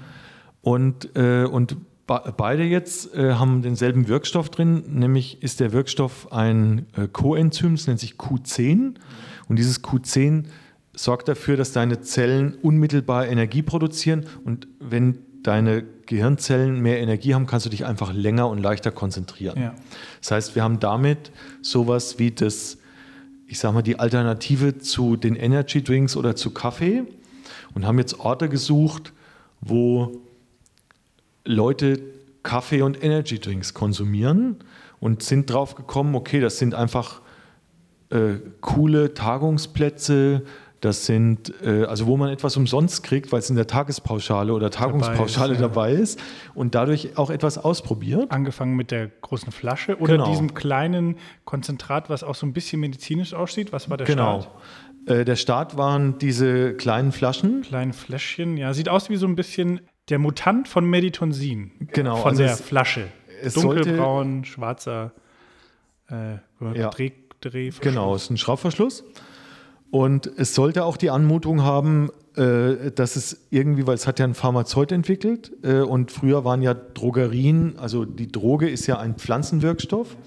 Und, 0.60 1.16
äh, 1.16 1.44
und 1.44 1.76
beide 2.06 2.64
jetzt 2.64 3.14
äh, 3.14 3.34
haben 3.34 3.62
denselben 3.62 4.08
Wirkstoff 4.08 4.50
drin, 4.50 4.84
nämlich 4.88 5.42
ist 5.42 5.60
der 5.60 5.72
Wirkstoff 5.72 6.32
ein 6.32 6.86
äh, 6.96 7.08
Coenzym, 7.08 7.76
das 7.76 7.86
nennt 7.86 8.00
sich 8.00 8.14
Q10. 8.14 8.94
Und 9.48 9.56
dieses 9.56 9.82
Q10 9.82 10.44
sorgt 10.94 11.28
dafür, 11.28 11.56
dass 11.56 11.72
deine 11.72 12.00
Zellen 12.00 12.54
unmittelbar 12.62 13.26
Energie 13.26 13.62
produzieren. 13.62 14.26
Und 14.44 14.66
wenn 14.80 15.18
deine 15.42 15.84
Gehirnzellen 16.06 16.80
mehr 16.80 17.00
Energie 17.00 17.34
haben, 17.34 17.46
kannst 17.46 17.66
du 17.66 17.70
dich 17.70 17.84
einfach 17.84 18.12
länger 18.12 18.48
und 18.48 18.58
leichter 18.58 18.90
konzentrieren. 18.90 19.60
Ja. 19.60 19.74
Das 20.20 20.30
heißt, 20.30 20.54
wir 20.54 20.62
haben 20.62 20.80
damit 20.80 21.30
sowas 21.62 22.18
wie 22.18 22.30
das, 22.30 22.78
ich 23.46 23.58
sag 23.58 23.72
mal, 23.72 23.82
die 23.82 23.98
Alternative 23.98 24.78
zu 24.78 25.16
den 25.16 25.36
Energy 25.36 25.82
Drinks 25.82 26.16
oder 26.16 26.36
zu 26.36 26.50
Kaffee 26.50 27.04
und 27.74 27.86
haben 27.86 27.98
jetzt 27.98 28.18
Orte 28.20 28.48
gesucht, 28.48 29.12
wo 29.60 30.20
Leute 31.44 32.00
Kaffee 32.42 32.82
und 32.82 33.02
Energy 33.02 33.38
Drinks 33.38 33.74
konsumieren 33.74 34.56
und 35.00 35.22
sind 35.22 35.50
drauf 35.50 35.74
gekommen, 35.74 36.14
okay, 36.14 36.40
das 36.40 36.58
sind 36.58 36.74
einfach 36.74 37.20
äh, 38.10 38.34
coole 38.60 39.14
Tagungsplätze, 39.14 40.42
das 40.80 41.06
sind, 41.06 41.52
äh, 41.62 41.84
also 41.84 42.06
wo 42.06 42.16
man 42.16 42.30
etwas 42.30 42.56
umsonst 42.56 43.02
kriegt, 43.02 43.32
weil 43.32 43.38
es 43.38 43.50
in 43.50 43.56
der 43.56 43.66
Tagespauschale 43.66 44.52
oder 44.52 44.70
Tagungspauschale 44.70 45.56
dabei 45.56 45.92
ist, 45.92 46.18
dabei 46.18 46.26
ist 46.26 46.54
und 46.54 46.74
dadurch 46.74 47.16
auch 47.16 47.30
etwas 47.30 47.58
ausprobiert. 47.58 48.30
Angefangen 48.30 48.76
mit 48.76 48.90
der 48.90 49.08
großen 49.08 49.52
Flasche 49.52 49.98
oder 49.98 50.14
genau. 50.14 50.30
diesem 50.30 50.54
kleinen 50.54 51.16
Konzentrat, 51.44 52.10
was 52.10 52.22
auch 52.22 52.34
so 52.34 52.46
ein 52.46 52.52
bisschen 52.52 52.80
medizinisch 52.80 53.34
aussieht. 53.34 53.72
Was 53.72 53.88
war 53.88 53.96
der 53.96 54.06
genau. 54.06 54.42
Start? 54.42 55.18
Äh, 55.20 55.24
der 55.24 55.36
Start 55.36 55.76
waren 55.76 56.18
diese 56.18 56.74
kleinen 56.74 57.12
Flaschen. 57.12 57.62
Kleinen 57.62 57.92
Fläschchen, 57.92 58.56
ja. 58.56 58.74
Sieht 58.74 58.88
aus 58.88 59.08
wie 59.08 59.16
so 59.16 59.26
ein 59.26 59.36
bisschen 59.36 59.80
der 60.08 60.18
Mutant 60.18 60.68
von 60.68 60.84
Meditonsin. 60.84 61.72
Genau. 61.92 62.16
Von 62.16 62.30
also 62.30 62.42
der 62.42 62.52
es, 62.52 62.60
Flasche. 62.60 63.08
Es 63.42 63.54
Dunkelbraun, 63.54 64.44
schwarzer 64.44 65.12
äh, 66.10 66.34
ja. 66.74 66.90
Dreh, 66.90 67.12
Drehverschluss. 67.40 67.80
Genau, 67.80 68.14
ist 68.14 68.30
ein 68.30 68.36
Schraubverschluss. 68.36 69.04
Und 69.96 70.30
es 70.36 70.54
sollte 70.54 70.84
auch 70.84 70.98
die 70.98 71.08
Anmutung 71.08 71.62
haben, 71.62 72.10
äh, 72.36 72.90
dass 72.90 73.16
es 73.16 73.46
irgendwie, 73.48 73.86
weil 73.86 73.94
es 73.94 74.06
hat 74.06 74.18
ja 74.18 74.26
ein 74.26 74.34
Pharmazeut 74.34 74.92
entwickelt 74.92 75.52
äh, 75.62 75.78
und 75.78 76.12
früher 76.12 76.44
waren 76.44 76.60
ja 76.60 76.74
Drogerien, 76.74 77.78
also 77.78 78.04
die 78.04 78.30
Droge 78.30 78.68
ist 78.68 78.86
ja 78.86 78.98
ein 78.98 79.14
Pflanzenwirkstoff. 79.14 80.18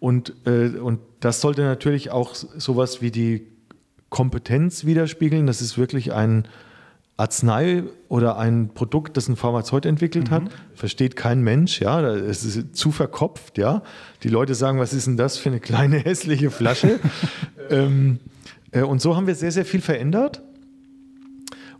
Und, 0.00 0.32
äh, 0.46 0.68
und 0.78 1.00
das 1.20 1.42
sollte 1.42 1.60
natürlich 1.60 2.10
auch 2.10 2.34
sowas 2.34 3.02
wie 3.02 3.10
die 3.10 3.46
Kompetenz 4.08 4.86
widerspiegeln. 4.86 5.46
Das 5.46 5.60
ist 5.60 5.76
wirklich 5.76 6.14
ein 6.14 6.48
Arznei 7.18 7.82
oder 8.08 8.38
ein 8.38 8.70
Produkt, 8.72 9.18
das 9.18 9.28
ein 9.28 9.36
Pharmazeut 9.36 9.84
entwickelt 9.84 10.30
mhm. 10.30 10.34
hat, 10.34 10.42
versteht 10.74 11.16
kein 11.16 11.42
Mensch, 11.42 11.82
ja, 11.82 12.00
es 12.14 12.46
ist 12.46 12.74
zu 12.74 12.92
verkopft, 12.92 13.58
ja. 13.58 13.82
Die 14.22 14.30
Leute 14.30 14.54
sagen, 14.54 14.78
was 14.78 14.94
ist 14.94 15.06
denn 15.06 15.18
das 15.18 15.36
für 15.36 15.50
eine 15.50 15.60
kleine 15.60 15.98
hässliche 16.02 16.50
Flasche? 16.50 16.98
ähm, 17.70 18.20
äh, 18.20 18.35
und 18.72 19.00
so 19.00 19.16
haben 19.16 19.26
wir 19.26 19.34
sehr, 19.34 19.52
sehr 19.52 19.64
viel 19.64 19.80
verändert. 19.80 20.42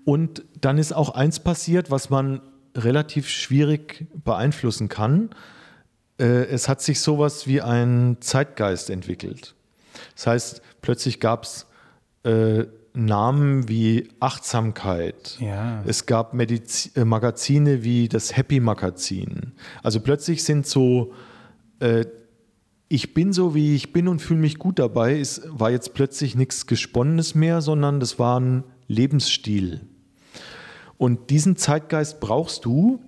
Und 0.04 0.44
dann 0.60 0.78
ist 0.78 0.92
auch 0.92 1.10
eins 1.10 1.40
passiert, 1.40 1.90
was 1.90 2.10
man 2.10 2.40
relativ 2.76 3.28
schwierig 3.28 4.06
beeinflussen 4.24 4.88
kann. 4.88 5.30
Äh, 6.18 6.44
es 6.46 6.68
hat 6.68 6.80
sich 6.80 7.00
sowas 7.00 7.46
wie 7.46 7.60
ein 7.60 8.18
Zeitgeist 8.20 8.90
entwickelt. 8.90 9.54
Das 10.14 10.26
heißt, 10.26 10.62
plötzlich 10.80 11.20
gab 11.20 11.44
es 11.44 11.66
äh, 12.22 12.66
Namen 12.92 13.68
wie 13.68 14.08
Achtsamkeit. 14.20 15.36
Ja. 15.40 15.82
Es 15.86 16.06
gab 16.06 16.32
Mediz 16.32 16.90
äh, 16.96 17.04
Magazine 17.04 17.82
wie 17.82 18.08
das 18.08 18.36
Happy 18.36 18.60
Magazin. 18.60 19.52
Also 19.82 20.00
plötzlich 20.00 20.44
sind 20.44 20.66
so, 20.66 21.12
äh, 21.80 22.06
ich 22.88 23.14
bin 23.14 23.32
so, 23.32 23.54
wie 23.54 23.74
ich 23.74 23.92
bin 23.92 24.08
und 24.08 24.22
fühle 24.22 24.40
mich 24.40 24.58
gut 24.58 24.78
dabei, 24.78 25.18
es 25.18 25.42
war 25.46 25.70
jetzt 25.70 25.94
plötzlich 25.94 26.36
nichts 26.36 26.66
Gesponnenes 26.66 27.34
mehr, 27.34 27.60
sondern 27.60 27.98
das 28.00 28.18
war 28.18 28.38
ein 28.38 28.64
Lebensstil. 28.86 29.80
Und 30.96 31.30
diesen 31.30 31.56
Zeitgeist 31.56 32.20
brauchst 32.20 32.64
du, 32.64 33.00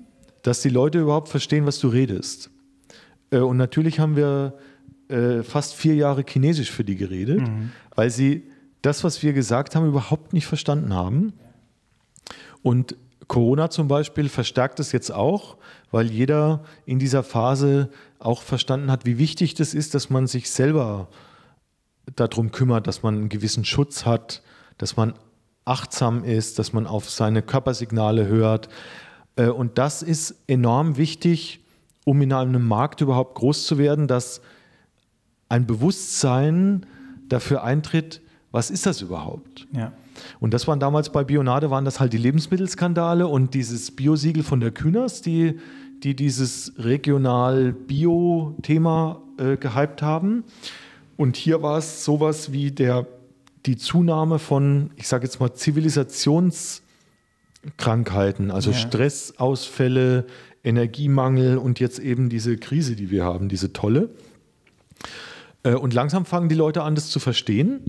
dass 0.42 0.62
die 0.62 0.68
Leute 0.68 1.00
überhaupt 1.00 1.28
verstehen, 1.28 1.66
was 1.66 1.78
du 1.78 1.88
redest. 1.88 2.50
Äh, 3.30 3.38
und 3.38 3.56
natürlich 3.56 4.00
haben 4.00 4.16
wir 4.16 4.58
äh, 5.08 5.42
fast 5.42 5.74
vier 5.74 5.94
Jahre 5.94 6.24
Chinesisch 6.26 6.70
für 6.70 6.84
die 6.84 6.96
geredet, 6.96 7.40
mhm. 7.40 7.72
weil 7.94 8.10
sie 8.10 8.44
das, 8.82 9.04
was 9.04 9.22
wir 9.22 9.32
gesagt 9.32 9.74
haben, 9.74 9.86
überhaupt 9.86 10.32
nicht 10.32 10.46
verstanden 10.46 10.94
haben. 10.94 11.32
Und 12.62 12.96
Corona 13.28 13.70
zum 13.70 13.88
Beispiel 13.88 14.28
verstärkt 14.28 14.80
es 14.80 14.92
jetzt 14.92 15.12
auch, 15.12 15.58
weil 15.90 16.10
jeder 16.10 16.64
in 16.86 16.98
dieser 16.98 17.22
Phase 17.22 17.90
auch 18.18 18.42
verstanden 18.42 18.90
hat, 18.90 19.04
wie 19.04 19.18
wichtig 19.18 19.54
das 19.54 19.74
ist, 19.74 19.94
dass 19.94 20.10
man 20.10 20.26
sich 20.26 20.50
selber 20.50 21.08
darum 22.16 22.50
kümmert, 22.50 22.86
dass 22.86 23.02
man 23.02 23.14
einen 23.14 23.28
gewissen 23.28 23.64
Schutz 23.64 24.06
hat, 24.06 24.42
dass 24.78 24.96
man 24.96 25.14
achtsam 25.66 26.24
ist, 26.24 26.58
dass 26.58 26.72
man 26.72 26.86
auf 26.86 27.10
seine 27.10 27.42
Körpersignale 27.42 28.26
hört. 28.26 28.68
Äh, 29.36 29.48
und 29.48 29.76
das 29.76 30.02
ist 30.02 30.34
enorm 30.46 30.96
wichtig, 30.96 31.60
um 32.04 32.22
in 32.22 32.32
einem 32.32 32.66
Markt 32.66 33.02
überhaupt 33.02 33.34
groß 33.34 33.66
zu 33.66 33.76
werden, 33.76 34.08
dass 34.08 34.40
ein 35.50 35.66
Bewusstsein 35.66 36.86
dafür 37.28 37.62
eintritt, 37.62 38.22
was 38.50 38.70
ist 38.70 38.86
das 38.86 39.02
überhaupt? 39.02 39.66
Ja. 39.72 39.92
Und 40.40 40.54
das 40.54 40.66
waren 40.68 40.80
damals 40.80 41.10
bei 41.10 41.24
Bionade, 41.24 41.70
waren 41.70 41.84
das 41.84 42.00
halt 42.00 42.12
die 42.12 42.18
Lebensmittelskandale 42.18 43.26
und 43.26 43.54
dieses 43.54 43.90
Biosiegel 43.90 44.42
von 44.42 44.60
der 44.60 44.70
Kühners, 44.70 45.22
die, 45.22 45.58
die 46.02 46.14
dieses 46.14 46.72
regional-Bio-Thema 46.78 49.22
äh, 49.38 49.56
gehypt 49.56 50.02
haben. 50.02 50.44
Und 51.16 51.36
hier 51.36 51.62
war 51.62 51.78
es 51.78 52.04
sowas 52.04 52.52
wie 52.52 52.70
der, 52.70 53.06
die 53.66 53.76
Zunahme 53.76 54.38
von, 54.38 54.90
ich 54.96 55.08
sage 55.08 55.24
jetzt 55.24 55.40
mal, 55.40 55.52
Zivilisationskrankheiten, 55.52 58.50
also 58.50 58.70
ja. 58.70 58.76
Stressausfälle, 58.76 60.26
Energiemangel 60.62 61.58
und 61.58 61.80
jetzt 61.80 61.98
eben 61.98 62.28
diese 62.28 62.56
Krise, 62.56 62.94
die 62.94 63.10
wir 63.10 63.24
haben, 63.24 63.48
diese 63.48 63.72
tolle. 63.72 64.10
Äh, 65.62 65.74
und 65.74 65.94
langsam 65.94 66.24
fangen 66.24 66.48
die 66.48 66.54
Leute 66.54 66.82
an, 66.82 66.94
das 66.94 67.10
zu 67.10 67.20
verstehen 67.20 67.80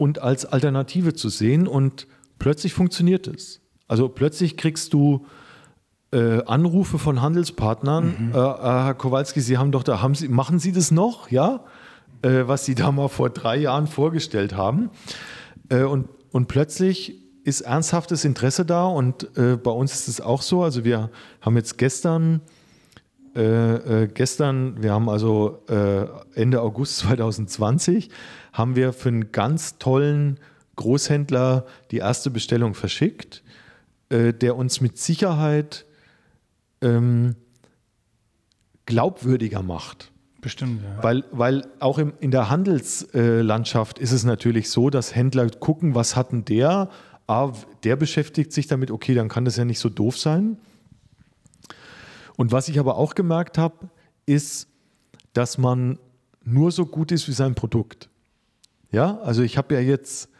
und 0.00 0.22
als 0.22 0.46
Alternative 0.46 1.12
zu 1.12 1.28
sehen 1.28 1.68
und 1.68 2.06
plötzlich 2.38 2.72
funktioniert 2.72 3.28
es. 3.28 3.60
Also 3.86 4.08
plötzlich 4.08 4.56
kriegst 4.56 4.94
du 4.94 5.26
äh, 6.10 6.42
Anrufe 6.44 6.98
von 6.98 7.20
Handelspartnern, 7.20 8.14
mhm. 8.18 8.32
äh, 8.34 8.38
äh, 8.38 8.62
Herr 8.62 8.94
Kowalski, 8.94 9.42
Sie 9.42 9.58
haben 9.58 9.72
doch 9.72 9.82
da, 9.82 10.00
haben 10.00 10.14
Sie, 10.14 10.28
machen 10.28 10.58
Sie 10.58 10.72
das 10.72 10.90
noch, 10.90 11.30
ja? 11.30 11.64
Äh, 12.22 12.44
was 12.46 12.64
Sie 12.64 12.74
da 12.74 12.90
mal 12.90 13.08
vor 13.08 13.28
drei 13.28 13.58
Jahren 13.58 13.86
vorgestellt 13.86 14.56
haben. 14.56 14.88
Äh, 15.68 15.82
und, 15.82 16.08
und 16.30 16.48
plötzlich 16.48 17.20
ist 17.44 17.60
ernsthaftes 17.60 18.24
Interesse 18.24 18.64
da 18.64 18.86
und 18.86 19.36
äh, 19.36 19.58
bei 19.58 19.70
uns 19.70 19.92
ist 19.92 20.08
es 20.08 20.22
auch 20.22 20.40
so. 20.40 20.62
Also 20.62 20.82
wir 20.82 21.10
haben 21.42 21.56
jetzt 21.56 21.76
gestern 21.76 22.40
äh, 23.36 24.02
äh, 24.02 24.08
gestern, 24.08 24.82
wir 24.82 24.92
haben 24.92 25.08
also 25.08 25.62
äh, 25.68 26.06
Ende 26.34 26.60
August 26.60 26.98
2020, 26.98 28.10
haben 28.52 28.76
wir 28.76 28.92
für 28.92 29.08
einen 29.08 29.32
ganz 29.32 29.78
tollen 29.78 30.40
Großhändler 30.76 31.66
die 31.90 31.98
erste 31.98 32.30
Bestellung 32.30 32.74
verschickt, 32.74 33.42
äh, 34.08 34.32
der 34.32 34.56
uns 34.56 34.80
mit 34.80 34.98
Sicherheit 34.98 35.86
ähm, 36.80 37.36
glaubwürdiger 38.86 39.62
macht. 39.62 40.10
Bestimmt, 40.40 40.82
ja. 40.82 41.02
Weil, 41.02 41.24
weil 41.30 41.66
auch 41.80 41.98
im, 41.98 42.14
in 42.18 42.30
der 42.30 42.48
Handelslandschaft 42.48 43.98
ist 43.98 44.12
es 44.12 44.24
natürlich 44.24 44.70
so, 44.70 44.90
dass 44.90 45.14
Händler 45.14 45.48
gucken, 45.50 45.94
was 45.94 46.16
hat 46.16 46.32
denn 46.32 46.44
der? 46.46 46.88
Ah, 47.26 47.52
der 47.84 47.96
beschäftigt 47.96 48.52
sich 48.52 48.66
damit, 48.66 48.90
okay, 48.90 49.14
dann 49.14 49.28
kann 49.28 49.44
das 49.44 49.56
ja 49.56 49.64
nicht 49.64 49.78
so 49.78 49.88
doof 49.88 50.18
sein. 50.18 50.56
Und 52.40 52.52
was 52.52 52.70
ich 52.70 52.78
aber 52.78 52.96
auch 52.96 53.14
gemerkt 53.14 53.58
habe, 53.58 53.90
ist, 54.24 54.66
dass 55.34 55.58
man 55.58 55.98
nur 56.42 56.72
so 56.72 56.86
gut 56.86 57.12
ist 57.12 57.28
wie 57.28 57.32
sein 57.32 57.54
Produkt. 57.54 58.08
Ja, 58.90 59.18
also 59.18 59.42
ich 59.42 59.58
habe 59.58 59.74
ja 59.74 59.80
jetzt 59.80 60.30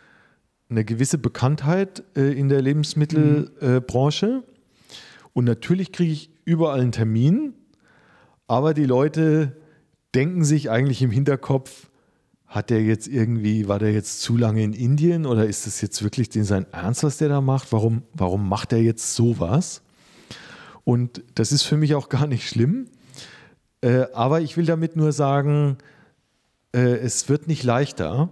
eine 0.70 0.86
gewisse 0.86 1.18
Bekanntheit 1.18 2.02
äh, 2.16 2.32
in 2.32 2.48
der 2.48 2.62
Lebensmittelbranche 2.62 4.26
mhm. 4.26 4.38
äh, 4.38 4.96
und 5.34 5.44
natürlich 5.44 5.92
kriege 5.92 6.10
ich 6.10 6.30
überall 6.46 6.80
einen 6.80 6.92
Termin, 6.92 7.52
aber 8.46 8.72
die 8.72 8.86
Leute 8.86 9.58
denken 10.14 10.42
sich 10.42 10.70
eigentlich 10.70 11.02
im 11.02 11.10
Hinterkopf, 11.10 11.90
hat 12.46 12.70
der 12.70 12.82
jetzt 12.82 13.08
irgendwie, 13.08 13.68
war 13.68 13.78
der 13.78 13.92
jetzt 13.92 14.22
zu 14.22 14.38
lange 14.38 14.62
in 14.62 14.72
Indien 14.72 15.26
oder 15.26 15.44
ist 15.44 15.66
das 15.66 15.82
jetzt 15.82 16.02
wirklich 16.02 16.30
sein 16.32 16.64
Ernst, 16.72 17.04
was 17.04 17.18
der 17.18 17.28
da 17.28 17.42
macht? 17.42 17.72
Warum, 17.72 18.04
warum 18.14 18.48
macht 18.48 18.72
er 18.72 18.80
jetzt 18.80 19.14
sowas? 19.14 19.82
Und 20.90 21.22
das 21.36 21.52
ist 21.52 21.62
für 21.62 21.76
mich 21.76 21.94
auch 21.94 22.08
gar 22.08 22.26
nicht 22.26 22.48
schlimm. 22.48 22.88
Äh, 23.80 24.06
aber 24.12 24.40
ich 24.40 24.56
will 24.56 24.66
damit 24.66 24.96
nur 24.96 25.12
sagen, 25.12 25.78
äh, 26.74 26.80
es 26.80 27.28
wird 27.28 27.46
nicht 27.46 27.62
leichter, 27.62 28.30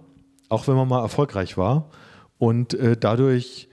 auch 0.49 0.67
wenn 0.67 0.75
man 0.75 0.89
mal 0.89 0.99
erfolgreich 1.01 1.57
war. 1.57 1.89
Und 2.37 2.73
äh, 2.73 2.97
dadurch, 2.97 3.69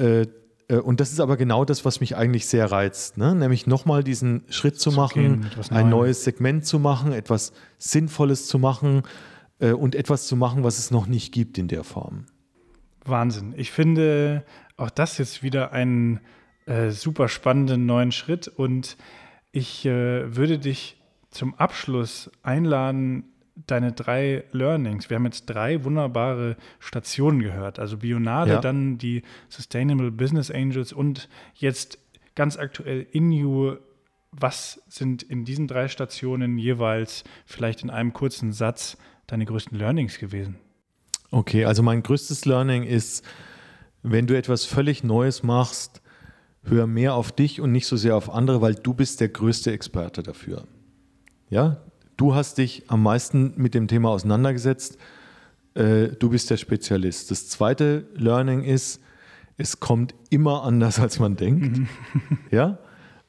äh, 0.00 0.22
äh, 0.68 0.76
und 0.78 1.00
das 1.00 1.12
ist 1.12 1.20
aber 1.20 1.36
genau 1.36 1.66
das, 1.66 1.84
was 1.84 2.00
mich 2.00 2.16
eigentlich 2.16 2.46
sehr 2.46 2.72
reizt, 2.72 3.18
ne? 3.18 3.34
nämlich 3.34 3.66
nochmal 3.66 4.02
diesen 4.02 4.44
Schritt 4.48 4.80
zu, 4.80 4.88
zu 4.88 4.96
machen, 4.96 5.50
ein 5.68 5.90
neues 5.90 6.24
Segment 6.24 6.64
zu 6.64 6.78
machen, 6.78 7.12
etwas 7.12 7.52
Sinnvolles 7.76 8.46
zu 8.46 8.58
machen 8.58 9.02
äh, 9.58 9.72
und 9.72 9.94
etwas 9.94 10.26
zu 10.26 10.36
machen, 10.36 10.64
was 10.64 10.78
es 10.78 10.90
noch 10.90 11.06
nicht 11.06 11.34
gibt 11.34 11.58
in 11.58 11.68
der 11.68 11.84
Form. 11.84 12.24
Wahnsinn. 13.04 13.52
Ich 13.58 13.72
finde 13.72 14.42
auch 14.78 14.88
das 14.88 15.18
jetzt 15.18 15.42
wieder 15.42 15.72
einen 15.72 16.20
äh, 16.66 16.90
super 16.90 17.28
spannenden 17.28 17.86
neuen 17.86 18.12
Schritt 18.12 18.48
und 18.48 18.96
ich 19.52 19.86
äh, 19.86 20.36
würde 20.36 20.58
dich 20.58 20.96
zum 21.30 21.54
Abschluss 21.54 22.30
einladen, 22.42 23.24
deine 23.66 23.92
drei 23.92 24.44
Learnings. 24.52 25.08
Wir 25.08 25.14
haben 25.14 25.24
jetzt 25.24 25.46
drei 25.46 25.84
wunderbare 25.84 26.56
Stationen 26.78 27.40
gehört. 27.40 27.78
Also 27.78 27.96
Bionade, 27.98 28.52
ja. 28.52 28.60
dann 28.60 28.98
die 28.98 29.22
Sustainable 29.48 30.10
Business 30.10 30.50
Angels 30.50 30.92
und 30.92 31.28
jetzt 31.54 31.98
ganz 32.34 32.56
aktuell 32.58 33.06
InU. 33.12 33.76
Was 34.32 34.82
sind 34.88 35.22
in 35.22 35.46
diesen 35.46 35.66
drei 35.66 35.88
Stationen 35.88 36.58
jeweils 36.58 37.24
vielleicht 37.46 37.82
in 37.82 37.88
einem 37.88 38.12
kurzen 38.12 38.52
Satz 38.52 38.98
deine 39.26 39.46
größten 39.46 39.78
Learnings 39.78 40.18
gewesen? 40.18 40.56
Okay, 41.30 41.64
also 41.64 41.82
mein 41.82 42.02
größtes 42.02 42.44
Learning 42.44 42.82
ist, 42.82 43.24
wenn 44.02 44.26
du 44.26 44.36
etwas 44.36 44.66
völlig 44.66 45.02
Neues 45.02 45.42
machst, 45.42 46.02
hör 46.66 46.86
mehr 46.86 47.14
auf 47.14 47.32
dich 47.32 47.60
und 47.60 47.72
nicht 47.72 47.86
so 47.86 47.96
sehr 47.96 48.16
auf 48.16 48.32
andere, 48.32 48.60
weil 48.60 48.74
du 48.74 48.94
bist 48.94 49.20
der 49.20 49.28
größte 49.28 49.72
Experte 49.72 50.22
dafür. 50.22 50.64
Ja, 51.48 51.78
du 52.16 52.34
hast 52.34 52.58
dich 52.58 52.84
am 52.88 53.02
meisten 53.02 53.54
mit 53.56 53.74
dem 53.74 53.88
Thema 53.88 54.10
auseinandergesetzt. 54.10 54.98
Äh, 55.74 56.08
du 56.08 56.30
bist 56.30 56.50
der 56.50 56.56
Spezialist. 56.56 57.30
Das 57.30 57.48
zweite 57.48 58.06
Learning 58.14 58.62
ist, 58.62 59.00
es 59.56 59.80
kommt 59.80 60.14
immer 60.30 60.64
anders, 60.64 60.98
als 60.98 61.18
man 61.18 61.36
denkt. 61.36 61.80
Ja, 62.50 62.78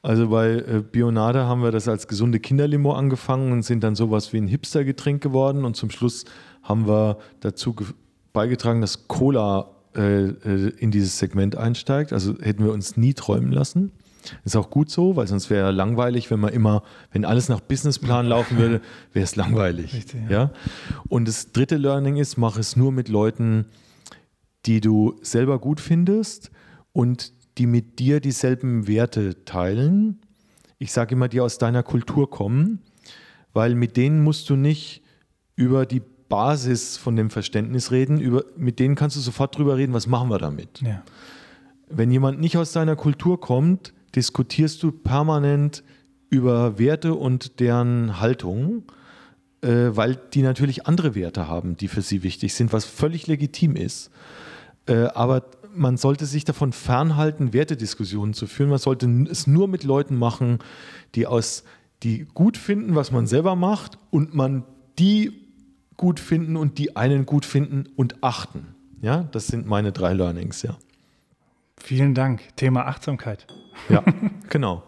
also 0.00 0.28
bei 0.28 0.50
äh, 0.52 0.82
Bionade 0.90 1.46
haben 1.46 1.62
wir 1.62 1.72
das 1.72 1.88
als 1.88 2.06
gesunde 2.06 2.38
Kinderlimo 2.38 2.92
angefangen 2.92 3.52
und 3.52 3.62
sind 3.62 3.82
dann 3.82 3.96
sowas 3.96 4.32
wie 4.32 4.38
ein 4.38 4.46
Hipster-Getränk 4.46 5.22
geworden 5.22 5.64
und 5.64 5.76
zum 5.76 5.90
Schluss 5.90 6.24
haben 6.62 6.86
wir 6.86 7.18
dazu 7.40 7.74
beigetragen, 8.32 8.80
dass 8.80 9.08
Cola 9.08 9.70
äh, 9.94 10.28
äh, 10.28 10.72
in 10.78 10.90
dieses 10.90 11.18
Segment 11.18 11.56
einsteigt. 11.56 12.12
Also 12.12 12.38
hätten 12.40 12.64
wir 12.64 12.72
uns 12.72 12.96
nie 12.96 13.14
träumen 13.14 13.52
lassen. 13.52 13.92
Ist 14.44 14.56
auch 14.56 14.70
gut 14.70 14.90
so, 14.90 15.16
weil 15.16 15.26
sonst 15.26 15.48
wäre 15.48 15.70
langweilig, 15.70 16.30
wenn 16.30 16.40
man 16.40 16.52
immer, 16.52 16.82
wenn 17.12 17.24
alles 17.24 17.48
nach 17.48 17.60
Businessplan 17.60 18.26
laufen 18.26 18.58
würde, 18.58 18.80
wäre 19.12 19.24
es 19.24 19.36
langweilig. 19.36 19.94
Richtig, 19.94 20.20
ja. 20.28 20.30
ja. 20.30 20.52
Und 21.08 21.28
das 21.28 21.52
dritte 21.52 21.76
Learning 21.76 22.16
ist, 22.16 22.36
mach 22.36 22.58
es 22.58 22.76
nur 22.76 22.92
mit 22.92 23.08
Leuten, 23.08 23.66
die 24.66 24.80
du 24.80 25.18
selber 25.22 25.58
gut 25.58 25.80
findest 25.80 26.50
und 26.92 27.32
die 27.58 27.66
mit 27.66 27.98
dir 27.98 28.20
dieselben 28.20 28.86
Werte 28.86 29.44
teilen. 29.44 30.20
Ich 30.78 30.92
sage 30.92 31.14
immer, 31.14 31.28
die 31.28 31.40
aus 31.40 31.58
deiner 31.58 31.82
Kultur 31.82 32.30
kommen, 32.30 32.82
weil 33.52 33.74
mit 33.74 33.96
denen 33.96 34.22
musst 34.22 34.50
du 34.50 34.56
nicht 34.56 35.02
über 35.56 35.86
die 35.86 36.02
Basis 36.28 36.96
von 36.96 37.16
dem 37.16 37.30
Verständnis 37.30 37.90
reden, 37.90 38.20
über, 38.20 38.44
mit 38.56 38.78
denen 38.78 38.94
kannst 38.94 39.16
du 39.16 39.20
sofort 39.20 39.56
drüber 39.56 39.76
reden, 39.76 39.92
was 39.92 40.06
machen 40.06 40.28
wir 40.28 40.38
damit. 40.38 40.80
Ja. 40.82 41.02
Wenn 41.88 42.10
jemand 42.10 42.40
nicht 42.40 42.56
aus 42.56 42.72
deiner 42.72 42.96
Kultur 42.96 43.40
kommt, 43.40 43.92
diskutierst 44.14 44.82
du 44.82 44.92
permanent 44.92 45.82
über 46.30 46.78
Werte 46.78 47.14
und 47.14 47.60
deren 47.60 48.20
Haltung, 48.20 48.84
äh, 49.62 49.90
weil 49.90 50.16
die 50.34 50.42
natürlich 50.42 50.86
andere 50.86 51.14
Werte 51.14 51.48
haben, 51.48 51.76
die 51.76 51.88
für 51.88 52.02
sie 52.02 52.22
wichtig 52.22 52.54
sind, 52.54 52.72
was 52.72 52.84
völlig 52.84 53.26
legitim 53.26 53.76
ist. 53.76 54.10
Äh, 54.86 55.04
aber 55.14 55.44
man 55.74 55.96
sollte 55.96 56.26
sich 56.26 56.44
davon 56.44 56.72
fernhalten, 56.72 57.52
Wertediskussionen 57.52 58.34
zu 58.34 58.46
führen. 58.46 58.70
Man 58.70 58.78
sollte 58.78 59.08
es 59.30 59.46
nur 59.46 59.68
mit 59.68 59.84
Leuten 59.84 60.16
machen, 60.16 60.58
die 61.14 61.26
aus 61.26 61.64
die 62.02 62.26
gut 62.32 62.56
finden, 62.56 62.94
was 62.94 63.10
man 63.10 63.26
selber 63.26 63.56
macht 63.56 63.98
und 64.10 64.34
man 64.34 64.64
die 64.98 65.47
gut 65.98 66.20
finden 66.20 66.56
und 66.56 66.78
die 66.78 66.96
einen 66.96 67.26
gut 67.26 67.44
finden 67.44 67.84
und 67.94 68.22
achten. 68.24 68.68
Ja, 69.02 69.24
das 69.32 69.48
sind 69.48 69.66
meine 69.66 69.92
drei 69.92 70.14
Learnings, 70.14 70.62
ja. 70.62 70.78
Vielen 71.76 72.14
Dank. 72.14 72.40
Thema 72.56 72.86
Achtsamkeit. 72.86 73.46
Ja, 73.90 74.02
genau. 74.48 74.82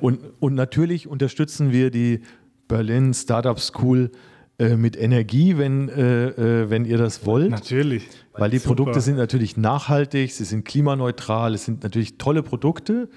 Und, 0.00 0.20
und 0.40 0.54
natürlich 0.54 1.08
unterstützen 1.08 1.72
wir 1.72 1.90
die 1.90 2.20
Berlin 2.68 3.14
Startup 3.14 3.58
School 3.58 4.10
äh, 4.58 4.76
mit 4.76 4.96
Energie, 4.96 5.56
wenn, 5.58 5.88
äh, 5.88 6.26
äh, 6.26 6.70
wenn 6.70 6.84
ihr 6.84 6.98
das 6.98 7.24
wollt. 7.24 7.50
Natürlich. 7.50 8.08
Weil 8.32 8.50
die 8.50 8.58
Super. 8.58 8.74
Produkte 8.74 9.00
sind 9.00 9.16
natürlich 9.16 9.56
nachhaltig, 9.56 10.32
sie 10.32 10.44
sind 10.44 10.64
klimaneutral, 10.64 11.54
es 11.54 11.64
sind 11.64 11.82
natürlich 11.82 12.18
tolle 12.18 12.42
Produkte. 12.42 13.08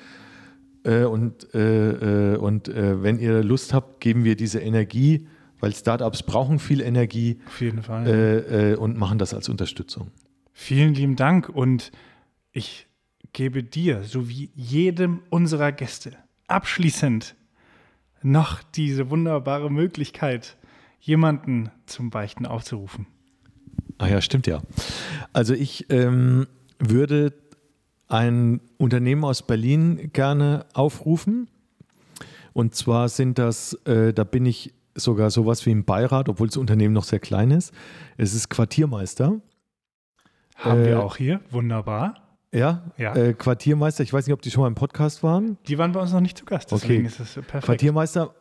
Äh, 0.84 1.04
und 1.04 1.54
äh, 1.54 2.38
und 2.38 2.68
wenn 2.74 3.20
ihr 3.20 3.44
Lust 3.44 3.74
habt, 3.74 4.02
geben 4.02 4.24
wir 4.24 4.36
diese 4.36 4.60
Energie 4.60 5.28
weil 5.60 5.74
Startups 5.74 6.24
brauchen 6.24 6.60
viel 6.60 6.82
Energie. 6.82 7.40
Auf 7.48 7.62
jeden 7.62 7.84
Fall. 7.84 8.08
Äh, 8.08 8.72
äh, 8.72 8.76
und 8.76 8.98
machen 8.98 9.18
das 9.18 9.34
als 9.34 9.50
Unterstützung. 9.50 10.12
Vielen 10.54 10.94
lieben 10.94 11.16
Dank 11.16 11.50
und 11.50 11.92
ich 12.52 12.88
gebe 13.34 13.64
dir 13.64 14.04
sowie 14.04 14.50
jedem 14.56 15.22
unserer 15.30 15.72
Gäste 15.72 16.14
abschließend 16.48 17.36
noch 18.22 18.64
diese 18.64 19.10
wunderbare 19.10 19.70
Möglichkeit, 19.70 20.58
jemanden 21.00 21.70
zum 21.86 22.10
Beichten 22.10 22.46
aufzurufen. 22.46 23.06
Ah 23.98 24.08
ja, 24.08 24.22
stimmt 24.22 24.48
ja. 24.48 24.62
Also 25.34 25.54
ich 25.54 25.86
ähm, 25.90 26.48
würde 26.80 27.34
ein 28.08 28.62
Unternehmen 28.78 29.24
aus 29.24 29.46
Berlin 29.46 30.10
gerne 30.14 30.66
aufrufen. 30.74 31.50
Und 32.54 32.74
zwar 32.76 33.10
sind 33.10 33.38
das, 33.38 33.74
äh, 33.86 34.14
da 34.14 34.24
bin 34.24 34.46
ich 34.46 34.74
sogar 34.96 35.30
sowas 35.30 35.66
wie 35.66 35.72
ein 35.72 35.86
Beirat, 35.86 36.30
obwohl 36.30 36.48
das 36.48 36.58
Unternehmen 36.58 36.94
noch 36.94 37.04
sehr 37.04 37.20
klein 37.20 37.52
ist. 37.52 37.74
Es 38.18 38.34
ist 38.34 38.50
Quartiermeister. 38.50 39.42
Haben 40.56 40.82
äh, 40.82 40.88
wir 40.88 41.04
auch 41.04 41.18
hier, 41.18 41.42
wunderbar. 41.52 42.16
Ja, 42.54 42.92
ja. 42.98 43.14
Äh, 43.16 43.34
Quartiermeister, 43.34 44.04
ich 44.04 44.14
weiß 44.14 44.26
nicht, 44.26 44.34
ob 44.34 44.42
die 44.42 44.50
schon 44.50 44.62
mal 44.62 44.68
im 44.68 44.76
Podcast 44.76 45.24
waren. 45.24 45.58
Die 45.68 45.78
waren 45.78 45.92
bei 45.92 46.00
uns 46.00 46.14
noch 46.14 46.22
nicht 46.22 46.38
zu 46.38 46.46
Gast, 46.46 46.72
deswegen 46.72 47.06
okay. 47.06 47.08
ist 47.08 47.20
es 47.20 47.34
perfekt. 47.34 47.66
Quartiermeister 47.66 48.34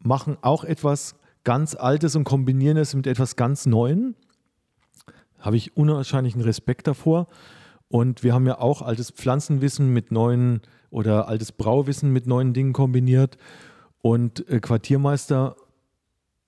machen 0.00 0.36
auch 0.42 0.64
etwas 0.64 1.16
ganz 1.44 1.74
Altes 1.74 2.14
und 2.14 2.24
kombinieren 2.24 2.76
es 2.76 2.94
mit 2.94 3.06
etwas 3.06 3.36
ganz 3.36 3.64
Neuem. 3.64 4.14
Habe 5.38 5.56
ich 5.56 5.76
unwahrscheinlichen 5.76 6.42
Respekt 6.42 6.86
davor. 6.86 7.28
Und 7.88 8.22
wir 8.22 8.34
haben 8.34 8.46
ja 8.46 8.58
auch 8.58 8.82
altes 8.82 9.10
Pflanzenwissen 9.10 9.90
mit 9.90 10.12
neuen 10.12 10.60
oder 10.90 11.28
altes 11.28 11.52
Brauwissen 11.52 12.12
mit 12.12 12.26
neuen 12.26 12.52
Dingen 12.52 12.74
kombiniert. 12.74 13.38
Und 14.02 14.46
äh, 14.50 14.60
Quartiermeister 14.60 15.56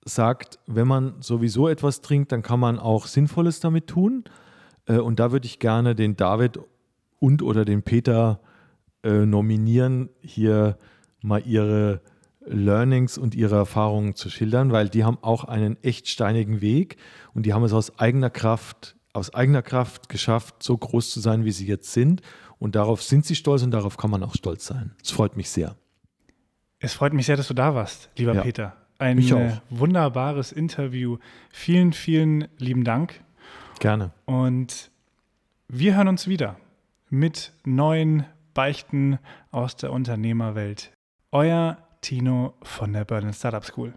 sagt, 0.05 0.59
wenn 0.67 0.87
man 0.87 1.21
sowieso 1.21 1.67
etwas 1.67 2.01
trinkt, 2.01 2.31
dann 2.31 2.41
kann 2.41 2.59
man 2.59 2.79
auch 2.79 3.07
Sinnvolles 3.07 3.59
damit 3.59 3.87
tun. 3.87 4.23
Äh, 4.85 4.97
und 4.97 5.19
da 5.19 5.31
würde 5.31 5.45
ich 5.45 5.59
gerne 5.59 5.95
den 5.95 6.15
David 6.15 6.59
und 7.19 7.43
oder 7.43 7.65
den 7.65 7.83
Peter 7.83 8.39
äh, 9.03 9.25
nominieren, 9.25 10.09
hier 10.21 10.77
mal 11.21 11.45
ihre 11.45 12.01
Learnings 12.45 13.19
und 13.19 13.35
ihre 13.35 13.55
Erfahrungen 13.55 14.15
zu 14.15 14.29
schildern, 14.29 14.71
weil 14.71 14.89
die 14.89 15.03
haben 15.03 15.19
auch 15.21 15.43
einen 15.43 15.81
echt 15.83 16.07
steinigen 16.07 16.61
Weg 16.61 16.97
und 17.33 17.45
die 17.45 17.53
haben 17.53 17.63
es 17.63 17.73
aus 17.73 17.99
eigener 17.99 18.31
Kraft, 18.31 18.95
aus 19.13 19.33
eigener 19.33 19.61
Kraft 19.61 20.09
geschafft, 20.09 20.63
so 20.63 20.75
groß 20.75 21.11
zu 21.11 21.19
sein, 21.19 21.45
wie 21.45 21.51
sie 21.51 21.67
jetzt 21.67 21.93
sind. 21.93 22.21
Und 22.57 22.75
darauf 22.75 23.03
sind 23.03 23.25
sie 23.25 23.35
stolz 23.35 23.61
und 23.61 23.71
darauf 23.71 23.97
kann 23.97 24.09
man 24.09 24.23
auch 24.23 24.35
stolz 24.35 24.65
sein. 24.65 24.95
Es 25.03 25.11
freut 25.11 25.37
mich 25.37 25.49
sehr. 25.49 25.75
Es 26.79 26.93
freut 26.93 27.13
mich 27.13 27.27
sehr, 27.27 27.37
dass 27.37 27.47
du 27.47 27.53
da 27.53 27.75
warst, 27.75 28.09
lieber 28.15 28.33
ja. 28.33 28.41
Peter 28.41 28.80
ein 29.01 29.17
äh, 29.17 29.57
wunderbares 29.69 30.51
Interview. 30.51 31.17
Vielen, 31.49 31.91
vielen 31.91 32.47
lieben 32.57 32.83
Dank. 32.83 33.21
Gerne. 33.79 34.11
Und 34.25 34.91
wir 35.67 35.95
hören 35.95 36.07
uns 36.07 36.27
wieder 36.27 36.57
mit 37.09 37.51
neuen 37.65 38.25
Beichten 38.53 39.17
aus 39.49 39.75
der 39.75 39.91
Unternehmerwelt. 39.91 40.91
Euer 41.31 41.77
Tino 42.01 42.53
von 42.61 42.93
der 42.93 43.05
Berlin 43.05 43.33
Startup 43.33 43.65
School. 43.65 43.93